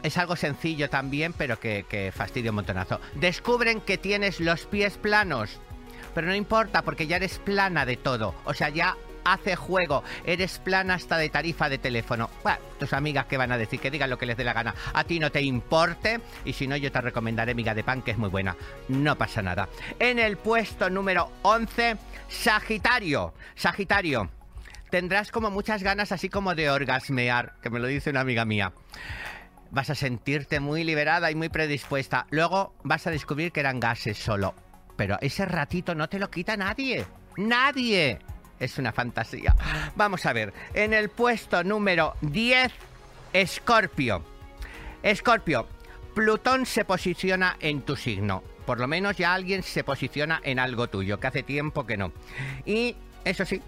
es 0.04 0.18
algo 0.18 0.36
sencillo 0.36 0.90
también, 0.90 1.34
pero 1.34 1.60
que, 1.60 1.86
que 1.90 2.12
fastidia 2.12 2.52
un 2.52 2.56
montonazo. 2.56 3.00
Descubren 3.16 3.82
que 3.82 3.98
tienes 3.98 4.40
los 4.40 4.66
pies 4.66 4.98
planos. 4.98 5.60
Pero 6.14 6.28
no 6.28 6.36
importa, 6.36 6.82
porque 6.82 7.08
ya 7.08 7.18
eres 7.18 7.38
plana 7.40 7.86
de 7.86 7.98
todo. 7.98 8.34
O 8.46 8.54
sea, 8.54 8.70
ya 8.70 8.96
hace 9.34 9.56
juego. 9.56 10.04
Eres 10.26 10.60
plana 10.60 10.96
hasta 10.96 11.18
de 11.18 11.30
tarifa 11.30 11.70
de 11.70 11.78
teléfono. 11.78 12.30
Bueno, 12.44 12.60
tus 12.80 12.94
amigas 12.94 13.26
que 13.26 13.38
van 13.38 13.52
a 13.52 13.58
decir 13.58 13.80
que 13.80 13.92
digan 13.92 14.10
lo 14.10 14.18
que 14.18 14.26
les 14.26 14.38
dé 14.38 14.44
la 14.44 14.54
gana. 14.54 14.76
A 14.94 15.04
ti 15.04 15.20
no 15.20 15.32
te 15.32 15.42
importe. 15.42 16.20
Y 16.46 16.54
si 16.54 16.68
no, 16.68 16.76
yo 16.78 16.92
te 16.92 17.02
recomendaré 17.02 17.54
miga 17.56 17.74
de 17.74 17.84
pan, 17.84 18.02
que 18.02 18.12
es 18.12 18.18
muy 18.18 18.30
buena. 18.30 18.56
No 18.90 19.18
pasa 19.18 19.42
nada. 19.42 19.70
En 20.00 20.20
el 20.20 20.38
puesto 20.38 20.90
número 20.90 21.32
11, 21.44 21.98
Sagitario. 22.28 23.34
Sagitario. 23.56 24.30
Tendrás 24.90 25.32
como 25.32 25.52
muchas 25.52 25.84
ganas 25.84 26.12
así 26.12 26.30
como 26.30 26.56
de 26.56 26.70
orgasmear, 26.70 27.56
que 27.62 27.70
me 27.70 27.80
lo 27.80 27.88
dice 27.88 28.10
una 28.10 28.22
amiga 28.22 28.46
mía 28.46 28.72
vas 29.72 29.90
a 29.90 29.96
sentirte 29.96 30.60
muy 30.60 30.84
liberada 30.84 31.32
y 31.32 31.36
muy 31.36 31.50
predispuesta. 31.50 32.26
Luego 32.30 32.74
vas 32.84 33.08
a 33.08 33.12
descubrir 33.12 33.52
que 33.52 33.60
eran 33.60 33.80
gases 33.80 34.18
solo. 34.18 34.56
Pero 34.96 35.18
ese 35.22 35.46
ratito 35.46 35.96
no 35.96 36.10
te 36.10 36.20
lo 36.20 36.30
quita 36.30 36.58
nadie. 36.58 37.06
Nadie. 37.38 38.20
Es 38.60 38.78
una 38.78 38.92
fantasía. 38.92 39.56
Vamos 39.96 40.26
a 40.26 40.34
ver. 40.34 40.54
En 40.74 40.94
el 40.94 41.10
puesto 41.10 41.64
número 41.64 42.16
10, 42.22 42.72
Escorpio. 43.34 44.24
Escorpio, 45.04 45.68
Plutón 46.16 46.66
se 46.66 46.84
posiciona 46.84 47.58
en 47.60 47.82
tu 47.82 47.96
signo. 47.96 48.44
Por 48.66 48.80
lo 48.80 48.88
menos 48.88 49.16
ya 49.16 49.34
alguien 49.34 49.64
se 49.64 49.84
posiciona 49.84 50.42
en 50.44 50.60
algo 50.60 50.88
tuyo, 50.88 51.20
que 51.20 51.28
hace 51.28 51.44
tiempo 51.44 51.86
que 51.86 51.96
no. 51.96 52.12
Y 52.66 52.96
eso 53.24 53.46
sí, 53.46 53.62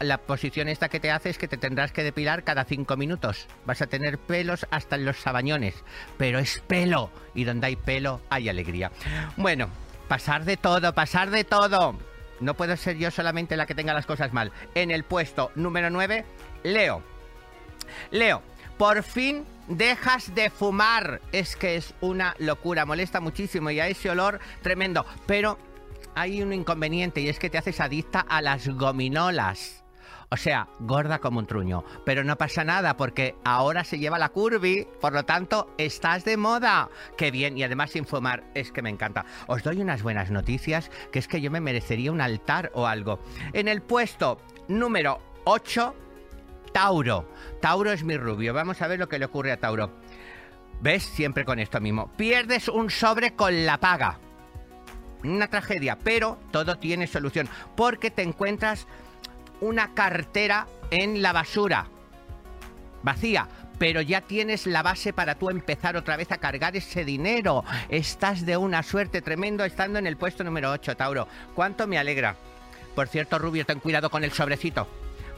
la 0.00 0.18
posición 0.18 0.68
esta 0.68 0.88
que 0.88 1.00
te 1.00 1.10
hace 1.10 1.30
es 1.30 1.38
que 1.38 1.48
te 1.48 1.56
tendrás 1.56 1.92
que 1.92 2.02
depilar 2.02 2.44
cada 2.44 2.64
cinco 2.64 2.96
minutos. 2.96 3.46
Vas 3.64 3.82
a 3.82 3.86
tener 3.86 4.18
pelos 4.18 4.66
hasta 4.70 4.96
en 4.96 5.04
los 5.04 5.18
sabañones. 5.18 5.74
Pero 6.18 6.38
es 6.38 6.62
pelo. 6.66 7.10
Y 7.34 7.44
donde 7.44 7.68
hay 7.68 7.76
pelo 7.76 8.20
hay 8.28 8.48
alegría. 8.48 8.90
Bueno, 9.36 9.68
pasar 10.08 10.44
de 10.44 10.56
todo, 10.56 10.92
pasar 10.92 11.30
de 11.30 11.44
todo. 11.44 11.96
No 12.42 12.54
puedo 12.54 12.76
ser 12.76 12.96
yo 12.96 13.10
solamente 13.10 13.56
la 13.56 13.66
que 13.66 13.74
tenga 13.74 13.94
las 13.94 14.06
cosas 14.06 14.32
mal. 14.32 14.52
En 14.74 14.90
el 14.90 15.04
puesto 15.04 15.50
número 15.54 15.90
9, 15.90 16.24
Leo. 16.64 17.02
Leo, 18.10 18.42
Por 18.78 19.02
fin 19.02 19.44
dejas 19.68 20.34
de 20.34 20.50
fumar. 20.50 21.20
Es 21.30 21.56
que 21.56 21.76
es 21.76 21.94
una 22.00 22.34
locura, 22.38 22.84
molesta 22.84 23.20
muchísimo 23.20 23.70
y 23.70 23.80
a 23.80 23.86
ese 23.86 24.10
olor 24.10 24.40
tremendo. 24.62 25.06
Pero 25.26 25.58
hay 26.14 26.42
un 26.42 26.52
inconveniente 26.52 27.20
y 27.20 27.28
es 27.28 27.38
que 27.38 27.50
te 27.50 27.58
haces 27.58 27.80
adicta 27.80 28.20
a 28.20 28.42
las 28.42 28.68
gominolas. 28.68 29.81
O 30.32 30.36
sea, 30.38 30.66
gorda 30.80 31.18
como 31.18 31.40
un 31.40 31.46
truño. 31.46 31.84
Pero 32.06 32.24
no 32.24 32.38
pasa 32.38 32.64
nada 32.64 32.96
porque 32.96 33.36
ahora 33.44 33.84
se 33.84 33.98
lleva 33.98 34.18
la 34.18 34.30
curvy, 34.30 34.88
por 34.98 35.12
lo 35.12 35.26
tanto, 35.26 35.74
estás 35.76 36.24
de 36.24 36.38
moda. 36.38 36.88
Qué 37.18 37.30
bien, 37.30 37.58
y 37.58 37.64
además 37.64 37.90
sin 37.90 38.06
fumar, 38.06 38.42
es 38.54 38.72
que 38.72 38.80
me 38.80 38.88
encanta. 38.88 39.26
Os 39.46 39.62
doy 39.62 39.82
unas 39.82 40.02
buenas 40.02 40.30
noticias, 40.30 40.90
que 41.12 41.18
es 41.18 41.28
que 41.28 41.42
yo 41.42 41.50
me 41.50 41.60
merecería 41.60 42.10
un 42.10 42.22
altar 42.22 42.70
o 42.72 42.86
algo. 42.86 43.18
En 43.52 43.68
el 43.68 43.82
puesto 43.82 44.40
número 44.68 45.20
8, 45.44 45.94
Tauro. 46.72 47.28
Tauro 47.60 47.92
es 47.92 48.02
mi 48.02 48.16
rubio. 48.16 48.54
Vamos 48.54 48.80
a 48.80 48.88
ver 48.88 48.98
lo 48.98 49.10
que 49.10 49.18
le 49.18 49.26
ocurre 49.26 49.52
a 49.52 49.60
Tauro. 49.60 49.90
¿Ves? 50.80 51.02
Siempre 51.02 51.44
con 51.44 51.58
esto 51.58 51.78
mismo. 51.78 52.10
Pierdes 52.16 52.68
un 52.68 52.88
sobre 52.88 53.34
con 53.34 53.66
la 53.66 53.80
paga. 53.80 54.18
Una 55.24 55.48
tragedia, 55.48 55.98
pero 56.02 56.38
todo 56.50 56.78
tiene 56.78 57.06
solución. 57.06 57.50
Porque 57.76 58.10
te 58.10 58.22
encuentras 58.22 58.86
una 59.62 59.94
cartera 59.94 60.66
en 60.90 61.22
la 61.22 61.32
basura. 61.32 61.86
Vacía, 63.02 63.48
pero 63.78 64.00
ya 64.00 64.20
tienes 64.20 64.66
la 64.66 64.82
base 64.82 65.12
para 65.12 65.36
tú 65.36 65.50
empezar 65.50 65.96
otra 65.96 66.16
vez 66.16 66.30
a 66.32 66.38
cargar 66.38 66.76
ese 66.76 67.04
dinero. 67.04 67.64
Estás 67.88 68.44
de 68.44 68.56
una 68.56 68.82
suerte 68.82 69.22
tremendo 69.22 69.64
estando 69.64 69.98
en 69.98 70.06
el 70.06 70.16
puesto 70.16 70.44
número 70.44 70.70
8, 70.72 70.96
Tauro. 70.96 71.28
¿Cuánto 71.54 71.86
me 71.86 71.96
alegra? 71.96 72.36
Por 72.94 73.08
cierto, 73.08 73.38
Rubio, 73.38 73.64
ten 73.64 73.78
cuidado 73.78 74.10
con 74.10 74.24
el 74.24 74.32
sobrecito. 74.32 74.88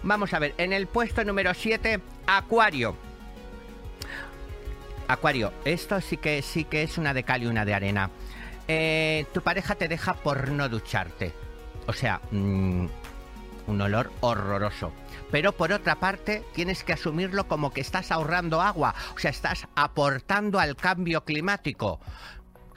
Vamos 0.03 0.33
a 0.33 0.39
ver, 0.39 0.55
en 0.59 0.73
el 0.73 0.87
puesto 0.87 1.23
número 1.23 1.53
7, 1.55 2.01
Acuario. 2.27 2.97
Acuario, 5.07 5.53
esto 5.67 6.01
sí 6.01 6.17
que 6.17 6.41
sí 6.41 6.65
que 6.65 6.83
es 6.83 6.97
una 6.97 7.13
de 7.13 7.25
cal 7.25 7.43
y 7.43 7.47
una 7.47 7.67
de 7.67 7.75
arena. 7.75 8.11
Eh, 8.69 9.27
tu 9.35 9.43
pareja 9.43 9.75
te 9.75 9.87
deja 9.87 10.15
por 10.15 10.51
no 10.51 10.69
ducharte. 10.71 11.33
O 11.87 11.93
sea, 11.93 12.21
mmm, 12.31 12.87
un 13.67 13.81
olor 13.81 14.11
horroroso. 14.21 14.93
Pero 15.31 15.53
por 15.53 15.73
otra 15.73 15.97
parte, 15.97 16.45
tienes 16.55 16.85
que 16.85 16.93
asumirlo 16.93 17.49
como 17.49 17.73
que 17.73 17.81
estás 17.81 18.13
ahorrando 18.13 18.61
agua, 18.61 18.95
o 19.15 19.19
sea, 19.19 19.31
estás 19.31 19.67
aportando 19.75 20.59
al 20.59 20.77
cambio 20.77 21.25
climático. 21.25 22.01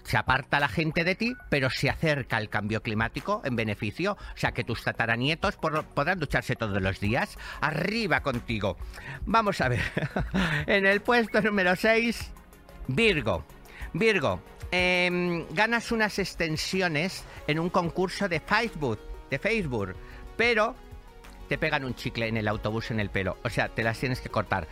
Se 0.04 0.16
aparta 0.16 0.62
la 0.62 0.70
gente 0.70 1.04
de 1.04 1.16
ti, 1.16 1.36
pero 1.50 1.70
se 1.70 1.90
acerca 1.90 2.38
al 2.38 2.48
cambio 2.48 2.82
climático 2.82 3.42
en 3.44 3.58
beneficio, 3.58 4.14
o 4.14 4.38
sea 4.38 4.54
que 4.54 4.64
tus 4.64 4.82
tataranietos 4.82 5.58
podrán 5.58 6.20
ducharse 6.20 6.56
todos 6.56 6.82
los 6.82 7.02
días. 7.02 7.38
Arriba 7.60 8.22
contigo. 8.22 8.78
Vamos 9.26 9.60
a 9.60 9.68
ver. 9.68 9.82
en 10.66 10.86
el 10.86 11.02
puesto 11.02 11.42
número 11.42 11.76
6, 11.76 12.32
Virgo. 12.88 13.44
Virgo, 13.92 14.42
em, 14.72 15.46
ganas 15.50 15.92
unas 15.92 16.20
extensiones 16.20 17.26
en 17.46 17.60
un 17.60 17.70
concurso 17.70 18.30
de 18.30 18.40
Facebook. 18.40 19.00
De 19.30 19.40
Facebook 19.40 19.94
pero 20.38 20.76
te 21.50 21.58
pegan 21.58 21.84
un 21.84 21.96
chicle 21.96 22.28
en 22.28 22.38
el 22.38 22.48
autobús 22.48 22.92
en 22.92 23.00
el 23.00 23.10
pelo. 23.10 23.38
O 23.44 23.50
sea, 23.50 23.70
te 23.70 23.84
las 23.84 24.00
tienes 24.00 24.22
que 24.22 24.30
cortar. 24.30 24.68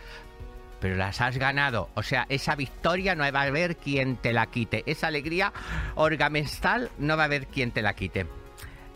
Pero 0.80 0.96
las 0.96 1.20
has 1.20 1.38
ganado. 1.38 1.88
O 1.94 2.02
sea, 2.02 2.26
esa 2.28 2.54
victoria 2.54 3.14
no 3.14 3.30
va 3.32 3.40
a 3.40 3.46
haber 3.46 3.76
quien 3.76 4.16
te 4.16 4.32
la 4.32 4.46
quite. 4.46 4.82
Esa 4.86 5.08
alegría 5.08 5.52
orgamental 5.94 6.90
no 6.98 7.16
va 7.16 7.24
a 7.24 7.26
haber 7.26 7.46
quien 7.46 7.72
te 7.72 7.82
la 7.82 7.94
quite. 7.94 8.26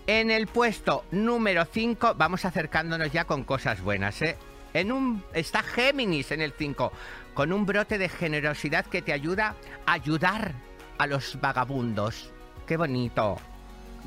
En 0.07 0.31
el 0.31 0.47
puesto 0.47 1.05
número 1.11 1.65
5 1.65 2.15
vamos 2.17 2.45
acercándonos 2.45 3.13
ya 3.13 3.25
con 3.25 3.45
cosas 3.45 3.81
buenas. 3.81 4.21
¿eh? 4.23 4.37
En 4.75 4.93
un, 4.93 5.25
está 5.33 5.63
Géminis 5.63 6.33
en 6.33 6.43
el 6.43 6.53
5, 6.53 6.93
con 7.35 7.53
un 7.53 7.65
brote 7.65 7.99
de 7.99 8.09
generosidad 8.09 8.87
que 8.87 9.03
te 9.03 9.13
ayuda 9.13 9.57
a 9.87 9.93
ayudar 9.93 10.53
a 10.99 11.07
los 11.07 11.41
vagabundos. 11.41 12.31
Qué 12.67 12.77
bonito 12.77 13.39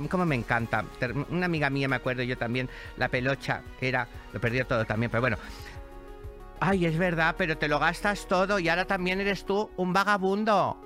como 0.09 0.25
me 0.25 0.35
encanta. 0.35 0.85
Una 1.29 1.45
amiga 1.45 1.69
mía, 1.69 1.87
me 1.87 1.95
acuerdo 1.95 2.23
yo 2.23 2.37
también, 2.37 2.69
la 2.97 3.09
pelocha 3.09 3.61
era, 3.81 4.07
lo 4.31 4.39
perdió 4.39 4.65
todo 4.65 4.85
también, 4.85 5.09
pero 5.09 5.21
bueno. 5.21 5.37
Ay, 6.59 6.85
es 6.85 6.97
verdad, 6.97 7.35
pero 7.37 7.57
te 7.57 7.67
lo 7.67 7.79
gastas 7.79 8.27
todo 8.27 8.57
y 8.59 8.69
ahora 8.69 8.85
también 8.85 9.19
eres 9.19 9.45
tú 9.45 9.69
un 9.75 9.91
vagabundo. 9.91 10.77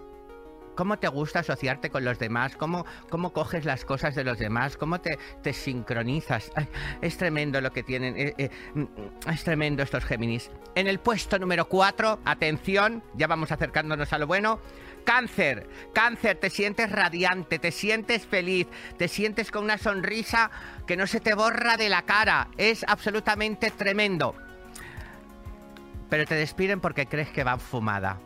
¿Cómo 0.77 0.99
te 0.99 1.07
gusta 1.07 1.39
asociarte 1.39 1.89
con 1.89 2.05
los 2.05 2.19
demás? 2.19 2.55
¿Cómo, 2.55 2.85
cómo 3.09 3.33
coges 3.33 3.65
las 3.65 3.83
cosas 3.83 4.13
de 4.13 4.23
los 4.23 4.37
demás? 4.37 4.77
¿Cómo 4.77 5.01
te, 5.01 5.17
te 5.41 5.51
sincronizas? 5.51 6.51
es 7.01 7.17
tremendo 7.17 7.59
lo 7.61 7.71
que 7.71 7.81
tienen. 7.81 8.15
Eh, 8.15 8.35
eh, 8.37 8.49
mm, 8.75 9.29
es 9.29 9.43
tremendo 9.43 9.81
estos 9.81 10.05
Géminis. 10.05 10.51
En 10.75 10.85
el 10.85 10.99
puesto 10.99 11.39
número 11.39 11.67
4, 11.67 12.19
atención, 12.25 13.01
ya 13.15 13.25
vamos 13.25 13.51
acercándonos 13.51 14.13
a 14.13 14.19
lo 14.19 14.27
bueno. 14.27 14.59
Cáncer, 15.07 15.69
cáncer, 15.93 16.35
te 16.35 16.49
sientes 16.49 16.91
radiante, 16.91 17.59
te 17.59 17.71
sientes 17.71 18.25
feliz, 18.25 18.67
te 18.97 19.07
sientes 19.07 19.51
con 19.51 19.63
una 19.63 19.77
sonrisa 19.77 20.51
que 20.85 20.97
no 20.97 21.07
se 21.07 21.21
te 21.21 21.33
borra 21.33 21.77
de 21.77 21.87
la 21.87 22.01
cara. 22.01 22.49
Es 22.57 22.83
absolutamente 22.85 23.71
tremendo. 23.71 24.35
Pero 26.09 26.25
te 26.25 26.35
despiden 26.35 26.81
porque 26.81 27.05
crees 27.05 27.29
que 27.29 27.45
van 27.45 27.61
fumada. 27.61 28.19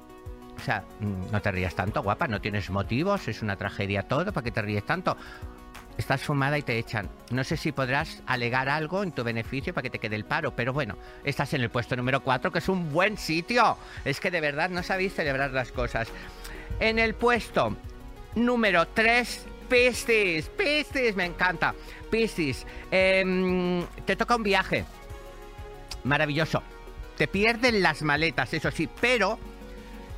O 0.58 0.60
sea, 0.60 0.84
mm, 1.00 1.32
no 1.32 1.40
te 1.40 1.52
rías 1.52 1.76
tanto, 1.76 2.02
guapa, 2.02 2.28
no 2.28 2.42
tienes 2.42 2.72
motivos, 2.72 3.28
es 3.28 3.44
una 3.44 3.58
tragedia 3.58 4.08
todo, 4.08 4.34
¿para 4.34 4.44
qué 4.44 4.50
te 4.50 4.64
ríes 4.64 4.84
tanto? 4.84 5.16
Estás 6.00 6.24
fumada 6.24 6.58
y 6.58 6.64
te 6.64 6.80
echan. 6.80 7.10
No 7.30 7.44
sé 7.44 7.58
si 7.58 7.72
podrás 7.72 8.24
alegar 8.26 8.70
algo 8.70 9.04
en 9.04 9.12
tu 9.12 9.24
beneficio 9.24 9.72
para 9.72 9.84
que 9.84 9.92
te 9.92 10.00
quede 10.00 10.16
el 10.16 10.26
paro, 10.26 10.56
pero 10.56 10.74
bueno, 10.74 10.98
estás 11.24 11.54
en 11.54 11.62
el 11.62 11.70
puesto 11.70 11.96
número 11.96 12.22
4, 12.22 12.52
que 12.52 12.58
es 12.58 12.70
un 12.70 12.92
buen 12.92 13.18
sitio. 13.18 13.78
Es 14.04 14.20
que 14.20 14.32
de 14.32 14.42
verdad 14.42 14.72
no 14.72 14.82
sabéis 14.82 15.14
celebrar 15.14 15.52
las 15.52 15.72
cosas. 15.72 16.08
En 16.82 16.98
el 16.98 17.14
puesto 17.14 17.78
número 18.34 18.88
3, 18.88 19.46
Piscis. 19.70 20.50
Piscis, 20.50 21.16
me 21.16 21.26
encanta. 21.26 21.76
Piscis, 22.10 22.66
em, 22.90 23.86
te 24.04 24.16
toca 24.16 24.36
un 24.36 24.42
viaje. 24.42 24.86
Maravilloso. 26.04 26.64
Te 27.18 27.28
pierden 27.28 27.84
las 27.84 28.02
maletas, 28.02 28.52
eso 28.56 28.72
sí, 28.72 28.90
pero 29.00 29.38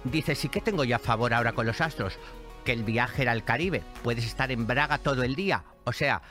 dices, 0.05 0.45
¿y 0.45 0.47
qué 0.47 0.61
tengo 0.61 0.86
yo 0.86 0.95
a 0.95 0.99
favor 0.99 1.34
ahora 1.34 1.51
con 1.51 1.66
los 1.66 1.82
astros? 1.82 2.18
Que 2.64 2.72
el 2.72 2.86
viaje 2.86 3.24
era 3.24 3.34
al 3.34 3.43
Caribe. 3.43 3.84
Puedes 4.01 4.26
estar 4.26 4.49
en 4.49 4.66
Braga 4.66 4.99
todo 4.99 5.24
el 5.24 5.36
día. 5.36 5.66
O 5.84 5.91
sea, 5.91 6.22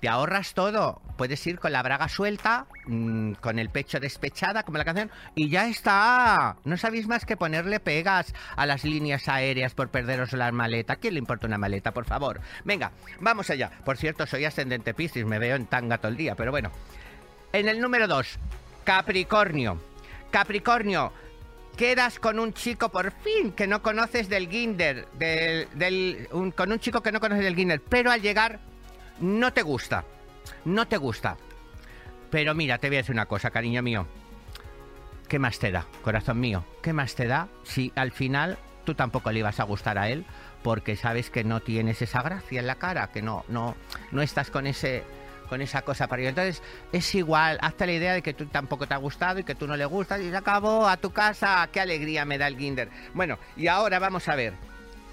te 0.00 0.08
ahorras 0.08 0.54
todo. 0.54 1.00
Puedes 1.16 1.46
ir 1.46 1.58
con 1.58 1.72
la 1.72 1.82
braga 1.82 2.08
suelta, 2.08 2.66
mm, 2.86 3.32
con 3.34 3.58
el 3.58 3.68
pecho 3.68 4.00
despechada, 4.00 4.62
como 4.62 4.78
la 4.78 4.84
canción, 4.84 5.10
y 5.34 5.50
ya 5.50 5.68
está. 5.68 6.56
No 6.64 6.76
sabéis 6.76 7.06
más 7.06 7.26
que 7.26 7.36
ponerle 7.36 7.80
pegas 7.80 8.34
a 8.56 8.66
las 8.66 8.84
líneas 8.84 9.28
aéreas 9.28 9.74
por 9.74 9.90
perderos 9.90 10.32
la 10.32 10.50
maleta. 10.52 10.96
¿Quién 10.96 11.14
le 11.14 11.20
importa 11.20 11.46
una 11.46 11.58
maleta, 11.58 11.92
por 11.92 12.06
favor? 12.06 12.40
Venga, 12.64 12.92
vamos 13.20 13.50
allá. 13.50 13.70
Por 13.84 13.98
cierto, 13.98 14.26
soy 14.26 14.46
ascendente 14.46 14.94
Piscis, 14.94 15.26
me 15.26 15.38
veo 15.38 15.56
en 15.56 15.66
tanga 15.66 15.98
todo 15.98 16.10
el 16.10 16.16
día, 16.16 16.34
pero 16.34 16.50
bueno. 16.50 16.70
En 17.52 17.68
el 17.68 17.80
número 17.80 18.08
2, 18.08 18.38
Capricornio. 18.84 19.78
Capricornio, 20.30 21.12
quedas 21.76 22.18
con 22.18 22.38
un 22.38 22.54
chico 22.54 22.90
por 22.90 23.10
fin 23.10 23.52
que 23.52 23.66
no 23.66 23.82
conoces 23.82 24.28
del 24.28 24.48
Ginder, 24.48 25.08
del, 25.18 26.28
con 26.54 26.72
un 26.72 26.78
chico 26.78 27.02
que 27.02 27.12
no 27.12 27.20
conoces 27.20 27.44
del 27.44 27.56
Ginder, 27.56 27.82
pero 27.88 28.10
al 28.10 28.22
llegar 28.22 28.60
no 29.20 29.52
te 29.52 29.62
gusta, 29.62 30.04
no 30.64 30.86
te 30.88 30.96
gusta. 30.96 31.36
Pero 32.30 32.54
mira, 32.54 32.78
te 32.78 32.88
voy 32.88 32.96
a 32.96 33.00
decir 33.00 33.14
una 33.14 33.26
cosa, 33.26 33.50
cariño 33.50 33.82
mío. 33.82 34.06
¿Qué 35.28 35.38
más 35.38 35.58
te 35.58 35.70
da, 35.70 35.86
corazón 36.02 36.40
mío? 36.40 36.64
¿Qué 36.82 36.92
más 36.92 37.14
te 37.14 37.26
da 37.26 37.48
si 37.62 37.92
al 37.94 38.10
final 38.10 38.58
tú 38.84 38.94
tampoco 38.94 39.30
le 39.30 39.40
ibas 39.40 39.60
a 39.60 39.64
gustar 39.64 39.98
a 39.98 40.08
él 40.08 40.24
porque 40.62 40.96
sabes 40.96 41.30
que 41.30 41.44
no 41.44 41.60
tienes 41.60 42.02
esa 42.02 42.22
gracia 42.22 42.60
en 42.60 42.66
la 42.66 42.74
cara, 42.76 43.10
que 43.12 43.22
no, 43.22 43.44
no, 43.48 43.76
no 44.10 44.22
estás 44.22 44.50
con 44.50 44.66
ese 44.66 45.04
con 45.48 45.60
esa 45.60 45.82
cosa 45.82 46.06
para 46.06 46.22
ello. 46.22 46.28
Entonces, 46.28 46.62
es 46.92 47.12
igual, 47.16 47.58
hazte 47.60 47.84
la 47.84 47.92
idea 47.92 48.12
de 48.12 48.22
que 48.22 48.34
tú 48.34 48.46
tampoco 48.46 48.86
te 48.86 48.94
ha 48.94 48.98
gustado 48.98 49.40
y 49.40 49.44
que 49.44 49.56
tú 49.56 49.66
no 49.66 49.76
le 49.76 49.84
gustas 49.84 50.20
y 50.20 50.30
se 50.30 50.36
acabó 50.36 50.86
a 50.86 50.96
tu 50.96 51.10
casa. 51.10 51.68
Qué 51.72 51.80
alegría 51.80 52.24
me 52.24 52.38
da 52.38 52.46
el 52.46 52.56
Ginder. 52.56 52.88
Bueno, 53.14 53.36
y 53.56 53.66
ahora 53.66 53.98
vamos 53.98 54.28
a 54.28 54.36
ver. 54.36 54.54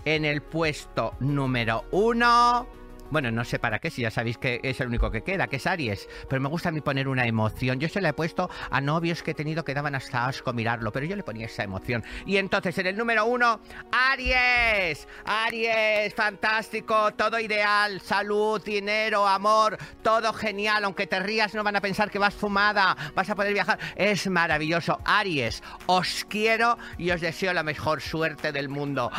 En 0.05 0.25
el 0.25 0.41
puesto 0.41 1.15
número 1.19 1.85
uno, 1.91 2.67
bueno, 3.09 3.31
no 3.31 3.43
sé 3.43 3.59
para 3.59 3.79
qué, 3.79 3.89
si 3.89 4.01
ya 4.01 4.11
sabéis 4.11 4.37
que 4.37 4.59
es 4.63 4.79
el 4.81 4.87
único 4.87 5.11
que 5.11 5.23
queda, 5.23 5.47
que 5.47 5.57
es 5.57 5.67
Aries. 5.67 6.07
Pero 6.29 6.41
me 6.41 6.49
gusta 6.49 6.69
a 6.69 6.71
mí 6.71 6.81
poner 6.81 7.07
una 7.07 7.25
emoción. 7.25 7.79
Yo 7.79 7.89
se 7.89 8.01
la 8.01 8.09
he 8.09 8.13
puesto 8.13 8.49
a 8.69 8.81
novios 8.81 9.23
que 9.23 9.31
he 9.31 9.33
tenido 9.33 9.63
que 9.63 9.73
daban 9.73 9.95
hasta 9.95 10.27
asco 10.27 10.53
mirarlo, 10.53 10.91
pero 10.91 11.05
yo 11.05 11.15
le 11.15 11.23
ponía 11.23 11.45
esa 11.45 11.63
emoción. 11.63 12.03
Y 12.25 12.37
entonces 12.37 12.77
en 12.77 12.87
el 12.87 12.97
número 12.97 13.25
uno, 13.25 13.59
Aries. 13.91 15.07
Aries, 15.25 16.13
fantástico, 16.13 17.13
todo 17.13 17.39
ideal, 17.39 18.01
salud, 18.01 18.61
dinero, 18.63 19.27
amor, 19.27 19.77
todo 20.01 20.33
genial. 20.33 20.83
Aunque 20.83 21.07
te 21.07 21.19
rías, 21.19 21.53
no 21.53 21.63
van 21.63 21.75
a 21.75 21.81
pensar 21.81 22.11
que 22.11 22.19
vas 22.19 22.33
fumada, 22.33 22.95
vas 23.15 23.29
a 23.29 23.35
poder 23.35 23.53
viajar. 23.53 23.79
Es 23.95 24.27
maravilloso. 24.27 24.99
Aries, 25.05 25.63
os 25.85 26.25
quiero 26.25 26.77
y 26.97 27.11
os 27.11 27.21
deseo 27.21 27.53
la 27.53 27.63
mejor 27.63 28.01
suerte 28.01 28.51
del 28.51 28.69
mundo. 28.69 29.11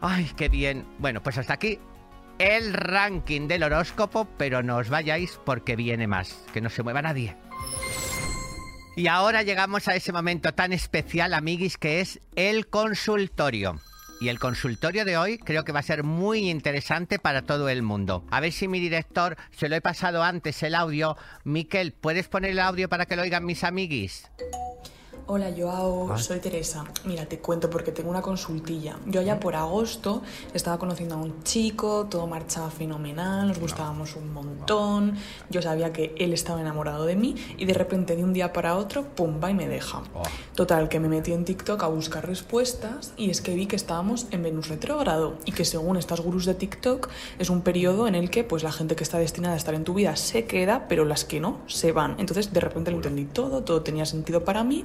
Ay, 0.00 0.30
qué 0.36 0.48
bien. 0.48 0.86
Bueno, 0.98 1.22
pues 1.22 1.38
hasta 1.38 1.54
aquí 1.54 1.78
el 2.38 2.72
ranking 2.72 3.48
del 3.48 3.62
horóscopo, 3.62 4.28
pero 4.36 4.62
no 4.62 4.76
os 4.76 4.88
vayáis 4.88 5.38
porque 5.44 5.76
viene 5.76 6.06
más. 6.06 6.44
Que 6.52 6.60
no 6.60 6.70
se 6.70 6.82
mueva 6.82 7.02
nadie. 7.02 7.36
Y 8.94 9.06
ahora 9.06 9.42
llegamos 9.42 9.88
a 9.88 9.94
ese 9.94 10.12
momento 10.12 10.52
tan 10.52 10.72
especial, 10.72 11.32
amiguis, 11.32 11.78
que 11.78 12.00
es 12.00 12.20
el 12.36 12.66
consultorio. 12.66 13.80
Y 14.20 14.28
el 14.28 14.38
consultorio 14.38 15.04
de 15.04 15.16
hoy 15.16 15.38
creo 15.38 15.64
que 15.64 15.72
va 15.72 15.80
a 15.80 15.82
ser 15.82 16.04
muy 16.04 16.48
interesante 16.50 17.18
para 17.18 17.42
todo 17.42 17.68
el 17.68 17.82
mundo. 17.82 18.24
A 18.30 18.38
ver 18.38 18.52
si 18.52 18.68
mi 18.68 18.78
director, 18.78 19.36
se 19.50 19.68
lo 19.68 19.74
he 19.74 19.80
pasado 19.80 20.22
antes 20.22 20.62
el 20.62 20.74
audio. 20.74 21.16
Miquel, 21.42 21.92
¿puedes 21.92 22.28
poner 22.28 22.50
el 22.50 22.60
audio 22.60 22.88
para 22.88 23.06
que 23.06 23.16
lo 23.16 23.22
oigan 23.22 23.44
mis 23.44 23.64
amiguis? 23.64 24.30
Hola 25.34 25.50
Joao, 25.56 26.18
soy 26.18 26.40
Teresa. 26.40 26.84
Mira, 27.06 27.24
te 27.24 27.38
cuento 27.38 27.70
porque 27.70 27.90
tengo 27.90 28.10
una 28.10 28.20
consultilla. 28.20 28.98
Yo 29.06 29.20
allá 29.20 29.40
por 29.40 29.56
agosto 29.56 30.20
estaba 30.52 30.78
conociendo 30.78 31.14
a 31.14 31.18
un 31.18 31.42
chico, 31.42 32.06
todo 32.10 32.26
marchaba 32.26 32.70
fenomenal, 32.70 33.48
nos 33.48 33.58
gustábamos 33.58 34.14
un 34.14 34.30
montón, 34.34 35.16
yo 35.48 35.62
sabía 35.62 35.90
que 35.90 36.14
él 36.18 36.34
estaba 36.34 36.60
enamorado 36.60 37.06
de 37.06 37.16
mí 37.16 37.34
y 37.56 37.64
de 37.64 37.72
repente 37.72 38.14
de 38.14 38.22
un 38.22 38.34
día 38.34 38.52
para 38.52 38.76
otro, 38.76 39.04
pum, 39.04 39.40
va 39.42 39.50
y 39.50 39.54
me 39.54 39.68
deja. 39.68 40.02
Total, 40.54 40.90
que 40.90 41.00
me 41.00 41.08
metí 41.08 41.32
en 41.32 41.46
TikTok 41.46 41.82
a 41.82 41.86
buscar 41.86 42.26
respuestas 42.26 43.14
y 43.16 43.30
es 43.30 43.40
que 43.40 43.54
vi 43.54 43.64
que 43.64 43.76
estábamos 43.76 44.26
en 44.32 44.42
Venus 44.42 44.68
retrógrado 44.68 45.38
y 45.46 45.52
que 45.52 45.64
según 45.64 45.96
estas 45.96 46.20
gurús 46.20 46.44
de 46.44 46.52
TikTok 46.52 47.08
es 47.38 47.48
un 47.48 47.62
periodo 47.62 48.06
en 48.06 48.16
el 48.16 48.28
que 48.28 48.44
pues 48.44 48.62
la 48.62 48.70
gente 48.70 48.96
que 48.96 49.02
está 49.02 49.16
destinada 49.16 49.54
a 49.54 49.56
estar 49.56 49.74
en 49.74 49.84
tu 49.84 49.94
vida 49.94 50.14
se 50.16 50.44
queda, 50.44 50.88
pero 50.88 51.06
las 51.06 51.24
que 51.24 51.40
no 51.40 51.62
se 51.68 51.92
van. 51.92 52.16
Entonces 52.18 52.52
de 52.52 52.60
repente 52.60 52.90
lo 52.90 52.98
entendí 52.98 53.24
todo, 53.24 53.62
todo 53.62 53.80
tenía 53.80 54.04
sentido 54.04 54.44
para 54.44 54.62
mí 54.62 54.84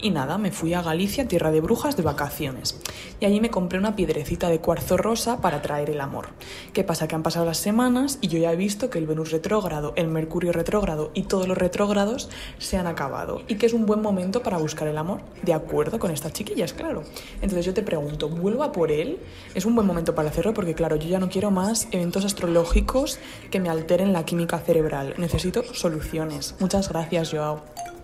y 0.00 0.10
nada, 0.10 0.38
me 0.38 0.52
fui 0.52 0.74
a 0.74 0.82
Galicia, 0.82 1.28
tierra 1.28 1.50
de 1.50 1.60
brujas, 1.60 1.96
de 1.96 2.02
vacaciones. 2.02 2.80
Y 3.20 3.24
allí 3.24 3.40
me 3.40 3.50
compré 3.50 3.78
una 3.78 3.96
piedrecita 3.96 4.48
de 4.48 4.60
cuarzo 4.60 4.96
rosa 4.96 5.40
para 5.40 5.62
traer 5.62 5.90
el 5.90 6.00
amor. 6.00 6.28
¿Qué 6.72 6.84
pasa? 6.84 7.08
Que 7.08 7.14
han 7.14 7.22
pasado 7.22 7.44
las 7.44 7.58
semanas 7.58 8.18
y 8.20 8.28
yo 8.28 8.38
ya 8.38 8.52
he 8.52 8.56
visto 8.56 8.90
que 8.90 8.98
el 8.98 9.06
Venus 9.06 9.30
retrógrado, 9.30 9.92
el 9.96 10.08
Mercurio 10.08 10.52
retrógrado 10.52 11.10
y 11.14 11.22
todos 11.22 11.48
los 11.48 11.58
retrógrados 11.58 12.28
se 12.58 12.76
han 12.76 12.86
acabado. 12.86 13.42
Y 13.48 13.56
que 13.56 13.66
es 13.66 13.72
un 13.72 13.86
buen 13.86 14.02
momento 14.02 14.42
para 14.42 14.58
buscar 14.58 14.88
el 14.88 14.98
amor. 14.98 15.20
De 15.42 15.52
acuerdo 15.52 15.98
con 15.98 16.10
estas 16.10 16.32
chiquillas, 16.32 16.72
claro. 16.72 17.02
Entonces 17.42 17.66
yo 17.66 17.74
te 17.74 17.82
pregunto, 17.82 18.28
¿vuelvo 18.28 18.62
a 18.62 18.72
por 18.72 18.92
él? 18.92 19.18
Es 19.54 19.66
un 19.66 19.74
buen 19.74 19.86
momento 19.86 20.14
para 20.14 20.28
hacerlo 20.28 20.54
porque, 20.54 20.74
claro, 20.74 20.96
yo 20.96 21.08
ya 21.08 21.18
no 21.18 21.28
quiero 21.28 21.50
más 21.50 21.88
eventos 21.90 22.24
astrológicos 22.24 23.18
que 23.50 23.60
me 23.60 23.68
alteren 23.68 24.12
la 24.12 24.24
química 24.24 24.58
cerebral. 24.58 25.14
Necesito 25.18 25.62
soluciones. 25.74 26.54
Muchas 26.60 26.88
gracias, 26.88 27.30
Joao. 27.30 27.97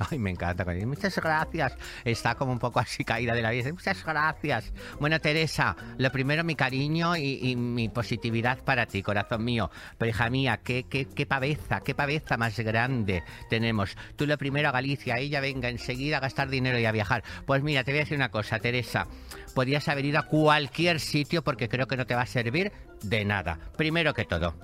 Ay, 0.10 0.18
me 0.18 0.30
encanta. 0.30 0.64
Muchas 0.86 1.16
gracias. 1.16 1.76
Está 2.04 2.34
como 2.34 2.52
un 2.52 2.58
poco 2.58 2.80
así 2.80 3.04
caída 3.04 3.34
de 3.34 3.42
la 3.42 3.50
vida. 3.50 3.70
Muchas 3.70 4.04
gracias. 4.04 4.72
Bueno, 4.98 5.20
Teresa, 5.20 5.76
lo 5.98 6.10
primero, 6.10 6.42
mi 6.42 6.54
cariño 6.54 7.16
y, 7.16 7.54
mi 7.56 7.88
positividad 7.88 8.64
para 8.64 8.86
ti, 8.86 9.02
corazón 9.02 9.44
mío. 9.44 9.70
Pero 9.98 10.10
hija 10.10 10.30
mía, 10.30 10.60
qué, 10.64 10.84
qué, 10.84 11.06
qué 11.06 11.26
paveza, 11.26 11.80
qué 11.80 11.94
paveza 11.94 12.36
más 12.36 12.58
grande 12.58 13.22
tenemos. 13.50 13.96
Tú 14.16 14.26
lo 14.26 14.38
primero 14.38 14.68
a 14.68 14.72
Galicia, 14.72 15.18
ella 15.18 15.40
venga 15.40 15.68
enseguida 15.68 16.16
a 16.16 16.20
gastar 16.20 16.48
dinero 16.48 16.78
y 16.78 16.86
a 16.86 16.92
viajar. 16.92 17.22
Pues 17.44 17.62
mira, 17.62 17.84
te 17.84 17.92
voy 17.92 17.98
a 17.98 18.02
decir 18.04 18.16
una 18.16 18.30
cosa, 18.30 18.58
Teresa. 18.58 19.06
Podrías 19.54 19.88
haber 19.88 20.06
ido 20.06 20.18
a 20.18 20.26
cualquier 20.26 21.00
sitio 21.00 21.44
porque 21.44 21.68
creo 21.68 21.86
que 21.86 21.96
no 21.96 22.06
te 22.06 22.14
va 22.14 22.22
a 22.22 22.26
servir 22.26 22.72
de 23.02 23.24
nada. 23.24 23.58
Primero 23.76 24.14
que 24.14 24.24
todo. 24.24 24.54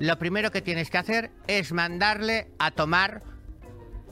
Lo 0.00 0.18
primero 0.18 0.50
que 0.50 0.62
tienes 0.62 0.90
que 0.90 0.98
hacer 0.98 1.30
es 1.46 1.72
mandarle 1.72 2.48
a 2.58 2.70
tomar 2.70 3.22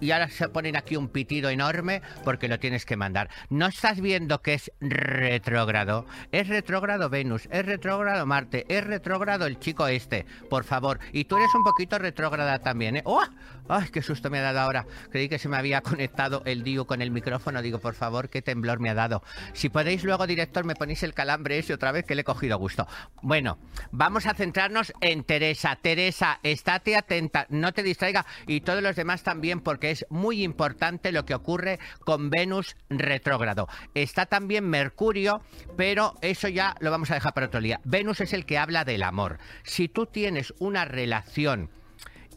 y 0.00 0.10
ahora 0.10 0.28
se 0.28 0.48
ponen 0.48 0.76
aquí 0.76 0.96
un 0.96 1.08
pitido 1.08 1.50
enorme 1.50 2.02
porque 2.24 2.48
lo 2.48 2.58
tienes 2.58 2.84
que 2.84 2.96
mandar. 2.96 3.30
¿No 3.50 3.66
estás 3.66 4.00
viendo 4.00 4.42
que 4.42 4.54
es 4.54 4.72
retrógrado? 4.80 6.06
Es 6.32 6.48
retrógrado 6.48 7.08
Venus, 7.08 7.48
es 7.50 7.66
retrógrado 7.66 8.26
Marte, 8.26 8.64
es 8.68 8.84
retrógrado 8.84 9.46
el 9.46 9.58
chico 9.58 9.86
este, 9.86 10.26
por 10.48 10.64
favor. 10.64 10.98
Y 11.12 11.24
tú 11.24 11.36
eres 11.36 11.54
un 11.54 11.64
poquito 11.64 11.98
retrógrada 11.98 12.58
también, 12.60 12.96
¿eh? 12.96 13.02
¡Oh! 13.04 13.24
¡Ay, 13.68 13.88
qué 13.92 14.02
susto 14.02 14.30
me 14.30 14.38
ha 14.38 14.42
dado 14.42 14.60
ahora! 14.60 14.86
Creí 15.10 15.28
que 15.28 15.38
se 15.38 15.48
me 15.48 15.56
había 15.56 15.80
conectado 15.82 16.42
el 16.44 16.62
Dio 16.62 16.86
con 16.86 17.02
el 17.02 17.10
micrófono. 17.10 17.62
Digo, 17.62 17.78
por 17.78 17.94
favor, 17.94 18.30
qué 18.30 18.42
temblor 18.42 18.80
me 18.80 18.90
ha 18.90 18.94
dado. 18.94 19.22
Si 19.52 19.68
podéis 19.68 20.04
luego, 20.04 20.26
director, 20.26 20.64
me 20.64 20.74
ponéis 20.74 21.02
el 21.02 21.14
calambre 21.14 21.58
ese 21.58 21.74
otra 21.74 21.92
vez 21.92 22.04
que 22.04 22.14
le 22.14 22.22
he 22.22 22.24
cogido 22.24 22.58
gusto. 22.58 22.86
Bueno, 23.22 23.58
vamos 23.90 24.26
a 24.26 24.34
centrarnos 24.34 24.92
en 25.00 25.24
Teresa. 25.24 25.76
Teresa, 25.80 26.40
estate 26.42 26.96
atenta, 26.96 27.46
no 27.50 27.72
te 27.72 27.82
distraiga 27.82 28.26
y 28.46 28.60
todos 28.60 28.82
los 28.82 28.96
demás 28.96 29.22
también 29.22 29.60
porque 29.60 29.90
es 29.90 30.06
muy 30.10 30.42
importante 30.42 31.12
lo 31.12 31.24
que 31.24 31.34
ocurre 31.34 31.78
con 32.04 32.30
Venus 32.30 32.76
retrógrado. 32.88 33.68
Está 33.94 34.26
también 34.26 34.68
Mercurio, 34.68 35.42
pero 35.76 36.14
eso 36.22 36.48
ya 36.48 36.74
lo 36.80 36.90
vamos 36.90 37.10
a 37.10 37.14
dejar 37.14 37.34
para 37.34 37.46
otro 37.46 37.60
día. 37.60 37.80
Venus 37.84 38.20
es 38.20 38.32
el 38.32 38.46
que 38.46 38.58
habla 38.58 38.84
del 38.84 39.02
amor. 39.02 39.38
Si 39.62 39.88
tú 39.88 40.06
tienes 40.06 40.54
una 40.58 40.84
relación 40.84 41.70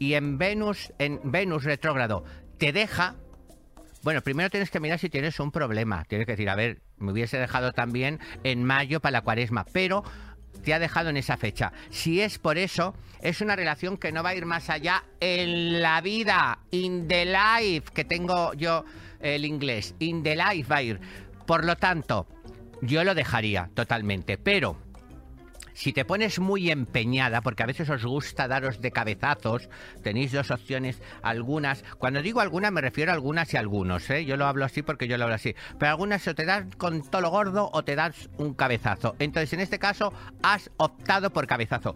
y 0.02 0.14
en 0.14 0.36
Venus, 0.36 0.92
en 0.98 1.20
Venus 1.22 1.62
retrógrado, 1.62 2.24
te 2.58 2.72
deja, 2.72 3.14
bueno, 4.02 4.20
primero 4.20 4.50
tienes 4.50 4.68
que 4.68 4.80
mirar 4.80 4.98
si 4.98 5.08
tienes 5.08 5.38
un 5.38 5.52
problema. 5.52 6.04
Tienes 6.06 6.26
que 6.26 6.32
decir, 6.32 6.50
a 6.50 6.56
ver, 6.56 6.82
me 6.98 7.12
hubiese 7.12 7.38
dejado 7.38 7.70
también 7.70 8.18
en 8.42 8.64
mayo 8.64 8.98
para 8.98 9.12
la 9.12 9.20
cuaresma, 9.20 9.64
pero 9.72 10.02
te 10.64 10.74
ha 10.74 10.80
dejado 10.80 11.10
en 11.10 11.18
esa 11.18 11.36
fecha. 11.36 11.72
Si 11.90 12.20
es 12.20 12.40
por 12.40 12.58
eso, 12.58 12.96
es 13.20 13.40
una 13.42 13.54
relación 13.54 13.96
que 13.96 14.10
no 14.10 14.24
va 14.24 14.30
a 14.30 14.34
ir 14.34 14.44
más 14.44 14.70
allá 14.70 15.04
en 15.20 15.80
la 15.80 16.00
vida, 16.00 16.58
in 16.72 17.06
the 17.06 17.24
life, 17.24 17.92
que 17.94 18.04
tengo 18.04 18.54
yo 18.54 18.84
el 19.20 19.44
inglés, 19.44 19.94
in 20.00 20.24
the 20.24 20.34
life 20.34 20.68
va 20.68 20.78
a 20.78 20.82
ir. 20.82 21.00
Por 21.46 21.64
lo 21.64 21.76
tanto, 21.76 22.26
yo 22.80 23.04
lo 23.04 23.14
dejaría 23.14 23.70
totalmente, 23.72 24.36
pero 24.36 24.78
si 25.74 25.92
te 25.92 26.04
pones 26.04 26.38
muy 26.38 26.70
empeñada, 26.70 27.40
porque 27.40 27.62
a 27.62 27.66
veces 27.66 27.88
os 27.90 28.04
gusta 28.04 28.48
daros 28.48 28.80
de 28.80 28.90
cabezazos, 28.90 29.68
tenéis 30.02 30.32
dos 30.32 30.50
opciones, 30.50 31.00
algunas. 31.22 31.84
Cuando 31.98 32.22
digo 32.22 32.40
algunas 32.40 32.72
me 32.72 32.80
refiero 32.80 33.12
a 33.12 33.14
algunas 33.14 33.52
y 33.54 33.56
algunos, 33.56 34.08
¿eh? 34.10 34.24
Yo 34.24 34.36
lo 34.36 34.46
hablo 34.46 34.64
así 34.64 34.82
porque 34.82 35.08
yo 35.08 35.18
lo 35.18 35.24
hablo 35.24 35.36
así. 35.36 35.54
Pero 35.78 35.90
algunas 35.90 36.26
o 36.28 36.34
te 36.34 36.44
das 36.44 36.64
con 36.76 37.02
todo 37.02 37.22
lo 37.22 37.30
gordo 37.30 37.70
o 37.72 37.84
te 37.84 37.96
das 37.96 38.28
un 38.38 38.54
cabezazo. 38.54 39.16
Entonces, 39.18 39.52
en 39.52 39.60
este 39.60 39.78
caso, 39.78 40.12
has 40.42 40.70
optado 40.76 41.30
por 41.30 41.46
cabezazo 41.46 41.94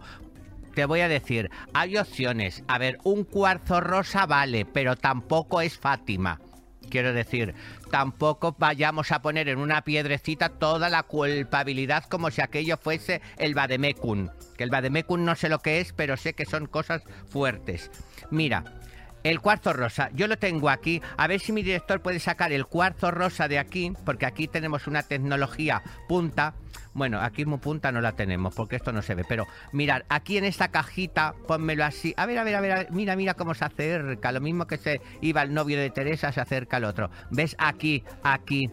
te 0.77 0.85
voy 0.85 0.99
a 0.99 1.07
decir, 1.07 1.49
hay 1.73 1.97
opciones. 1.97 2.63
A 2.67 2.77
ver, 2.77 2.99
un 3.03 3.23
cuarzo 3.23 3.81
rosa 3.81 4.27
vale, 4.27 4.63
pero 4.63 4.95
tampoco 4.95 5.59
es 5.59 5.75
Fátima. 5.75 6.39
Quiero 6.89 7.13
decir, 7.13 7.53
tampoco 7.91 8.55
vayamos 8.57 9.11
a 9.11 9.21
poner 9.21 9.49
en 9.49 9.59
una 9.59 9.81
piedrecita 9.81 10.49
toda 10.49 10.89
la 10.89 11.03
culpabilidad 11.03 12.05
como 12.05 12.31
si 12.31 12.41
aquello 12.41 12.77
fuese 12.77 13.21
el 13.37 13.53
Bademecum. 13.53 14.29
Que 14.57 14.63
el 14.63 14.69
Bademecum 14.69 15.23
no 15.23 15.35
sé 15.35 15.49
lo 15.49 15.59
que 15.59 15.79
es, 15.79 15.93
pero 15.93 16.17
sé 16.17 16.33
que 16.33 16.45
son 16.45 16.65
cosas 16.65 17.03
fuertes. 17.29 17.91
Mira, 18.31 18.63
el 19.23 19.39
cuarzo 19.41 19.73
rosa, 19.73 20.09
yo 20.13 20.27
lo 20.27 20.37
tengo 20.37 20.69
aquí. 20.69 21.01
A 21.17 21.27
ver 21.27 21.39
si 21.39 21.51
mi 21.51 21.63
director 21.63 22.01
puede 22.01 22.19
sacar 22.19 22.51
el 22.51 22.65
cuarzo 22.65 23.11
rosa 23.11 23.47
de 23.47 23.59
aquí, 23.59 23.93
porque 24.05 24.25
aquí 24.25 24.47
tenemos 24.47 24.87
una 24.87 25.03
tecnología 25.03 25.81
punta. 26.07 26.53
Bueno, 26.93 27.21
aquí 27.21 27.45
punta 27.45 27.91
no 27.91 28.01
la 28.01 28.13
tenemos, 28.13 28.55
porque 28.55 28.75
esto 28.75 28.91
no 28.91 29.01
se 29.01 29.15
ve. 29.15 29.23
Pero 29.27 29.45
mirad, 29.71 30.01
aquí 30.09 30.37
en 30.37 30.45
esta 30.45 30.69
cajita, 30.69 31.35
pónmelo 31.47 31.85
así. 31.85 32.13
A 32.17 32.25
ver, 32.25 32.39
a 32.39 32.43
ver, 32.43 32.55
a 32.55 32.61
ver, 32.61 32.87
mira, 32.91 33.15
mira 33.15 33.33
cómo 33.35 33.53
se 33.53 33.65
acerca. 33.65 34.31
Lo 34.31 34.41
mismo 34.41 34.65
que 34.65 34.77
se 34.77 35.01
iba 35.21 35.43
el 35.43 35.53
novio 35.53 35.79
de 35.79 35.89
Teresa, 35.89 36.31
se 36.31 36.41
acerca 36.41 36.77
el 36.77 36.85
otro. 36.85 37.11
¿Ves? 37.29 37.55
Aquí, 37.59 38.03
aquí. 38.23 38.71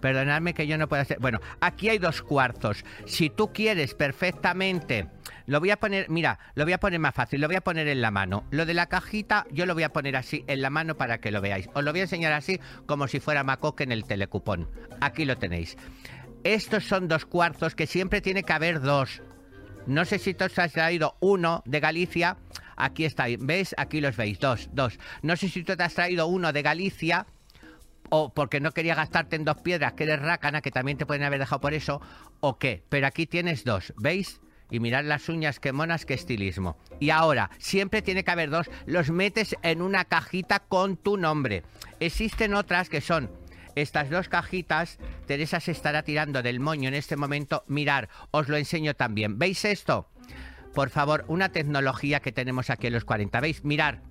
Perdonadme 0.00 0.54
que 0.54 0.66
yo 0.66 0.78
no 0.78 0.88
pueda 0.88 1.02
hacer. 1.02 1.18
Bueno, 1.20 1.40
aquí 1.60 1.88
hay 1.88 1.98
dos 1.98 2.22
cuarzos. 2.22 2.84
Si 3.06 3.30
tú 3.30 3.52
quieres 3.52 3.94
perfectamente 3.94 5.08
lo 5.46 5.60
voy 5.60 5.70
a 5.70 5.76
poner, 5.76 6.10
mira, 6.10 6.38
lo 6.54 6.64
voy 6.64 6.72
a 6.72 6.78
poner 6.78 6.98
más 6.98 7.14
fácil, 7.14 7.40
lo 7.40 7.46
voy 7.46 7.56
a 7.56 7.60
poner 7.60 7.86
en 7.86 8.02
la 8.02 8.10
mano. 8.10 8.44
Lo 8.50 8.66
de 8.66 8.74
la 8.74 8.86
cajita 8.86 9.46
yo 9.52 9.64
lo 9.64 9.74
voy 9.74 9.84
a 9.84 9.92
poner 9.92 10.16
así 10.16 10.44
en 10.48 10.60
la 10.60 10.70
mano 10.70 10.96
para 10.96 11.18
que 11.18 11.30
lo 11.30 11.40
veáis. 11.40 11.68
Os 11.74 11.84
lo 11.84 11.92
voy 11.92 12.00
a 12.00 12.04
enseñar 12.04 12.32
así 12.32 12.60
como 12.86 13.06
si 13.06 13.20
fuera 13.20 13.44
Macoque 13.44 13.84
en 13.84 13.92
el 13.92 14.04
telecupón. 14.04 14.68
Aquí 15.00 15.24
lo 15.24 15.36
tenéis. 15.36 15.76
Estos 16.42 16.84
son 16.84 17.08
dos 17.08 17.26
cuarzos 17.26 17.74
que 17.74 17.86
siempre 17.86 18.20
tiene 18.20 18.42
que 18.42 18.52
haber 18.52 18.80
dos. 18.80 19.22
No 19.86 20.04
sé 20.04 20.18
si 20.18 20.34
tú 20.34 20.44
has 20.44 20.72
traído 20.72 21.16
uno 21.20 21.62
de 21.64 21.78
Galicia. 21.78 22.36
Aquí 22.76 23.04
está, 23.04 23.26
¿ves? 23.38 23.74
Aquí 23.78 24.00
los 24.00 24.16
veis, 24.16 24.40
dos, 24.40 24.68
dos. 24.72 24.98
No 25.22 25.36
sé 25.36 25.48
si 25.48 25.62
tú 25.62 25.76
te 25.76 25.82
has 25.84 25.94
traído 25.94 26.26
uno 26.26 26.52
de 26.52 26.62
Galicia 26.62 27.26
o 28.10 28.32
porque 28.32 28.60
no 28.60 28.72
quería 28.72 28.94
gastarte 28.94 29.36
en 29.36 29.44
dos 29.44 29.58
piedras, 29.58 29.94
que 29.94 30.04
eres 30.04 30.20
rácana, 30.20 30.60
que 30.60 30.70
también 30.70 30.98
te 30.98 31.06
pueden 31.06 31.24
haber 31.24 31.38
dejado 31.38 31.60
por 31.60 31.74
eso, 31.74 32.00
o 32.40 32.58
qué. 32.58 32.82
Pero 32.88 33.06
aquí 33.06 33.26
tienes 33.26 33.64
dos, 33.64 33.92
¿veis? 33.96 34.40
y 34.70 34.80
mirad 34.80 35.04
las 35.04 35.28
uñas, 35.28 35.60
qué 35.60 35.72
monas, 35.72 36.06
qué 36.06 36.14
estilismo. 36.14 36.76
Y 36.98 37.10
ahora, 37.10 37.50
siempre 37.58 38.02
tiene 38.02 38.24
que 38.24 38.30
haber 38.30 38.50
dos, 38.50 38.70
los 38.84 39.10
metes 39.10 39.56
en 39.62 39.80
una 39.80 40.04
cajita 40.04 40.60
con 40.60 40.96
tu 40.96 41.16
nombre. 41.16 41.62
Existen 42.00 42.54
otras 42.54 42.88
que 42.88 43.00
son 43.00 43.30
estas 43.76 44.08
dos 44.08 44.28
cajitas, 44.28 44.98
Teresa 45.26 45.60
se 45.60 45.70
estará 45.72 46.02
tirando 46.02 46.42
del 46.42 46.60
moño 46.60 46.88
en 46.88 46.94
este 46.94 47.14
momento. 47.14 47.62
Mirar, 47.68 48.08
os 48.30 48.48
lo 48.48 48.56
enseño 48.56 48.94
también. 48.94 49.38
¿Veis 49.38 49.64
esto? 49.64 50.08
Por 50.74 50.90
favor, 50.90 51.24
una 51.28 51.50
tecnología 51.50 52.20
que 52.20 52.32
tenemos 52.32 52.70
aquí 52.70 52.86
en 52.86 52.94
los 52.94 53.04
40. 53.04 53.38
¿Veis? 53.40 53.64
Mirar. 53.64 54.02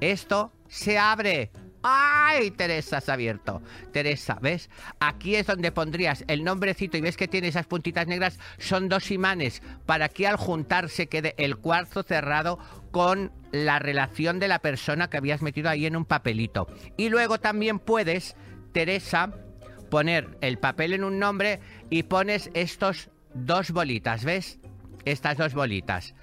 Esto 0.00 0.52
se 0.68 0.98
abre. 0.98 1.50
¡Ay, 1.90 2.50
Teresa 2.50 3.00
se 3.00 3.10
ha 3.10 3.14
abierto! 3.14 3.62
Teresa, 3.92 4.38
¿ves? 4.42 4.68
Aquí 5.00 5.36
es 5.36 5.46
donde 5.46 5.72
pondrías 5.72 6.22
el 6.28 6.44
nombrecito 6.44 6.98
y 6.98 7.00
ves 7.00 7.16
que 7.16 7.28
tiene 7.28 7.48
esas 7.48 7.66
puntitas 7.66 8.06
negras. 8.06 8.38
Son 8.58 8.90
dos 8.90 9.10
imanes 9.10 9.62
para 9.86 10.10
que 10.10 10.26
al 10.26 10.36
juntarse 10.36 11.06
quede 11.06 11.34
el 11.38 11.56
cuarzo 11.56 12.02
cerrado 12.02 12.58
con 12.90 13.32
la 13.52 13.78
relación 13.78 14.38
de 14.38 14.48
la 14.48 14.58
persona 14.58 15.08
que 15.08 15.16
habías 15.16 15.40
metido 15.40 15.70
ahí 15.70 15.86
en 15.86 15.96
un 15.96 16.04
papelito. 16.04 16.66
Y 16.98 17.08
luego 17.08 17.38
también 17.38 17.78
puedes, 17.78 18.36
Teresa, 18.72 19.32
poner 19.90 20.36
el 20.42 20.58
papel 20.58 20.92
en 20.92 21.04
un 21.04 21.18
nombre 21.18 21.60
y 21.88 22.02
pones 22.02 22.50
estos 22.52 23.08
dos 23.32 23.70
bolitas, 23.70 24.24
¿ves? 24.24 24.58
Estas 25.06 25.38
dos 25.38 25.54
bolitas. 25.54 26.14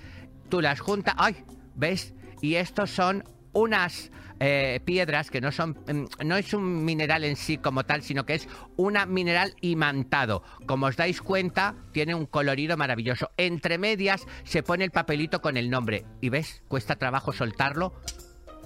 Tú 0.49 0.61
las 0.61 0.79
juntas, 0.79 1.15
¡ay! 1.17 1.43
¿Ves? 1.73 2.13
Y 2.41 2.55
estos 2.55 2.91
son 2.91 3.23
unas 3.53 4.11
eh, 4.39 4.79
piedras 4.83 5.31
que 5.31 5.41
no 5.41 5.51
son 5.51 5.71
mm, 5.87 6.25
no 6.25 6.35
es 6.35 6.53
un 6.53 6.83
mineral 6.83 7.23
en 7.23 7.35
sí 7.35 7.57
como 7.57 7.85
tal, 7.85 8.03
sino 8.03 8.25
que 8.25 8.35
es 8.35 8.47
un 8.75 8.97
mineral 9.07 9.55
imantado. 9.61 10.43
Como 10.65 10.87
os 10.87 10.97
dais 10.97 11.21
cuenta, 11.21 11.75
tiene 11.91 12.15
un 12.15 12.25
colorido 12.25 12.77
maravilloso. 12.77 13.31
Entre 13.37 13.77
medias 13.77 14.25
se 14.43 14.63
pone 14.63 14.83
el 14.83 14.91
papelito 14.91 15.41
con 15.41 15.57
el 15.57 15.69
nombre. 15.69 16.05
¿Y 16.21 16.29
ves? 16.29 16.61
Cuesta 16.67 16.95
trabajo 16.95 17.33
soltarlo 17.33 17.93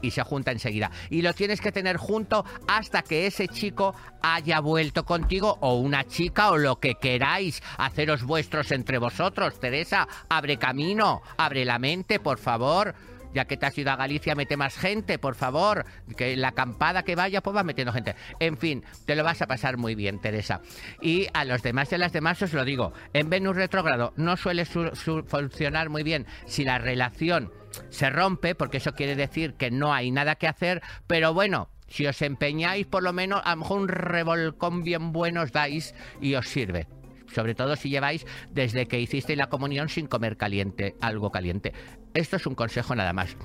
y 0.01 0.11
se 0.11 0.24
junta 0.24 0.51
enseguida. 0.51 0.91
Y 1.09 1.22
lo 1.22 1.34
tienes 1.34 1.61
que 1.61 1.72
tener 1.72 1.97
junto 1.97 2.45
hasta 2.67 3.01
que 3.01 3.28
ese 3.28 3.47
chico 3.47 3.93
haya 4.22 4.59
vuelto 4.59 5.05
contigo 5.05 5.57
o 5.61 5.76
una 5.76 6.05
chica 6.05 6.51
o 6.51 6.57
lo 6.57 6.80
que 6.80 6.95
queráis. 6.95 7.61
Haceros 7.78 8.24
vuestros 8.24 8.72
entre 8.72 8.97
vosotros. 8.97 9.59
Teresa, 9.59 10.07
abre 10.30 10.57
camino, 10.57 11.22
abre 11.38 11.65
la 11.65 11.80
mente, 11.80 12.20
por 12.20 12.38
favor 12.38 12.95
ya 13.34 13.46
que 13.46 13.58
te 13.58 13.66
has 13.66 13.78
ido 13.78 13.92
a 13.92 13.96
Galicia, 13.96 14.36
mete 14.36 14.58
más 14.58 14.76
gente, 14.76 15.20
por 15.20 15.36
favor. 15.36 15.86
Que 16.18 16.36
la 16.36 16.50
acampada 16.50 17.04
que 17.04 17.16
vaya, 17.16 17.42
pues 17.42 17.56
va 17.56 17.64
metiendo 17.64 17.94
gente. 17.94 18.16
En 18.40 18.58
fin, 18.58 18.84
te 19.06 19.16
lo 19.16 19.24
vas 19.24 19.42
a 19.42 19.48
pasar 19.48 19.78
muy 19.78 19.96
bien, 19.96 20.20
Teresa. 20.20 20.62
Y 21.02 21.28
a 21.34 21.46
los 21.46 21.62
demás 21.62 21.92
y 21.92 21.96
a 21.96 22.00
las 22.00 22.14
demás 22.14 22.42
os 22.42 22.54
lo 22.54 22.66
digo, 22.66 22.94
en 23.14 23.30
Venus 23.30 23.56
retrógrado 23.56 24.14
no 24.16 24.38
suele 24.38 24.66
funcionar 24.66 25.90
muy 25.90 26.04
bien 26.04 26.26
si 26.46 26.64
la 26.64 26.78
relación 26.78 27.52
se 27.90 28.10
rompe, 28.10 28.56
porque 28.56 28.78
eso 28.78 28.94
quiere 28.94 29.16
decir 29.16 29.54
que 29.54 29.72
no 29.72 29.94
hay 29.94 30.12
nada 30.12 30.36
que 30.36 30.48
hacer, 30.48 30.82
pero 31.08 31.34
bueno, 31.34 31.70
si 31.88 32.08
os 32.08 32.22
empeñáis, 32.22 32.86
por 32.88 33.04
lo 33.04 33.14
menos 33.14 33.42
a 33.44 33.52
lo 33.52 33.58
mejor 33.58 33.82
un 33.82 33.88
revolcón 33.88 34.84
bien 34.84 35.12
bueno 35.12 35.42
os 35.42 35.52
dais 35.52 35.94
y 36.22 36.36
os 36.36 36.48
sirve 36.48 36.88
sobre 37.34 37.56
todo 37.56 37.76
si 37.76 37.90
lleváis 37.90 38.26
desde 38.50 38.88
que 38.88 39.00
hicisteis 39.00 39.38
la 39.38 39.50
comunión 39.50 39.90
sin 39.90 40.08
comer 40.08 40.38
caliente, 40.38 40.96
algo 41.02 41.32
caliente. 41.32 41.74
Esto 42.14 42.36
es 42.38 42.45
un 42.45 42.55
consejo 42.55 42.95
nada 42.95 43.14
más. 43.14 43.36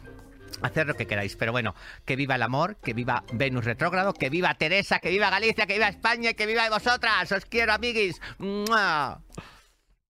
Hacer 0.62 0.86
lo 0.86 0.94
que 0.94 1.06
queráis, 1.06 1.36
pero 1.36 1.52
bueno, 1.52 1.74
que 2.04 2.16
viva 2.16 2.36
el 2.36 2.42
amor, 2.42 2.76
que 2.76 2.94
viva 2.94 3.24
Venus 3.32 3.64
retrógrado, 3.64 4.14
que 4.14 4.30
viva 4.30 4.54
Teresa, 4.54 5.00
que 5.00 5.10
viva 5.10 5.28
Galicia, 5.28 5.66
que 5.66 5.74
viva 5.74 5.88
España 5.88 6.32
que 6.34 6.46
viva 6.46 6.68
vosotras. 6.70 7.30
Os 7.32 7.44
quiero, 7.44 7.72
amiguis. 7.72 8.20